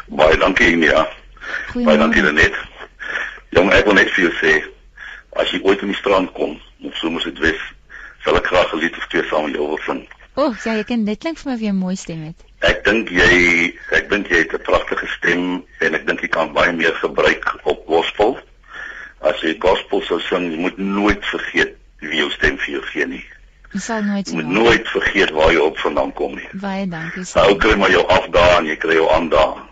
Baie 0.08 0.38
dankie 0.38 0.76
Nia. 0.76 1.08
Baie 1.74 1.98
dankie 1.98 2.22
Lenet. 2.22 2.54
Jong, 3.50 3.72
ek 3.74 3.86
wil 3.86 3.94
net 3.94 4.10
vir 4.10 4.24
jou 4.30 4.34
sê 4.42 4.64
as 5.36 5.52
jy 5.52 5.60
ooit 5.64 5.82
in 5.82 5.88
die 5.88 5.96
strand 5.96 6.32
kom, 6.32 6.60
of 6.84 6.96
so 6.96 7.10
moet 7.10 7.24
dit 7.24 7.40
wees, 7.40 7.62
sal 8.24 8.36
ek 8.38 8.46
graag 8.48 8.74
'n 8.74 8.80
lied 8.80 8.98
of 8.98 9.08
twee 9.08 9.24
saam 9.30 9.44
met 9.46 9.54
jou 9.56 9.68
wil 9.68 9.80
sing. 9.86 10.08
O, 10.36 10.42
oh, 10.50 10.56
ja, 10.66 10.74
jy 10.76 10.84
kan 10.84 11.06
dit 11.08 11.20
klink 11.20 11.38
vir 11.40 11.50
my 11.50 11.56
of 11.56 11.62
jy 11.64 11.70
'n 11.72 11.76
mooi 11.80 11.96
stem 11.96 12.24
het. 12.28 12.36
Ek 12.62 12.84
dink 12.84 13.10
jy 13.10 13.74
ek 13.92 14.10
dink 14.10 14.28
jy 14.28 14.38
het 14.44 14.54
'n 14.54 14.64
pragtige 14.64 15.08
stem 15.18 15.64
en 15.82 15.96
ek 15.96 16.06
dink 16.08 16.22
jy 16.22 16.28
kan 16.28 16.54
baie 16.54 16.74
meer 16.74 16.94
gebruik 17.00 17.46
op 17.64 17.86
gospel. 17.88 18.38
As 19.22 19.40
jy 19.42 19.56
gospel 19.60 20.02
sou 20.02 20.20
sing, 20.20 20.52
jy 20.52 20.58
moet 20.60 20.78
nooit 20.78 21.24
vergeet 21.26 21.76
wie 22.02 22.18
jou 22.20 22.30
stem 22.32 22.58
vir 22.58 22.74
jou 22.76 22.82
gee 22.92 23.06
nie. 23.06 23.24
Jy 23.74 23.80
sal 23.80 24.04
nooit 24.04 24.28
Jy 24.28 24.34
moet 24.36 24.46
maak. 24.46 24.54
nooit 24.54 24.88
vergeet 24.88 25.30
waar 25.32 25.52
jy 25.52 25.58
op 25.60 25.78
vandaan 25.78 26.14
kom 26.14 26.36
nie. 26.36 26.48
Baie 26.54 26.88
dankie. 26.88 27.24
Nou 27.36 27.50
Sam. 27.50 27.58
kry 27.58 27.76
maar 27.76 27.92
jou 27.92 28.06
afdaag 28.08 28.60
en 28.60 28.66
jy 28.66 28.76
kry 28.76 28.94
jou 28.94 29.10
aandaag. 29.12 29.64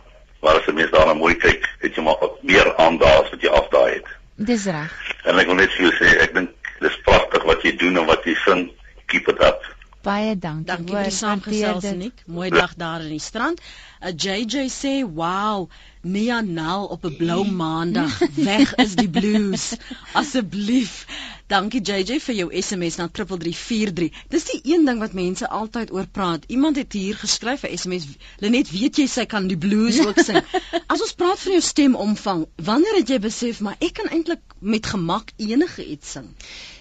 Maar 0.41 0.56
as 0.60 0.65
jy 0.65 0.73
mens 0.73 0.91
daarna 0.91 1.13
mooi 1.13 1.36
kyk, 1.36 1.67
het 1.80 1.95
jy 1.95 2.02
maar 2.04 2.15
meer 2.41 2.76
aandaag 2.78 3.23
as 3.23 3.30
wat 3.32 3.41
jy 3.41 3.49
afdaag 3.49 3.93
het. 3.93 4.06
Dis 4.36 4.65
reg. 4.65 4.91
En 5.26 5.39
ek 5.39 5.45
wil 5.45 5.56
net 5.56 5.71
vir 5.71 5.86
jou 5.86 5.93
sê, 5.99 6.21
ek 6.21 6.34
dink 6.34 6.49
dis 6.80 6.97
pragtig 7.04 7.43
wat 7.43 7.62
jy 7.63 7.76
doen 7.78 7.97
en 7.97 8.06
wat 8.06 8.23
jy 8.26 8.36
sing. 8.45 8.71
Keep 9.08 9.28
it 9.28 9.41
up. 9.41 9.62
Baie 10.03 10.35
dankie. 10.35 10.67
Dankie 10.67 10.95
vir 10.97 11.07
die 11.07 11.15
saamgesels. 11.15 11.85
Nik. 11.95 12.23
Mooi 12.27 12.49
dag 12.51 12.73
daar 12.75 13.03
in 13.05 13.13
die 13.15 13.23
strand. 13.23 13.61
'n 14.03 14.17
JJ 14.23 14.67
sê, 14.67 14.93
"Wow, 15.19 15.69
Nia 16.01 16.41
Nel 16.41 16.85
op 16.95 17.05
'n 17.05 17.15
blou 17.15 17.45
maandag. 17.47 18.19
Weg 18.49 18.75
is 18.75 18.95
die 18.95 19.09
blues. 19.09 19.77
Asseblief." 20.11 21.05
Dankie 21.47 21.81
JJ 21.81 22.19
vir 22.25 22.35
jou 22.35 22.49
SMS 22.61 22.97
na 22.99 23.07
3343. 23.07 24.11
Dis 24.29 24.49
die 24.51 24.59
een 24.73 24.85
ding 24.85 24.99
wat 24.99 25.13
mense 25.13 25.47
altyd 25.47 25.91
oor 25.91 26.07
praat. 26.07 26.43
Iemand 26.47 26.75
het 26.75 26.93
hier 26.93 27.15
geskryf 27.15 27.63
'n 27.63 27.77
SMS, 27.77 28.07
"Lenet, 28.43 28.71
weet 28.71 28.97
jy 28.97 29.07
sy 29.07 29.25
kan 29.25 29.47
die 29.47 29.57
blues 29.57 29.99
ook 30.05 30.19
sing?" 30.19 30.43
As 30.91 31.01
ons 31.01 31.13
praat 31.13 31.39
van 31.39 31.51
jou 31.51 31.61
stemomvang, 31.61 32.45
wanneer 32.55 32.95
het 32.99 33.09
jy 33.09 33.19
besef 33.19 33.59
maar 33.61 33.75
ek 33.79 33.93
kan 33.93 34.11
eintlik 34.11 34.41
met 34.59 34.85
gemak 34.85 35.31
enige 35.37 35.87
iets 35.87 36.11
sing? 36.11 36.35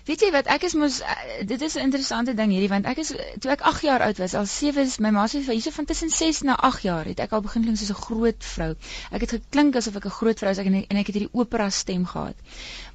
Weet 0.06 0.22
jy 0.24 0.30
wat 0.34 0.48
ek 0.50 0.64
is 0.66 0.74
mos 0.74 0.96
uh, 1.06 1.16
dit 1.46 1.60
is 1.62 1.74
'n 1.78 1.84
interessante 1.86 2.34
ding 2.34 2.50
hierdie 2.50 2.70
want 2.70 2.86
ek 2.90 2.98
is 3.02 3.12
toe 3.38 3.52
ek 3.54 3.60
8 3.70 3.84
jaar 3.86 4.02
oud 4.06 4.18
was 4.18 4.34
al 4.34 4.48
7 4.50 4.82
is 4.82 4.96
my 4.98 5.12
ma 5.14 5.26
sê 5.30 5.42
vir 5.46 5.54
hierso 5.54 5.70
van 5.76 5.86
tussen 5.90 6.10
6 6.10 6.40
na 6.48 6.56
8 6.68 6.82
jaar 6.88 7.06
het 7.10 7.22
ek 7.22 7.36
al 7.38 7.44
begin 7.44 7.62
klink 7.62 7.78
soos 7.78 7.92
'n 7.94 8.02
groot 8.06 8.48
vrou. 8.54 8.74
Ek 9.10 9.20
het 9.20 9.34
geklink 9.36 9.76
asof 9.76 9.96
ek 9.96 10.06
'n 10.10 10.16
groot 10.18 10.38
vrou 10.38 10.50
is 10.50 10.58
en, 10.58 10.74
en 10.74 10.96
ek 11.02 11.06
het 11.06 11.14
hierdie 11.14 11.34
opera 11.44 11.70
stem 11.70 12.06
gehad. 12.06 12.34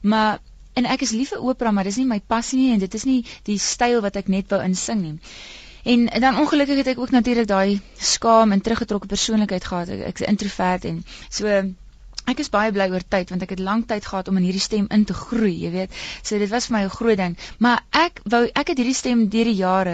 Maar 0.01 0.39
en 0.73 0.85
ek 0.85 1.01
is 1.01 1.11
lief 1.11 1.29
vir 1.29 1.47
opera 1.51 1.71
maar 1.71 1.87
dis 1.87 1.97
nie 1.97 2.05
my 2.05 2.19
passie 2.19 2.59
nie 2.59 2.73
en 2.73 2.79
dit 2.79 2.93
is 2.93 3.05
nie 3.05 3.25
die 3.43 3.57
styl 3.57 4.01
wat 4.01 4.15
ek 4.15 4.27
net 4.27 4.49
wou 4.49 4.61
insing 4.63 5.01
nie. 5.01 5.17
En 5.87 6.05
dan 6.19 6.37
ongelukkig 6.43 6.77
het 6.77 6.87
ek 6.87 6.99
ook 6.99 7.15
natuurlik 7.15 7.47
daai 7.47 7.79
skaam 7.95 8.51
en 8.51 8.61
teruggetrokke 8.61 9.07
persoonlikheid 9.07 9.63
gehad. 9.63 9.89
Ek, 9.89 10.01
ek 10.11 10.19
is 10.19 10.27
introvert 10.27 10.85
en 10.85 11.03
so 11.29 11.47
Ek 12.27 12.41
is 12.43 12.49
baie 12.53 12.71
bly 12.75 12.89
oor 12.91 13.03
tyd 13.15 13.29
want 13.31 13.43
ek 13.45 13.53
het 13.55 13.61
lank 13.63 13.87
tyd 13.87 14.05
gehad 14.05 14.27
om 14.27 14.37
in 14.39 14.47
hierdie 14.47 14.63
stem 14.63 14.87
in 14.91 15.05
te 15.07 15.15
groei, 15.15 15.53
jy 15.63 15.69
weet. 15.75 15.93
So 16.21 16.39
dit 16.41 16.51
was 16.51 16.67
vir 16.67 16.77
my 16.77 16.81
'n 16.85 16.95
groot 16.95 17.17
ding, 17.21 17.37
maar 17.63 17.83
ek 18.05 18.19
wou 18.33 18.43
ek 18.61 18.73
het 18.73 18.81
hierdie 18.81 18.97
stem 19.01 19.27
deur 19.35 19.47
die 19.51 19.59
jare 19.61 19.93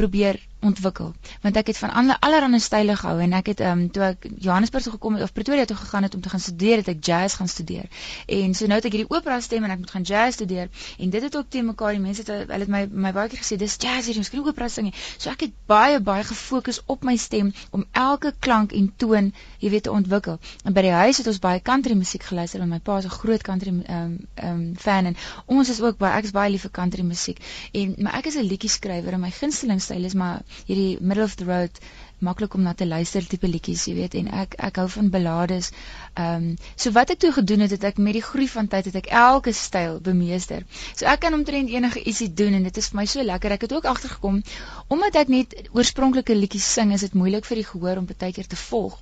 probeer 0.00 0.40
ontwikkel. 0.66 1.12
Want 1.42 1.56
ek 1.56 1.66
het 1.72 1.78
van 1.78 1.90
ander 1.90 2.16
allerlei 2.20 2.60
style 2.60 2.96
gehou 2.96 3.20
en 3.20 3.32
ek 3.38 3.46
het 3.52 3.60
ehm 3.60 3.78
um, 3.78 3.90
toe 3.90 4.02
ek 4.02 4.26
Johannesburg 4.46 4.82
toe 4.84 4.92
gekom 4.92 5.14
het 5.14 5.22
of 5.22 5.32
Pretoria 5.32 5.64
toe 5.64 5.76
gegaan 5.76 6.02
het 6.02 6.14
om 6.14 6.20
te 6.20 6.28
gaan 6.28 6.40
studeer 6.40 6.76
het 6.82 6.88
ek 6.88 7.04
jazz 7.04 7.36
gaan 7.36 7.48
studeer. 7.48 7.88
En 8.26 8.54
so 8.54 8.66
nou 8.66 8.78
het 8.80 8.84
ek 8.88 8.96
hierdie 8.96 9.10
opera 9.10 9.40
stem 9.40 9.64
en 9.64 9.70
ek 9.70 9.78
moet 9.78 9.90
gaan 9.90 10.02
jazz 10.02 10.34
studeer. 10.34 10.68
En 10.98 11.10
dit 11.10 11.22
het 11.22 11.36
ook 11.36 11.50
teen 11.50 11.66
mekaar 11.66 11.92
die 11.92 12.00
mense 12.00 12.24
het 12.24 12.32
hulle 12.50 12.64
het 12.64 12.72
my 12.72 12.82
my 13.06 13.12
baie 13.12 13.28
keer 13.28 13.42
gesê 13.42 13.58
dis 13.60 13.76
jazz 13.78 14.06
hier 14.06 14.16
jy 14.16 14.24
skien 14.28 14.44
opera 14.46 14.68
sing 14.68 14.90
nie. 14.90 14.94
So 15.18 15.30
ek 15.30 15.46
het 15.46 15.56
baie 15.66 16.00
baie 16.00 16.24
gefokus 16.24 16.80
op 16.86 17.04
my 17.04 17.16
stem 17.16 17.52
om 17.70 17.84
elke 17.92 18.34
klank 18.38 18.72
en 18.72 18.92
toon 18.96 19.32
jy 19.58 19.70
weet 19.70 19.86
te 19.88 19.94
ontwikkel. 19.94 20.38
En 20.64 20.76
by 20.76 20.86
die 20.86 20.94
huis 20.94 21.22
het 21.22 21.26
ons 21.26 21.42
baie 21.42 21.62
country 21.62 21.94
musiek 21.94 22.22
geluister 22.22 22.60
want 22.62 22.70
my 22.70 22.80
pa 22.80 22.98
is 22.98 23.06
'n 23.06 23.16
groot 23.18 23.42
country 23.42 23.70
ehm 23.70 24.02
um, 24.02 24.18
ehm 24.34 24.60
um, 24.60 24.76
fan 24.76 25.06
en 25.06 25.16
ons 25.46 25.68
is 25.68 25.80
ook 25.80 25.98
baie 25.98 26.18
ek 26.18 26.24
is 26.24 26.36
baie 26.36 26.50
lief 26.50 26.62
vir 26.62 26.70
country 26.70 27.02
musiek. 27.02 27.38
En 27.72 27.94
maar 27.98 28.18
ek 28.18 28.26
is 28.26 28.36
'n 28.36 28.48
liedjie 28.52 28.70
skrywer 28.70 29.12
en 29.12 29.20
my 29.20 29.30
gunsteling 29.30 29.80
styl 29.82 30.04
is 30.04 30.14
maar 30.14 30.42
hierdie 30.66 30.98
middle 31.00 31.24
of 31.24 31.36
the 31.36 31.46
road 31.48 31.80
maklik 32.18 32.54
om 32.54 32.62
na 32.64 32.72
te 32.74 32.86
luister 32.86 33.26
tipe 33.28 33.48
liedjies, 33.48 33.84
jy 33.88 33.94
weet, 33.98 34.14
en 34.20 34.30
ek 34.42 34.56
ek 34.68 34.80
hou 34.80 34.86
van 34.94 35.10
ballades. 35.12 35.70
Ehm 36.14 36.46
um, 36.46 36.46
so 36.74 36.92
wat 36.96 37.12
ek 37.12 37.20
toe 37.24 37.32
gedoen 37.38 37.66
het, 37.66 37.74
het 37.76 37.84
ek 37.90 38.00
met 38.06 38.16
die 38.16 38.24
groei 38.28 38.48
van 38.48 38.70
tyd 38.72 38.88
het 38.90 38.96
ek 39.02 39.10
elke 39.22 39.52
styl 39.52 40.00
bemeester. 40.08 40.64
So 40.94 41.04
ek 41.12 41.20
kan 41.26 41.36
omtrent 41.36 41.72
enige 41.74 42.02
ietsie 42.02 42.32
doen 42.42 42.56
en 42.60 42.64
dit 42.70 42.82
is 42.82 42.88
vir 42.92 43.00
my 43.02 43.06
so 43.14 43.22
lekker. 43.32 43.58
Ek 43.58 43.68
het 43.68 43.76
ook 43.76 43.90
agtergekom 43.92 44.42
omdat 44.88 45.20
ek 45.24 45.34
net 45.36 45.60
oorspronklike 45.72 46.40
liedjies 46.40 46.72
sing, 46.78 46.92
is 46.96 47.04
dit 47.04 47.14
moeilik 47.14 47.44
vir 47.44 47.62
die 47.62 47.70
gehoor 47.74 48.00
om 48.00 48.08
baie 48.08 48.32
keer 48.32 48.48
te 48.48 48.64
volg 48.68 49.00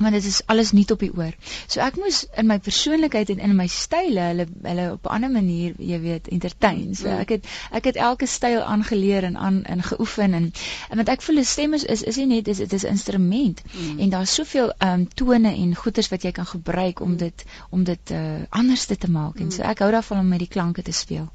want 0.00 0.14
dit 0.14 0.24
is 0.24 0.40
alles 0.46 0.72
nuut 0.72 0.90
op 0.90 0.98
die 1.04 1.10
oor. 1.16 1.34
So 1.66 1.80
ek 1.84 1.96
moes 2.00 2.24
in 2.36 2.46
my 2.46 2.58
persoonlikheid 2.58 3.30
en 3.34 3.38
in 3.38 3.56
my 3.56 3.66
style 3.66 4.20
hulle 4.20 4.46
hulle 4.62 4.86
op 4.92 5.06
'n 5.06 5.14
ander 5.16 5.30
manier, 5.30 5.74
jy 5.78 6.00
weet, 6.00 6.28
entertain. 6.28 6.94
So 6.94 7.08
ek 7.08 7.28
het 7.36 7.46
ek 7.70 7.84
het 7.84 7.96
elke 7.96 8.26
styl 8.26 8.62
aangeleer 8.62 9.24
en 9.24 9.36
aan 9.36 9.62
in 9.64 9.82
geoefen 9.82 10.34
en, 10.34 10.52
en 10.88 10.96
want 10.96 11.08
ek 11.08 11.22
voel 11.22 11.38
'n 11.38 11.44
stem 11.44 11.74
is 11.74 11.84
is, 11.84 12.02
is 12.02 12.16
nie 12.16 12.26
net 12.26 12.44
dis 12.44 12.58
dit 12.58 12.72
is 12.72 12.84
'n 12.84 12.96
instrument 12.96 13.62
mm. 13.72 13.98
en 13.98 14.08
daar's 14.08 14.34
soveel 14.34 14.72
ehm 14.78 15.00
um, 15.00 15.08
tone 15.14 15.54
en 15.54 15.74
goeters 15.74 16.08
wat 16.08 16.22
jy 16.22 16.32
kan 16.32 16.46
gebruik 16.46 17.00
om 17.00 17.16
dit 17.16 17.44
om 17.70 17.84
dit 17.84 18.10
uh, 18.10 18.42
anders 18.48 18.84
te 18.86 19.10
maak 19.10 19.40
en 19.40 19.50
so 19.52 19.62
ek 19.62 19.78
hou 19.78 19.90
daarvan 19.90 20.18
om 20.18 20.28
met 20.28 20.38
die 20.38 20.48
klanke 20.48 20.82
te 20.82 20.92
speel. 20.92 21.28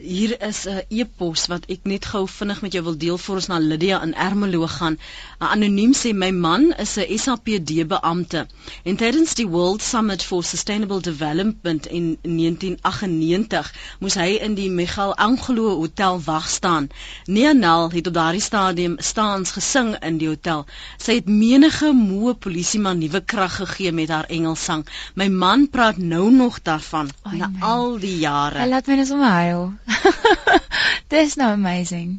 Hier 0.00 0.32
is 0.40 0.64
'n 0.66 0.80
e-pos 0.88 1.42
wat 1.52 1.66
ek 1.68 1.80
net 1.84 2.06
gou 2.08 2.22
vinnig 2.26 2.60
met 2.64 2.72
jou 2.72 2.80
wil 2.84 2.96
deel 2.96 3.18
voor 3.18 3.34
ons 3.36 3.46
na 3.50 3.58
Lydia 3.58 4.02
in 4.02 4.14
Ermelo 4.14 4.66
gaan. 4.66 4.96
'n 5.40 5.44
Anoniem 5.44 5.92
sê 5.92 6.14
my 6.14 6.30
man 6.30 6.72
is 6.84 6.96
'n 6.96 7.18
SAPD 7.18 7.84
beampte 7.86 8.46
en 8.84 8.96
tydens 8.96 9.34
die 9.34 9.46
World 9.48 9.82
Summit 9.82 10.22
for 10.24 10.44
Sustainable 10.44 11.00
Development 11.00 11.86
in 11.86 12.16
1998 12.22 13.72
moes 14.00 14.14
hy 14.14 14.38
in 14.40 14.54
die 14.54 14.70
Michael 14.70 15.14
Angelo 15.16 15.76
Hotel 15.76 16.22
wag 16.24 16.48
staan. 16.48 16.88
Neanel 17.26 17.90
het 17.90 18.06
op 18.06 18.14
daardie 18.14 18.40
stadium 18.40 18.96
staans 18.98 19.50
gesing 19.50 19.96
in 20.02 20.18
die 20.18 20.28
hotel. 20.28 20.66
Sy 20.96 21.14
het 21.14 21.28
menige 21.28 21.92
moe 21.92 22.34
polisieman 22.34 22.98
nuwe 22.98 23.20
krag 23.20 23.56
gegee 23.56 23.92
met 23.92 24.08
haar 24.08 24.24
Engelsang. 24.28 24.86
My 25.14 25.28
man 25.28 25.68
praat 25.68 25.96
nou 25.96 26.30
nog 26.30 26.62
daarvan 26.62 27.10
Ai, 27.22 27.36
na 27.36 27.48
my. 27.48 27.60
al 27.60 27.98
die 27.98 28.18
jare. 28.18 28.58
Hy 28.58 28.68
laat 28.68 28.86
my 28.86 28.94
net 28.94 29.06
sommer 29.06 29.28
huil. 29.28 29.72
Dis 31.12 31.36
nou 31.40 31.50
amazing. 31.52 32.18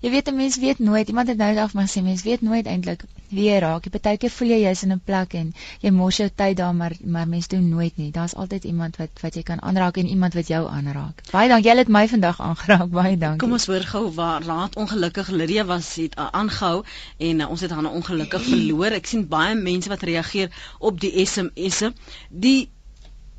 Jy 0.00 0.10
weet 0.10 0.28
'n 0.30 0.36
mens 0.36 0.56
weet 0.56 0.78
nooit. 0.78 1.08
Iemand 1.08 1.28
het 1.28 1.36
nou 1.36 1.48
eendag 1.48 1.72
maar 1.72 1.88
sê 1.88 2.02
mens 2.02 2.22
weet 2.22 2.40
nooit 2.40 2.66
eintlik 2.66 3.02
wie 3.28 3.44
jy 3.50 3.58
raak. 3.58 3.84
Jy 3.84 3.90
partykeer 3.90 4.30
voel 4.30 4.48
jy 4.48 4.60
jy's 4.62 4.82
in 4.82 4.92
'n 4.92 5.02
plek 5.04 5.34
en 5.34 5.52
jy 5.80 5.90
mors 5.90 6.16
jou 6.16 6.28
tyd 6.34 6.56
daar 6.56 6.74
maar 6.74 6.96
maar 7.04 7.28
mens 7.28 7.48
doen 7.48 7.68
nooit 7.68 7.96
nie. 7.96 8.10
Daar's 8.10 8.34
altyd 8.34 8.64
iemand 8.64 8.96
wat 8.96 9.20
wat 9.20 9.34
jy 9.34 9.42
kan 9.42 9.60
aanraak 9.60 9.96
en 9.96 10.08
iemand 10.08 10.34
wat 10.34 10.48
jou 10.48 10.68
aanraak. 10.68 11.22
Baie 11.32 11.48
dankie. 11.48 11.70
Jy 11.70 11.76
het 11.76 11.88
my 11.88 12.08
vandag 12.08 12.40
aangeraak. 12.40 12.90
Baie 13.00 13.18
dankie. 13.18 13.38
Kom 13.38 13.52
ons 13.52 13.66
hoor 13.66 13.84
gou 13.92 14.10
waar 14.14 14.42
laat 14.44 14.76
ongelukkig 14.76 15.28
Lydia 15.28 15.64
was 15.64 15.94
het 15.94 16.18
uh, 16.18 16.28
aangehou 16.30 16.84
en 17.18 17.40
uh, 17.40 17.50
ons 17.50 17.60
het 17.60 17.70
haar 17.70 17.82
nou 17.82 17.94
ongelukkig 17.94 18.42
verloor. 18.42 18.92
Ek 18.92 19.06
sien 19.06 19.28
baie 19.28 19.54
mense 19.54 19.88
wat 19.88 20.02
reageer 20.02 20.48
op 20.78 21.00
die 21.00 21.26
SMS'e. 21.26 21.92
Die 22.30 22.70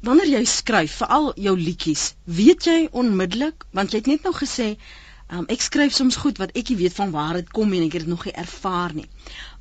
wanneer 0.01 0.29
jy 0.37 0.43
skryf, 0.49 0.97
veral 1.03 1.31
jou 1.35 1.55
liedjies, 1.57 2.11
weet 2.25 2.67
jy 2.69 2.79
onmiddellik 2.91 3.65
want 3.71 3.93
jy 3.93 4.03
het 4.03 4.11
net 4.15 4.27
nou 4.27 4.35
gesê 4.35 4.75
Um, 5.31 5.45
ek 5.47 5.61
skryf 5.63 5.93
soms 5.95 6.17
goed 6.19 6.41
wat 6.41 6.51
ek 6.59 6.73
nie 6.73 6.81
weet 6.81 6.95
van 6.97 7.11
waar 7.13 7.37
dit 7.39 7.51
kom 7.55 7.69
en 7.71 7.85
ek 7.85 7.93
het 7.95 8.03
dit 8.03 8.11
nog 8.11 8.25
nie 8.27 8.33
ervaar 8.35 8.91
nie. 8.91 9.05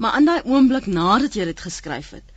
Maar 0.02 0.16
in 0.18 0.24
daai 0.26 0.40
oomblik 0.42 0.88
nadat 0.90 1.36
jy 1.38 1.44
dit 1.46 1.60
geskryf 1.62 2.08
het, 2.16 2.32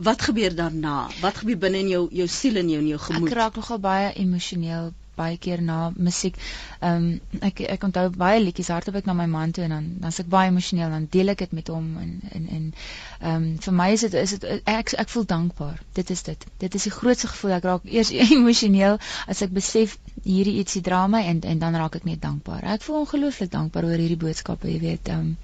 wat 0.00 0.24
gebeur 0.24 0.54
daarna? 0.56 1.10
Wat 1.20 1.42
gebeur 1.42 1.58
binne 1.60 1.82
in 1.84 1.90
jou 1.92 2.06
jou 2.22 2.28
siel 2.32 2.56
en 2.56 2.70
jou 2.72 2.80
in 2.80 2.88
jou 2.94 3.00
gemoed? 3.04 3.28
Ek 3.28 3.36
raak 3.36 3.60
nogal 3.60 3.82
baie 3.84 4.14
emosioneel 4.22 4.94
baie 5.20 5.38
keer 5.46 5.62
na 5.70 5.78
musiek. 6.08 6.36
Ehm 6.80 7.06
um, 7.10 7.40
ek 7.48 7.62
ek 7.76 7.86
onthou 7.88 8.06
baie 8.22 8.40
liedjies 8.42 8.70
hardop 8.74 8.98
ek 9.00 9.08
na 9.10 9.16
my 9.20 9.26
man 9.34 9.54
toe 9.56 9.64
en 9.66 9.74
dan 9.76 9.88
dan's 10.04 10.20
ek 10.22 10.30
baie 10.34 10.50
emosioneel 10.52 10.92
dan 10.96 11.06
deel 11.16 11.34
ek 11.34 11.44
dit 11.44 11.56
met 11.60 11.72
hom 11.74 11.88
en 12.04 12.12
en 12.38 12.48
en 12.58 12.66
ehm 12.66 13.34
um, 13.34 13.48
vir 13.66 13.76
my 13.82 13.88
is 13.96 14.06
dit 14.06 14.18
is 14.22 14.36
dit 14.36 14.68
ek 14.74 14.94
ek 15.04 15.14
voel 15.14 15.26
dankbaar. 15.34 15.80
Dit 16.00 16.10
is 16.16 16.22
dit. 16.28 16.46
Dit 16.64 16.78
is 16.80 16.88
die 16.88 16.94
grootste 16.98 17.32
gevoel 17.32 17.56
ek 17.58 17.68
raak 17.70 17.88
eers 17.98 18.12
emosioneel 18.38 19.00
as 19.26 19.42
ek 19.46 19.56
besef 19.60 19.98
hierdie 20.24 20.58
ietsie 20.62 20.84
dra 20.90 21.06
my 21.16 21.24
en 21.32 21.42
en 21.54 21.64
dan 21.66 21.80
raak 21.82 22.00
ek 22.00 22.08
net 22.12 22.22
dankbaar. 22.26 22.64
Ek 22.76 22.86
voel 22.86 23.02
ongelooflik 23.04 23.52
dankbaar 23.56 23.90
oor 23.90 24.04
hierdie 24.04 24.22
boodskappe, 24.26 24.70
jy 24.72 24.80
weet. 24.86 25.12
Ehm 25.16 25.34
um, 25.34 25.36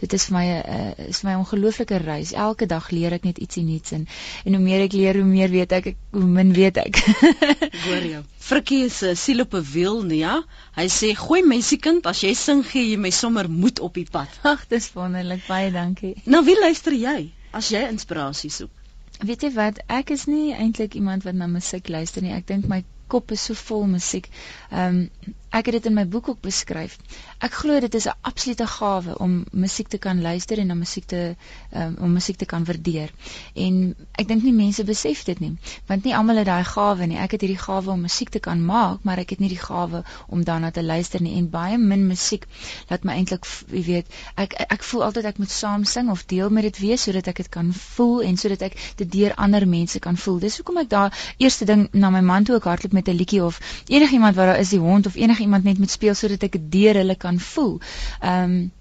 dit 0.00 0.12
is 0.12 0.24
vir 0.28 0.34
my 0.36 0.44
'n 0.46 0.62
uh, 0.76 1.08
is 1.08 1.20
vir 1.20 1.28
my 1.28 1.34
'n 1.34 1.42
ongelooflike 1.44 1.98
reis. 2.04 2.32
Elke 2.32 2.66
dag 2.66 2.90
leer 2.90 3.12
ek 3.12 3.24
net 3.24 3.38
ietsie 3.38 3.64
nuuts 3.64 3.92
en 3.92 4.06
en 4.44 4.54
hoe 4.54 4.62
meer 4.62 4.84
ek 4.86 4.92
leer, 4.92 5.14
hoe 5.20 5.28
meer 5.28 5.50
weet 5.50 5.72
ek, 5.72 5.86
ek 5.86 5.96
hoe 6.12 6.24
min 6.38 6.52
weet 6.52 6.76
ek. 6.76 7.00
Hoor 7.86 8.06
jou. 8.12 8.22
Frikkie 8.38 8.84
is 8.84 9.02
'n 9.02 9.16
siel 9.16 9.40
op 9.40 9.54
'n 9.54 9.64
wiel, 9.72 10.02
nee 10.02 10.18
ja. 10.18 10.42
Hy 10.76 10.86
sê 10.88 11.14
gooi 11.14 11.42
meisiekind, 11.42 12.06
as 12.06 12.20
jy 12.20 12.34
sing 12.34 12.64
gee 12.64 12.90
jy 12.90 12.96
my 12.96 13.10
sommer 13.10 13.50
moed 13.50 13.80
op 13.80 13.94
die 13.94 14.06
pad. 14.10 14.28
Ag, 14.42 14.66
dis 14.68 14.92
wonderlik. 14.92 15.46
Baie 15.46 15.70
dankie. 15.72 16.14
Nou 16.24 16.44
wie 16.44 16.58
luister 16.60 16.92
jy 16.92 17.32
as 17.52 17.70
jy 17.70 17.86
inspirasie 17.88 18.50
soek? 18.50 18.70
Weet 19.24 19.42
jy 19.42 19.52
wat, 19.54 19.78
ek 19.88 20.10
is 20.10 20.26
nie 20.26 20.52
eintlik 20.52 20.94
iemand 20.94 21.24
wat 21.24 21.34
na 21.34 21.46
musiek 21.46 21.88
luister 21.88 22.22
nie. 22.22 22.34
Ek 22.36 22.46
dink 22.46 22.68
my 22.68 22.84
kop 23.08 23.30
is 23.30 23.44
so 23.48 23.54
vol 23.54 23.86
musiek. 23.86 24.28
Ehm 24.70 25.06
um, 25.06 25.34
ek 25.56 25.70
het 25.70 25.78
dit 25.78 25.86
in 25.90 25.94
my 25.96 26.04
boek 26.06 26.28
ook 26.28 26.40
beskryf. 26.44 26.98
Ek 27.40 27.54
glo 27.60 27.80
dit 27.80 27.94
is 27.94 28.06
'n 28.08 28.14
absolute 28.20 28.66
gawe 28.66 29.18
om 29.18 29.44
musiek 29.52 29.88
te 29.88 29.98
kan 29.98 30.20
luister 30.22 30.58
en 30.58 30.66
na 30.66 30.74
musiek 30.74 31.04
te 31.04 31.36
um, 31.74 31.96
om 32.00 32.12
musiek 32.12 32.36
te 32.36 32.44
kan 32.44 32.64
waardeer. 32.64 33.10
En 33.54 33.94
ek 34.12 34.28
dink 34.28 34.42
nie 34.42 34.52
mense 34.52 34.84
besef 34.84 35.24
dit 35.24 35.40
nie, 35.40 35.56
want 35.86 36.04
nie 36.04 36.14
almal 36.16 36.36
het 36.36 36.46
daai 36.46 36.64
gawe 36.64 37.06
nie. 37.06 37.18
Ek 37.18 37.32
het 37.36 37.40
hierdie 37.40 37.58
gawe 37.58 37.90
om 37.90 38.00
musiek 38.00 38.30
te 38.30 38.38
kan 38.38 38.64
maak, 38.64 39.02
maar 39.02 39.18
ek 39.18 39.30
het 39.30 39.40
nie 39.40 39.48
die 39.48 39.60
gawe 39.60 40.02
om 40.28 40.44
daarna 40.44 40.70
te 40.70 40.82
luister 40.82 41.22
nie 41.22 41.36
en 41.38 41.50
baie 41.50 41.78
min 41.78 42.06
musiek 42.06 42.46
laat 42.88 43.04
my 43.04 43.12
eintlik, 43.12 43.46
jy 43.72 43.82
weet, 43.82 44.06
ek 44.36 44.54
ek 44.68 44.82
voel 44.82 45.04
altyd 45.04 45.24
ek 45.24 45.38
moet 45.38 45.50
saam 45.50 45.84
sing 45.84 46.10
of 46.10 46.24
deel 46.26 46.50
met 46.50 46.62
dit 46.62 46.78
wees 46.78 47.02
sodat 47.02 47.28
ek 47.28 47.36
dit 47.36 47.48
kan 47.48 47.72
voel 47.72 48.22
en 48.22 48.36
sodat 48.36 48.62
ek 48.62 48.76
dit 48.96 49.12
deur 49.12 49.34
ander 49.34 49.66
mense 49.68 49.98
kan 49.98 50.16
voel. 50.16 50.38
Dis 50.38 50.56
hoekom 50.60 50.82
ek 50.84 50.90
daar 50.90 51.16
eerste 51.38 51.64
ding 51.64 51.88
na 51.92 52.10
my 52.10 52.20
man 52.20 52.44
toe 52.44 52.56
ook 52.56 52.64
hardloop 52.64 52.92
met 52.92 53.08
'n 53.08 53.16
liedjie 53.16 53.44
of 53.44 53.60
enigiemand 53.86 54.36
wat 54.36 54.46
daar 54.46 54.60
is 54.60 54.74
die 54.74 54.80
hond 54.80 55.06
of 55.06 55.16
enigiemand 55.46 55.64
net 55.64 55.78
moet 55.78 55.90
speel 55.90 56.14
sodat 56.14 56.42
ek 56.42 56.58
dit 56.58 56.72
deur 56.72 56.98
hulle 57.02 57.16
kan 57.16 57.38
voel. 57.38 57.78
Ehm 58.20 58.50
um, 58.50 58.72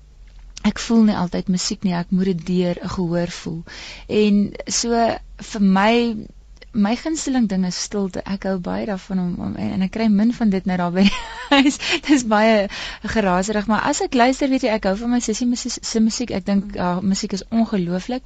ek 0.65 0.79
voel 0.81 1.03
nie 1.05 1.15
altyd 1.15 1.49
musiek 1.53 1.83
nie, 1.85 1.93
ek 1.93 2.09
moet 2.09 2.25
dit 2.25 2.45
deur 2.45 2.79
'n 2.81 2.89
gehoor 2.89 3.29
voel. 3.29 3.61
En 4.09 4.53
so 4.65 4.89
vir 5.37 5.61
my 5.61 6.25
my 6.73 6.95
gunsteling 6.95 7.47
ding 7.47 7.65
is 7.65 7.77
stilte. 7.83 8.21
Ek 8.25 8.43
hou 8.43 8.57
baie 8.59 8.85
daarvan 8.85 9.19
om, 9.19 9.35
om 9.39 9.55
en, 9.55 9.69
en 9.75 9.81
ek 9.81 9.91
kry 9.91 10.07
min 10.09 10.33
van 10.33 10.49
dit 10.49 10.65
net 10.65 10.77
daar 10.77 10.91
by 10.91 11.03
die 11.03 11.19
huis. 11.55 11.77
Dit 11.77 12.09
is 12.09 12.25
baie 12.25 12.67
geraserig, 13.03 13.67
maar 13.67 13.85
as 13.91 14.01
ek 14.01 14.13
luister, 14.13 14.49
weet 14.49 14.63
jy, 14.63 14.73
ek 14.73 14.89
hou 14.89 14.95
van 14.97 15.11
my 15.11 15.19
sussie 15.19 15.47
se 15.55 15.99
musiek. 15.99 16.31
Ek 16.31 16.45
dink 16.45 16.75
uh, 16.75 16.99
musiek 17.01 17.33
is 17.37 17.45
ongelooflik. 17.51 18.23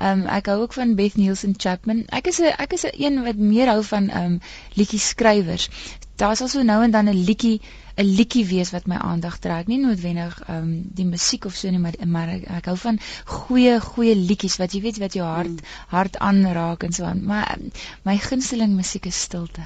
Ehm 0.00 0.24
um, 0.24 0.26
ek 0.26 0.50
hou 0.50 0.58
ook 0.64 0.74
van 0.74 0.96
Beth 0.98 1.16
Nielsen 1.16 1.54
Chapman. 1.56 2.04
Ek 2.10 2.26
is 2.26 2.40
'n 2.40 2.52
ek 2.58 2.72
is 2.72 2.84
'n 2.84 2.98
een 2.98 3.22
wat 3.22 3.36
meer 3.36 3.68
hou 3.72 3.82
van 3.84 4.10
ehm 4.10 4.32
um, 4.32 4.40
liedjie 4.74 5.00
skrywers. 5.00 5.70
Daar's 6.16 6.40
also 6.40 6.62
nou 6.62 6.82
en 6.82 6.90
dan 6.90 7.08
'n 7.08 7.24
liedjie 7.28 7.60
'n 7.96 8.04
liedjie 8.18 8.44
wees 8.46 8.70
wat 8.70 8.86
my 8.86 8.96
aandag 8.96 9.38
trek, 9.38 9.66
nie 9.66 9.78
noodwendig 9.80 10.36
ehm 10.46 10.56
um, 10.62 10.72
die 10.98 11.04
musiek 11.04 11.44
of 11.44 11.54
so 11.56 11.70
nie, 11.70 11.78
maar 11.78 11.94
maar 12.06 12.28
ek, 12.28 12.44
ek 12.58 12.68
hou 12.70 12.76
van 12.76 12.98
goeie 13.24 13.80
goeie 13.80 14.16
liedjies 14.16 14.56
wat 14.62 14.72
jy 14.72 14.80
weet 14.86 14.98
wat 15.02 15.16
jou 15.18 15.26
hart 15.26 15.52
mm. 15.54 15.74
hart 15.92 16.18
aanraak 16.18 16.82
en 16.82 16.92
so 16.92 17.04
aan. 17.04 17.24
Maar 17.24 17.58
my 18.02 18.18
gunsteling 18.18 18.76
musiek 18.76 19.06
is 19.06 19.20
stilte. 19.20 19.64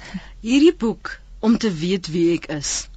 Hierdie 0.46 0.74
boek 0.74 1.18
om 1.38 1.58
te 1.58 1.72
weet 1.72 2.06
wie 2.12 2.26
ek 2.36 2.50
is. 2.60 2.88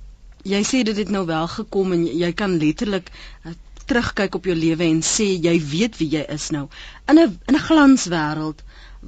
Jy 0.44 0.64
sê 0.68 0.84
dit 0.84 0.98
het 0.98 1.10
nou 1.10 1.26
wel 1.26 1.48
gekom 1.48 1.96
en 1.96 2.08
jy 2.08 2.32
kan 2.34 2.58
letterlik 2.60 3.12
uh, 3.46 3.56
terugkyk 3.88 4.36
op 4.36 4.46
jou 4.48 4.56
lewe 4.56 4.84
en 4.84 5.02
sê 5.04 5.28
jy 5.48 5.56
weet 5.72 6.00
wie 6.00 6.10
jy 6.18 6.24
is 6.36 6.50
nou 6.56 6.68
in 7.12 7.20
'n 7.20 7.40
in 7.48 7.56
'n 7.56 7.66
glanswêreld 7.68 8.64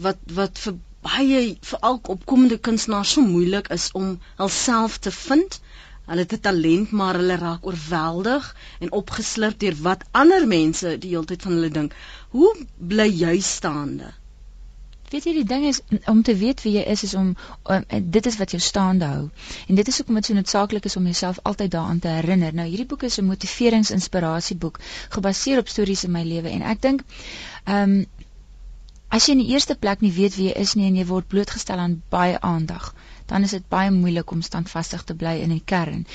wat 0.07 0.19
wat 0.39 0.59
vir 0.59 0.75
baie 1.07 1.41
veral 1.71 1.99
opkomende 2.17 2.57
kunstenaars 2.69 3.15
so 3.17 3.21
moeilik 3.21 3.67
is 3.79 3.91
om 4.01 4.19
hulself 4.41 4.97
te 4.97 5.11
vind 5.11 5.61
Hulle 6.05 6.21
het 6.21 6.33
'n 6.33 6.39
talent, 6.39 6.91
maar 6.91 7.15
hulle 7.15 7.35
raak 7.35 7.65
oorweldig 7.65 8.55
en 8.79 8.91
opgeslurp 8.91 9.59
deur 9.59 9.75
wat 9.87 10.03
ander 10.11 10.47
mense 10.47 10.97
die 10.97 11.09
hele 11.09 11.25
tyd 11.25 11.41
van 11.41 11.51
hulle 11.51 11.69
dink. 11.77 11.95
Hoe 12.29 12.51
bly 12.77 13.07
jy 13.21 13.39
staande? 13.39 14.11
Weet 15.09 15.23
jy 15.23 15.33
die 15.33 15.47
ding 15.49 15.65
is 15.69 15.81
om 16.11 16.21
te 16.27 16.35
weet 16.37 16.61
wie 16.61 16.73
jy 16.75 16.83
is 16.93 17.03
is 17.07 17.13
om, 17.13 17.33
om 17.63 17.83
dit 18.17 18.25
is 18.25 18.37
wat 18.37 18.51
jou 18.51 18.61
staande 18.61 19.05
hou. 19.05 19.25
En 19.67 19.75
dit 19.75 19.87
is 19.87 19.97
hoekom 19.97 20.15
dit 20.19 20.25
so 20.25 20.37
noodsaaklik 20.37 20.85
is 20.85 20.97
om 21.01 21.03
jouself 21.09 21.39
altyd 21.43 21.71
daaraan 21.71 21.99
te 21.99 22.07
herinner. 22.07 22.53
Nou 22.53 22.67
hierdie 22.67 22.89
boek 22.93 23.03
is 23.09 23.17
'n 23.21 23.25
motiverings-inspirasieboek 23.25 24.79
gebaseer 25.17 25.57
op 25.57 25.67
stories 25.67 26.03
in 26.03 26.11
my 26.11 26.23
lewe 26.23 26.49
en 26.49 26.61
ek 26.61 26.81
dink 26.81 27.01
ehm 27.63 27.81
um, 27.81 28.05
as 29.15 29.27
jy 29.27 29.37
in 29.37 29.43
die 29.45 29.51
eerste 29.55 29.75
plek 29.85 30.01
nie 30.03 30.13
weet 30.19 30.37
wie 30.37 30.49
jy 30.49 30.55
is 30.65 30.75
nie 30.75 30.87
en 30.89 30.99
jy 30.99 31.05
word 31.11 31.31
blootgestel 31.31 31.81
aan 31.81 32.01
baie 32.15 32.39
aandag 32.53 32.93
dan 33.25 33.41
is 33.43 33.53
dit 33.55 33.67
baie 33.73 33.91
moeilik 33.91 34.31
om 34.31 34.41
standvastig 34.45 35.03
te 35.03 35.15
bly 35.21 35.33
in 35.41 35.53
die 35.53 35.63
kern. 35.71 36.05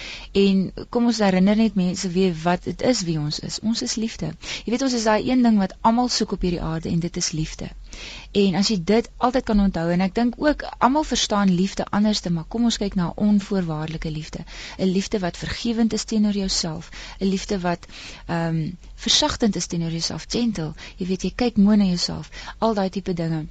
En 0.42 0.60
kom 0.94 1.08
ons 1.10 1.18
herinner 1.24 1.58
net 1.58 1.78
mense 1.78 2.10
weer 2.14 2.34
wat 2.44 2.68
dit 2.70 2.82
is 2.92 3.02
wie 3.08 3.18
ons 3.18 3.40
is. 3.46 3.58
Ons 3.66 3.82
is 3.86 3.96
liefde. 3.98 4.30
Jy 4.64 4.74
weet 4.74 4.84
ons 4.86 4.94
is 4.98 5.06
daai 5.10 5.30
een 5.30 5.42
ding 5.46 5.58
wat 5.62 5.74
almal 5.80 6.08
soek 6.08 6.36
op 6.36 6.46
hierdie 6.46 6.62
aarde 6.62 6.90
en 6.92 7.02
dit 7.02 7.16
is 7.22 7.32
liefde. 7.34 7.70
En 8.32 8.54
as 8.54 8.68
jy 8.68 8.78
dit 8.84 9.10
altyd 9.16 9.44
kan 9.44 9.60
onthou 9.60 9.86
en 9.90 10.00
ek 10.06 10.14
dink 10.14 10.34
ook 10.38 10.62
almal 10.78 11.06
verstaan 11.08 11.54
liefde 11.54 11.86
anderste, 11.98 12.30
maar 12.30 12.48
kom 12.48 12.64
ons 12.70 12.78
kyk 12.82 12.94
na 12.94 13.12
onvoorwaardelike 13.16 14.10
liefde. 14.10 14.44
'n 14.78 14.92
Liefde 14.96 15.18
wat 15.18 15.36
vergewend 15.36 15.92
is 15.92 16.04
teenoor 16.04 16.38
jouself, 16.42 16.90
'n 17.18 17.26
liefde 17.34 17.60
wat 17.60 17.86
ehm 18.26 18.46
um, 18.46 18.78
versagtend 18.94 19.56
is 19.56 19.66
teenoor 19.66 19.90
jouself, 19.90 20.26
gentle. 20.28 20.74
Jy 20.96 21.06
weet 21.06 21.22
jy 21.22 21.32
kyk 21.34 21.56
mooi 21.56 21.76
na 21.76 21.84
jouself, 21.84 22.30
al 22.58 22.74
daai 22.74 22.90
tipe 22.90 23.12
dinge 23.12 23.46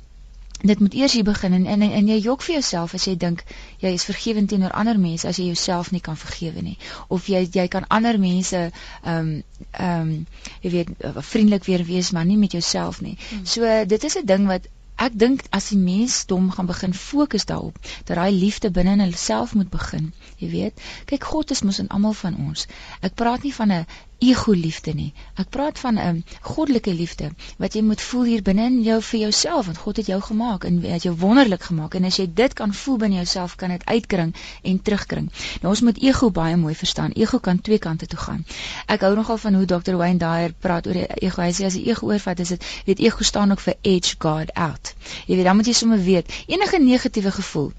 dit 0.61 0.79
moet 0.79 0.93
eers 0.93 1.13
hier 1.13 1.23
begin 1.23 1.53
en 1.53 1.65
en, 1.65 1.81
en 1.81 2.07
jy 2.07 2.19
jok 2.19 2.41
vir 2.41 2.53
jouself 2.53 2.93
as 2.93 3.05
jy 3.07 3.15
dink 3.15 3.43
jy 3.79 3.93
is 3.95 4.03
vergewend 4.03 4.49
teenoor 4.49 4.71
ander 4.71 4.99
mense 4.99 5.27
as 5.27 5.37
jy 5.37 5.45
jouself 5.45 5.91
nie 5.91 6.01
kan 6.01 6.17
vergewe 6.17 6.61
nie 6.61 6.77
of 7.07 7.27
jy 7.27 7.45
jy 7.51 7.67
kan 7.67 7.87
ander 7.87 8.19
mense 8.19 8.57
ehm 8.57 9.15
um, 9.15 9.43
ehm 9.71 10.01
um, 10.01 10.25
jy 10.61 10.71
weet 10.71 10.89
vriendelik 11.31 11.63
weer 11.63 11.85
wees 11.85 12.11
maar 12.11 12.25
nie 12.25 12.37
met 12.37 12.51
jouself 12.51 13.01
nie. 13.01 13.17
Hmm. 13.29 13.45
So 13.45 13.85
dit 13.85 14.03
is 14.03 14.17
'n 14.17 14.25
ding 14.25 14.47
wat 14.47 14.67
ek 14.99 15.15
dink 15.15 15.43
as 15.55 15.69
die 15.71 15.79
mens 15.79 16.25
dom 16.25 16.51
gaan 16.51 16.67
begin 16.67 16.93
fokus 16.93 17.45
daarop 17.45 17.77
dat 18.05 18.15
daai 18.17 18.31
liefde 18.31 18.71
binne 18.71 18.91
in 18.91 19.05
hulself 19.05 19.53
moet 19.55 19.69
begin, 19.69 20.11
jy 20.37 20.49
weet. 20.49 20.81
Kyk 21.05 21.23
God 21.23 21.51
is 21.55 21.61
mos 21.61 21.79
in 21.79 21.87
almal 21.87 22.13
van 22.13 22.35
ons. 22.47 22.67
Ek 23.01 23.15
praat 23.15 23.43
nie 23.47 23.53
van 23.53 23.71
'n 23.71 23.85
ego 24.19 24.51
liefde 24.51 24.93
nie. 24.93 25.13
Ek 25.39 25.49
praat 25.49 25.79
van 25.79 25.95
'n 25.95 26.07
um, 26.07 26.23
goddelike 26.41 26.93
liefde 26.93 27.29
wat 27.57 27.73
jy 27.73 27.81
moet 27.81 28.01
voel 28.01 28.23
hier 28.23 28.41
binne 28.41 28.65
in 28.65 28.81
jou 28.83 29.01
vir 29.01 29.19
jouself 29.19 29.65
want 29.65 29.77
God 29.77 29.97
het 29.97 30.05
jou 30.05 30.21
gemaak 30.21 30.63
en 30.63 30.81
het 30.83 31.03
jou 31.03 31.15
wonderlik 31.15 31.63
gemaak 31.63 31.95
en 31.95 32.03
as 32.03 32.17
jy 32.17 32.27
dit 32.33 32.53
kan 32.53 32.73
voel 32.73 32.97
binne 32.97 33.15
jouself 33.15 33.55
kan 33.55 33.69
dit 33.69 33.85
uitkring 33.85 34.35
en 34.63 34.81
terugkring. 34.81 35.31
Nou 35.61 35.73
ons 35.73 35.81
moet 35.81 35.97
ego 36.03 36.31
baie 36.31 36.57
mooi 36.57 36.75
verstaan. 36.75 37.11
Ego 37.11 37.39
kan 37.39 37.61
twee 37.61 37.79
kante 37.79 38.07
toe 38.07 38.19
gaan. 38.19 38.45
Ek 38.87 39.01
hou 39.01 39.15
nogal 39.15 39.37
van 39.37 39.53
hoe 39.53 39.65
Dr. 39.65 39.95
Wayne 39.95 40.19
Dyer 40.19 40.53
praat 40.59 40.87
oor 40.87 40.93
die 40.93 41.07
ego. 41.07 41.41
Hy 41.41 41.51
sê 41.53 41.65
as 41.65 41.73
die 41.73 41.87
ego 41.89 42.07
oorvat 42.07 42.39
is 42.39 42.47
dit 42.55 42.63
weet 42.85 42.99
ego 42.99 43.23
staan 43.23 43.51
ook 43.51 43.59
vir 43.59 43.75
edge 43.81 44.15
guard 44.19 44.53
out. 44.53 44.95
Jy 45.27 45.35
weet 45.35 45.45
dan 45.45 45.55
moet 45.55 45.65
jy 45.65 45.73
sommer 45.73 46.03
weet 46.03 46.33
enige 46.47 46.79
negatiewe 46.79 47.31
gevoel 47.31 47.71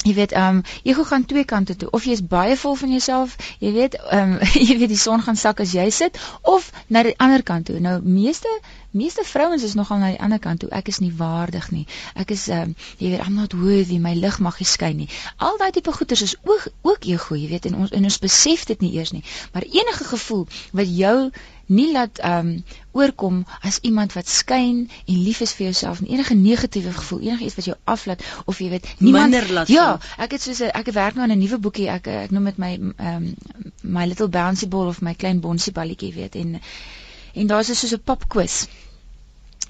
Jy 0.00 0.14
weet, 0.16 0.32
ehm 0.32 0.56
um, 0.56 0.62
ego 0.82 1.04
gaan 1.04 1.24
twee 1.24 1.44
kante 1.44 1.76
toe. 1.76 1.90
Of 1.90 2.04
jy 2.04 2.14
is 2.16 2.22
baie 2.26 2.56
vol 2.56 2.74
van 2.82 2.90
jouself, 2.90 3.36
jy 3.60 3.72
weet, 3.72 3.96
ehm 4.00 4.30
um, 4.32 4.38
jy 4.68 4.78
weet 4.80 4.88
die 4.88 5.00
son 5.00 5.20
gaan 5.20 5.36
sak 5.36 5.60
as 5.60 5.74
jy 5.76 5.90
sit 5.92 6.16
of 6.42 6.70
na 6.88 7.02
die 7.04 7.12
ander 7.20 7.42
kant 7.42 7.68
toe. 7.68 7.80
Nou 7.84 7.98
meeste 8.02 8.48
meeste 8.96 9.24
vrouens 9.24 9.62
is 9.62 9.76
nogal 9.78 10.00
na 10.00 10.08
die 10.14 10.20
ander 10.20 10.40
kant 10.40 10.64
toe. 10.64 10.70
Ek 10.74 10.88
is 10.88 11.02
nie 11.04 11.12
waardig 11.16 11.68
nie. 11.70 11.84
Ek 12.14 12.32
is 12.32 12.48
ehm 12.48 12.72
um, 12.72 12.74
jy 12.96 13.12
weet, 13.12 13.26
I'm 13.26 13.36
not 13.36 13.52
worthy, 13.52 14.00
my 14.00 14.14
lig 14.16 14.40
mag 14.40 14.56
nie 14.62 14.70
skyn 14.72 14.96
nie. 15.02 15.10
Al 15.36 15.60
daai 15.60 15.70
tipe 15.76 15.92
goeters 15.92 16.24
is 16.30 16.36
ook 16.42 16.70
ook 16.82 17.04
ego, 17.12 17.36
jy 17.36 17.52
weet, 17.52 17.68
en 17.68 17.76
ons 17.84 17.92
en 17.92 18.10
ons 18.12 18.20
besef 18.24 18.64
dit 18.72 18.80
nie 18.80 18.94
eers 18.96 19.12
nie. 19.12 19.24
Maar 19.52 19.68
enige 19.68 20.08
gevoel 20.14 20.46
wat 20.72 20.96
jou 20.96 21.16
nie 21.70 21.90
laat 21.94 22.18
ehm 22.18 22.48
um, 22.48 22.64
oorkom 22.98 23.44
as 23.62 23.78
iemand 23.86 24.12
wat 24.18 24.28
skyn 24.28 24.78
en 25.06 25.22
lief 25.22 25.40
is 25.46 25.52
vir 25.54 25.68
jouself 25.68 26.00
en 26.00 26.08
enige 26.10 26.34
negatiewe 26.34 26.92
gevoel, 26.92 27.20
enige 27.20 27.44
iets 27.44 27.54
wat 27.54 27.68
jou 27.68 27.76
aflaat 27.84 28.24
of 28.44 28.58
jy 28.58 28.68
weet 28.72 28.88
niemand 28.98 29.34
Ja, 29.70 29.98
ek 30.18 30.34
het 30.34 30.42
soos 30.42 30.60
ek 30.66 30.90
werk 30.96 31.14
nou 31.14 31.26
aan 31.28 31.36
'n 31.36 31.38
nuwe 31.38 31.58
boekie. 31.58 31.88
Ek 31.88 32.06
ek 32.06 32.34
noem 32.34 32.50
dit 32.50 32.58
my 32.58 32.72
ehm 32.74 33.14
um, 33.16 33.34
my 33.82 34.06
little 34.06 34.28
bouncy 34.28 34.68
ball 34.68 34.88
of 34.88 35.00
my 35.00 35.14
klein 35.14 35.40
bonsie 35.40 35.72
balletjie 35.72 36.12
weet 36.14 36.34
en 36.34 36.60
en 37.34 37.46
daar's 37.46 37.66
soos 37.66 37.94
'n 37.94 38.02
pop 38.04 38.28
quiz. 38.28 38.66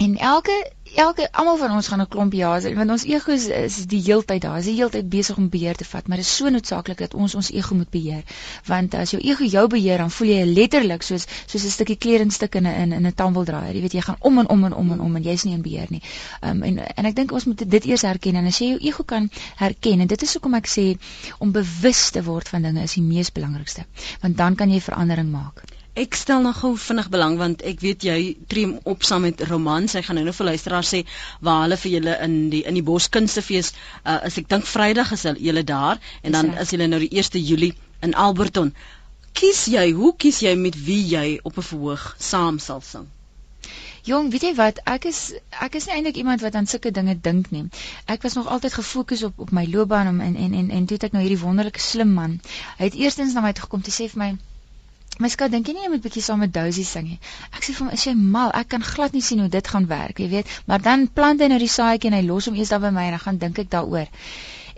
En 0.01 0.17
elke 0.17 0.73
elke 0.95 1.33
almal 1.33 1.57
van 1.57 1.71
ons 1.71 1.89
gaan 1.89 2.01
'n 2.01 2.09
klomp 2.09 2.33
jare 2.33 2.61
sê 2.63 2.71
want 2.75 2.91
ons 2.91 3.05
ego 3.05 3.33
is, 3.33 3.47
is 3.47 3.75
die 3.87 4.01
heeltyd 4.03 4.43
daar. 4.43 4.59
Is 4.59 4.65
die 4.65 4.75
heeltyd 4.75 5.09
besig 5.09 5.37
om 5.37 5.49
beheer 5.49 5.77
te 5.77 5.85
vat, 5.85 6.07
maar 6.09 6.17
dit 6.17 6.27
is 6.27 6.37
so 6.37 6.49
noodsaaklik 6.49 6.99
dat 6.99 7.15
ons 7.15 7.35
ons 7.35 7.51
ego 7.51 7.75
moet 7.75 7.91
beheer. 7.91 8.23
Want 8.67 8.95
as 8.95 9.11
jou 9.11 9.21
ego 9.23 9.45
jou 9.45 9.67
beheer, 9.69 9.99
dan 9.99 10.11
voel 10.11 10.29
jy 10.29 10.45
letterlik 10.45 11.03
soos 11.03 11.27
soos 11.47 11.65
'n 11.65 11.71
stukkie 11.77 11.97
kledingstuk 11.97 12.55
in 12.55 12.67
'n 12.67 12.93
in 12.93 13.07
'n 13.07 13.15
tandwildraaier. 13.15 13.75
Jy 13.75 13.81
weet 13.81 13.93
jy 13.93 14.01
gaan 14.01 14.17
om 14.21 14.39
en 14.39 14.49
om 14.49 14.65
en 14.65 14.75
om 14.75 14.93
en 14.93 15.01
om 15.01 15.17
en 15.17 15.23
jy's 15.23 15.45
nie 15.45 15.55
in 15.55 15.63
beheer 15.63 15.87
nie. 15.91 16.03
Um 16.41 16.63
en 16.63 16.79
en 16.79 17.05
ek 17.05 17.17
dink 17.17 17.33
ons 17.33 17.45
moet 17.45 17.71
dit 17.71 17.85
eers 17.85 18.03
herken 18.03 18.37
en 18.37 18.47
as 18.47 18.59
jy 18.59 18.69
jou 18.69 18.79
ego 18.81 19.03
kan 19.03 19.31
herken 19.57 20.01
en 20.01 20.07
dit 20.07 20.23
is 20.23 20.33
hoekom 20.33 20.55
ek 20.55 20.67
sê 20.67 20.97
om 21.39 21.53
bewus 21.53 22.11
te 22.11 22.23
word 22.23 22.49
van 22.49 22.63
dinge 22.63 22.83
is 22.83 22.95
die 22.95 23.03
mees 23.03 23.33
belangrikste. 23.33 23.85
Want 24.21 24.37
dan 24.37 24.55
kan 24.55 24.71
jy 24.71 24.81
verandering 24.81 25.31
maak. 25.31 25.80
Ek 25.99 26.15
stel 26.15 26.43
nog 26.43 26.61
gou 26.63 26.77
vinnig 26.79 27.09
belang 27.11 27.37
want 27.39 27.63
ek 27.67 27.81
weet 27.83 28.05
jy 28.07 28.19
tree 28.47 28.79
op 28.93 29.03
saam 29.03 29.25
met 29.27 29.41
Roman. 29.49 29.89
Sy 29.91 30.03
gaan 30.07 30.21
nou 30.21 30.25
nou 30.29 30.35
vir 30.37 30.47
luisteraars 30.53 30.93
sê 30.95 31.01
waar 31.41 31.65
hulle 31.65 31.79
vir 31.83 31.93
julle 31.97 32.15
in 32.27 32.37
die 32.53 32.63
in 32.63 32.79
die 32.79 32.85
Boskunstefees 32.87 33.73
uh, 34.05 34.21
is 34.29 34.39
ek 34.39 34.47
dink 34.53 34.69
Vrydag 34.71 35.11
is 35.17 35.27
hulle 35.27 35.65
daar 35.67 35.99
en 36.23 36.37
dan 36.39 36.53
is 36.63 36.71
hulle 36.71 36.87
nou 36.87 37.01
die 37.03 37.11
1 37.11 37.43
Julie 37.43 37.75
in 38.07 38.15
Alberton. 38.15 38.75
kies 39.35 39.65
jy? 39.73 39.91
Hoe 39.93 40.13
kies 40.17 40.41
jy 40.43 40.55
met 40.59 40.79
wie 40.87 41.03
jy 41.11 41.41
op 41.43 41.59
'n 41.59 41.63
verhoog 41.63 42.15
saam 42.19 42.59
sal 42.59 42.81
sing? 42.81 43.09
Jong, 44.03 44.31
weet 44.31 44.43
jy 44.43 44.55
wat? 44.55 44.79
Ek 44.87 45.05
is 45.11 45.35
ek 45.51 45.75
is 45.75 45.87
nie 45.87 45.95
eintlik 45.95 46.17
iemand 46.17 46.41
wat 46.41 46.55
aan 46.55 46.67
sulke 46.67 46.91
dinge 46.91 47.21
dink 47.21 47.51
nie. 47.51 47.65
Ek 48.07 48.23
was 48.23 48.35
nog 48.39 48.47
altyd 48.47 48.79
gefokus 48.79 49.23
op 49.23 49.39
op 49.39 49.51
my 49.51 49.67
loopbaan 49.67 50.09
om 50.09 50.21
en 50.21 50.37
en 50.37 50.55
en 50.55 50.71
en 50.71 50.87
toe 50.87 50.97
het 50.97 51.05
ek 51.11 51.13
nou 51.13 51.23
hierdie 51.27 51.43
wonderlike 51.43 51.81
slim 51.81 52.15
man. 52.15 52.41
Hy 52.79 52.85
het 52.85 52.95
eerstens 52.95 53.35
na 53.35 53.41
my 53.41 53.53
toe 53.53 53.67
gekom 53.67 53.83
te 53.83 53.91
sê 53.91 54.09
vir 54.09 54.23
my 54.25 54.31
My 55.21 55.29
skat, 55.29 55.53
dink 55.53 55.69
jy 55.69 55.75
nie 55.77 55.83
jy 55.85 55.91
moet 55.93 56.05
bietjie 56.05 56.23
saam 56.25 56.41
met 56.41 56.53
Dozy 56.55 56.85
sing 56.89 57.09
nie? 57.13 57.19
Ek 57.53 57.61
sê 57.65 57.75
vir 57.75 57.85
hom, 57.85 57.91
"Is 57.97 58.05
jy 58.07 58.15
mal? 58.37 58.53
Ek 58.61 58.69
kan 58.75 58.83
glad 58.83 59.13
nie 59.13 59.21
sien 59.27 59.41
hoe 59.45 59.49
dit 59.49 59.69
gaan 59.69 59.87
werk, 59.87 60.19
jy 60.19 60.29
weet." 60.29 60.47
Maar 60.67 60.81
dan 60.81 61.09
plant 61.09 61.41
hy 61.41 61.49
nou 61.53 61.59
die 61.59 61.69
saadjie 61.69 62.11
en 62.11 62.17
hy 62.19 62.23
los 62.27 62.47
hom 62.47 62.57
eers 62.57 62.73
daar 62.73 62.81
by 62.81 62.91
my 62.91 63.05
en 63.05 63.11
dan 63.19 63.25
gaan 63.27 63.39
dink 63.39 63.59
ek 63.59 63.71
daaroor. 63.71 64.09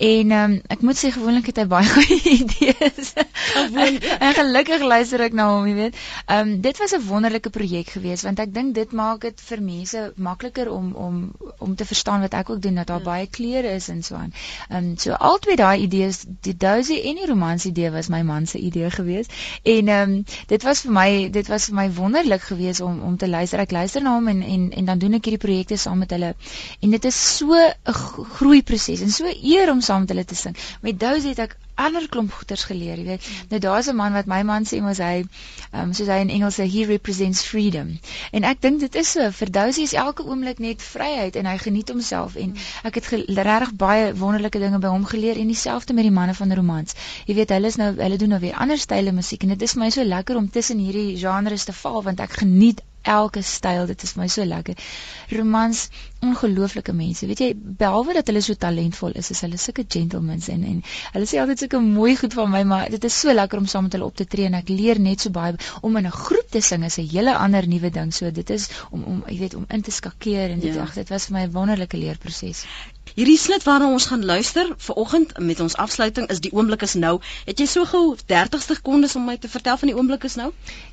En 0.02 0.30
ehm 0.30 0.52
um, 0.52 0.54
ek 0.66 0.80
moet 0.82 0.98
sê 0.98 1.12
gewoonlik 1.14 1.46
het 1.46 1.60
hy 1.62 1.64
baie 1.70 1.86
goeie 1.94 2.16
idees. 2.34 3.12
Gewoon 3.54 3.98
en 4.26 4.32
gelukkig 4.34 4.82
luister 4.82 5.22
ek 5.22 5.36
na 5.38 5.44
hom, 5.52 5.68
jy 5.70 5.74
weet. 5.76 5.98
Ehm 6.26 6.40
um, 6.40 6.56
dit 6.64 6.78
was 6.82 6.94
'n 6.96 7.04
wonderlike 7.06 7.50
projek 7.54 7.92
geweest 7.94 8.26
want 8.26 8.42
ek 8.42 8.50
dink 8.54 8.74
dit 8.74 8.92
maak 8.92 9.20
dit 9.22 9.44
vir 9.48 9.62
mense 9.62 10.02
makliker 10.16 10.70
om 10.70 10.88
om 10.94 11.20
om 11.58 11.76
te 11.78 11.86
verstaan 11.86 12.20
wat 12.26 12.34
ek 12.34 12.50
ook 12.50 12.62
doen 12.62 12.80
dat 12.80 12.86
daar 12.90 12.98
ja. 12.98 13.04
baie 13.04 13.26
kleure 13.26 13.74
is 13.74 13.88
en 13.88 14.02
so 14.02 14.14
aan. 14.14 14.32
Ehm 14.70 14.90
um, 14.90 14.96
so 14.98 15.12
albei 15.12 15.56
daai 15.56 15.82
idees, 15.86 16.24
die 16.26 16.56
Dozy 16.56 16.98
en 16.98 17.22
die 17.22 17.30
romans 17.30 17.64
idee 17.64 17.90
was 17.90 18.08
my 18.08 18.22
man 18.22 18.46
se 18.46 18.58
idee 18.58 18.90
geweest. 18.90 19.30
En 19.62 19.88
ehm 19.88 20.10
um, 20.10 20.24
dit 20.46 20.62
was 20.62 20.80
vir 20.80 20.92
my 20.98 21.30
dit 21.30 21.46
was 21.46 21.68
vir 21.70 21.74
my 21.78 21.86
wonderlik 21.92 22.42
geweest 22.42 22.80
om 22.80 22.98
om 23.02 23.16
te 23.16 23.28
luister. 23.28 23.62
Ek 23.62 23.70
luister 23.70 24.02
na 24.02 24.18
hom 24.18 24.28
en 24.28 24.42
en 24.42 24.70
en 24.72 24.84
dan 24.84 24.98
doen 24.98 25.14
ek 25.14 25.30
hierdie 25.30 25.46
projekte 25.46 25.76
saam 25.76 25.98
met 25.98 26.10
hulle. 26.10 26.34
En 26.80 26.90
dit 26.90 27.04
is 27.04 27.22
so 27.36 27.54
'n 27.54 27.94
groei 28.34 28.62
proses 28.62 29.00
en 29.00 29.10
so 29.10 29.30
eer 29.42 29.70
om 29.70 29.80
saam 29.80 29.91
met 30.00 30.08
hulle 30.08 30.24
te 30.24 30.34
sing. 30.34 30.56
Met 30.80 31.00
Dozy 31.00 31.28
het 31.28 31.38
ek 31.38 31.56
ander 31.74 32.08
klomp 32.08 32.32
goeters 32.32 32.64
geleer, 32.68 32.98
jy 33.00 33.04
weet. 33.04 33.28
Nou 33.50 33.60
daar's 33.60 33.88
'n 33.88 33.96
man 33.96 34.12
wat 34.12 34.26
my 34.26 34.42
man 34.42 34.64
sê 34.64 34.80
mos 34.80 34.98
hy, 34.98 35.24
ehm 35.72 35.80
um, 35.82 35.92
soos 35.92 36.08
hy 36.08 36.18
in 36.20 36.30
Engels 36.30 36.58
sê, 36.60 36.66
he 36.70 36.84
represents 36.86 37.44
freedom. 37.44 37.98
En 38.32 38.44
ek 38.44 38.60
dink 38.60 38.80
dit 38.80 38.94
is 38.94 39.10
so. 39.10 39.30
Vir 39.30 39.50
Dozy 39.50 39.82
is 39.82 39.92
elke 39.92 40.24
oomblik 40.24 40.58
net 40.58 40.82
vryheid 40.82 41.36
en 41.36 41.46
hy 41.46 41.56
geniet 41.58 41.88
homself 41.88 42.36
en 42.36 42.54
ek 42.82 42.94
het 42.94 43.06
regtig 43.08 43.74
baie 43.74 44.14
wonderlike 44.14 44.58
dinge 44.58 44.78
by 44.78 44.88
hom 44.88 45.04
geleer 45.04 45.36
en 45.36 45.46
dieselfde 45.46 45.92
met 45.92 46.04
die 46.04 46.16
manne 46.20 46.34
van 46.34 46.52
romans. 46.52 46.94
Jy 47.26 47.34
weet, 47.34 47.50
hulle 47.50 47.66
is 47.66 47.76
nou 47.76 47.94
hulle 47.96 48.16
doen 48.16 48.28
nou 48.28 48.40
weer 48.40 48.54
ander 48.54 48.78
style 48.78 49.12
musiek 49.12 49.42
en 49.42 49.48
dit 49.48 49.62
is 49.62 49.72
vir 49.72 49.80
my 49.84 49.90
so 49.90 50.04
lekker 50.04 50.36
om 50.36 50.50
tussen 50.50 50.78
hierdie 50.78 51.18
genres 51.18 51.64
te 51.64 51.72
val 51.72 52.02
want 52.02 52.20
ek 52.20 52.32
geniet 52.44 52.82
elke 53.02 53.42
styl, 53.42 53.86
dit 53.86 54.02
is 54.02 54.14
my 54.14 54.26
so 54.28 54.44
lekker. 54.44 54.78
Romans, 55.30 55.88
ongelooflike 56.22 56.92
mense. 56.94 57.26
Weet 57.26 57.42
jy, 57.42 57.48
behalwe 57.56 58.14
dat 58.18 58.28
hulle 58.30 58.42
so 58.44 58.54
talentvol 58.54 59.16
is, 59.18 59.30
is 59.34 59.42
hulle 59.42 59.58
sulke 59.58 59.84
gentlemen 59.88 60.42
en 60.54 60.64
en 60.72 60.82
hulle 61.16 61.28
sê 61.30 61.40
altyd 61.42 61.64
sulke 61.64 61.80
mooi 61.82 62.14
goed 62.20 62.36
van 62.38 62.50
my, 62.52 62.62
maar 62.62 62.90
dit 62.94 63.04
is 63.08 63.18
so 63.24 63.34
lekker 63.34 63.58
om 63.58 63.66
saam 63.66 63.88
met 63.88 63.96
hulle 63.98 64.06
op 64.06 64.16
te 64.16 64.26
tree 64.34 64.46
en 64.46 64.58
ek 64.60 64.70
leer 64.70 65.00
net 65.02 65.26
so 65.26 65.34
baie 65.34 65.58
om 65.82 65.96
in 65.98 66.06
'n 66.06 66.16
groep 66.22 66.50
te 66.50 66.60
sing 66.60 66.84
is 66.84 66.98
'n 66.98 67.08
hele 67.14 67.36
ander 67.36 67.66
nuwe 67.68 67.90
ding. 67.90 68.14
So 68.14 68.30
dit 68.30 68.50
is 68.50 68.68
om 68.90 69.02
om 69.02 69.24
jy 69.26 69.38
weet 69.38 69.54
om 69.54 69.66
in 69.68 69.82
te 69.82 69.90
skakeer 69.90 70.50
en 70.50 70.60
dit 70.60 70.74
ja. 70.74 70.82
ag, 70.82 70.94
dit 70.94 71.08
was 71.08 71.26
vir 71.26 71.38
my 71.38 71.46
'n 71.46 71.52
wonderlike 71.52 71.96
leerproses. 71.96 72.64
Hierdie 73.14 73.36
snit 73.36 73.64
waarna 73.68 73.90
ons 73.92 74.06
gaan 74.08 74.24
luister 74.24 74.68
vanoggend 74.76 75.32
met 75.38 75.60
ons 75.60 75.74
afsluiting 75.76 76.28
is 76.32 76.38
die 76.40 76.52
oomblik 76.52 76.82
is 76.86 76.94
nou. 76.94 77.18
Het 77.44 77.58
jy 77.60 77.66
so 77.68 77.84
gou 77.90 78.00
30 78.32 78.62
sekondes 78.62 79.16
om 79.20 79.26
my 79.28 79.34
te 79.42 79.50
vertel 79.52 79.76
van 79.80 79.90
die 79.90 79.96
oomblik 79.96 80.24
is 80.28 80.36
nou? 80.40 80.46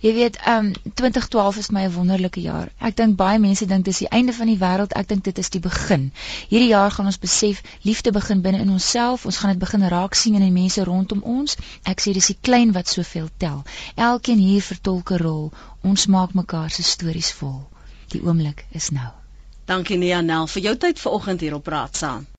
Jy 0.03 0.13
weet, 0.17 0.39
ehm 0.43 0.71
um, 0.71 0.93
2012 1.01 1.59
is 1.61 1.69
my 1.77 1.85
'n 1.87 1.93
wonderlike 1.93 2.41
jaar. 2.41 2.71
Ek 2.89 2.97
dink 2.97 3.15
baie 3.21 3.39
mense 3.39 3.65
dink 3.65 3.85
dis 3.85 4.01
die 4.03 4.09
einde 4.19 4.33
van 4.33 4.51
die 4.51 4.57
wêreld. 4.63 4.95
Ek 5.01 5.07
dink 5.07 5.23
dit 5.23 5.37
is 5.37 5.49
die 5.49 5.63
begin. 5.67 6.11
Hierdie 6.49 6.71
jaar 6.73 6.91
gaan 6.91 7.05
ons 7.05 7.19
besef 7.19 7.61
liefde 7.81 8.11
begin 8.11 8.41
binne 8.41 8.59
in 8.59 8.75
onsself. 8.75 9.25
Ons 9.25 9.37
gaan 9.37 9.55
dit 9.55 9.59
begin 9.59 9.87
raak 9.87 10.13
sien 10.13 10.35
in 10.35 10.47
die 10.47 10.57
mense 10.61 10.83
rondom 10.83 11.23
ons. 11.23 11.55
Ek 11.83 12.01
sê 12.01 12.13
dis 12.13 12.27
die 12.33 12.37
klein 12.41 12.71
wat 12.71 12.87
soveel 12.87 13.29
tel. 13.37 13.63
Elkeen 13.95 14.43
hier 14.47 14.61
vertolk 14.61 15.11
'n 15.11 15.23
rol. 15.23 15.51
Ons 15.83 16.07
maak 16.07 16.33
mekaar 16.33 16.69
se 16.69 16.83
stories 16.83 17.31
vol. 17.31 17.69
Die 18.11 18.21
oomblik 18.21 18.65
is 18.71 18.89
nou. 18.89 19.18
Dankie 19.69 19.99
Nia 20.01 20.21
Nel 20.25 20.47
vir 20.49 20.63
jou 20.65 20.75
tyd 20.81 20.99
vanoggend 20.99 21.43
hier 21.45 21.53
op 21.53 21.63
Praat 21.69 21.97
saam. 22.01 22.29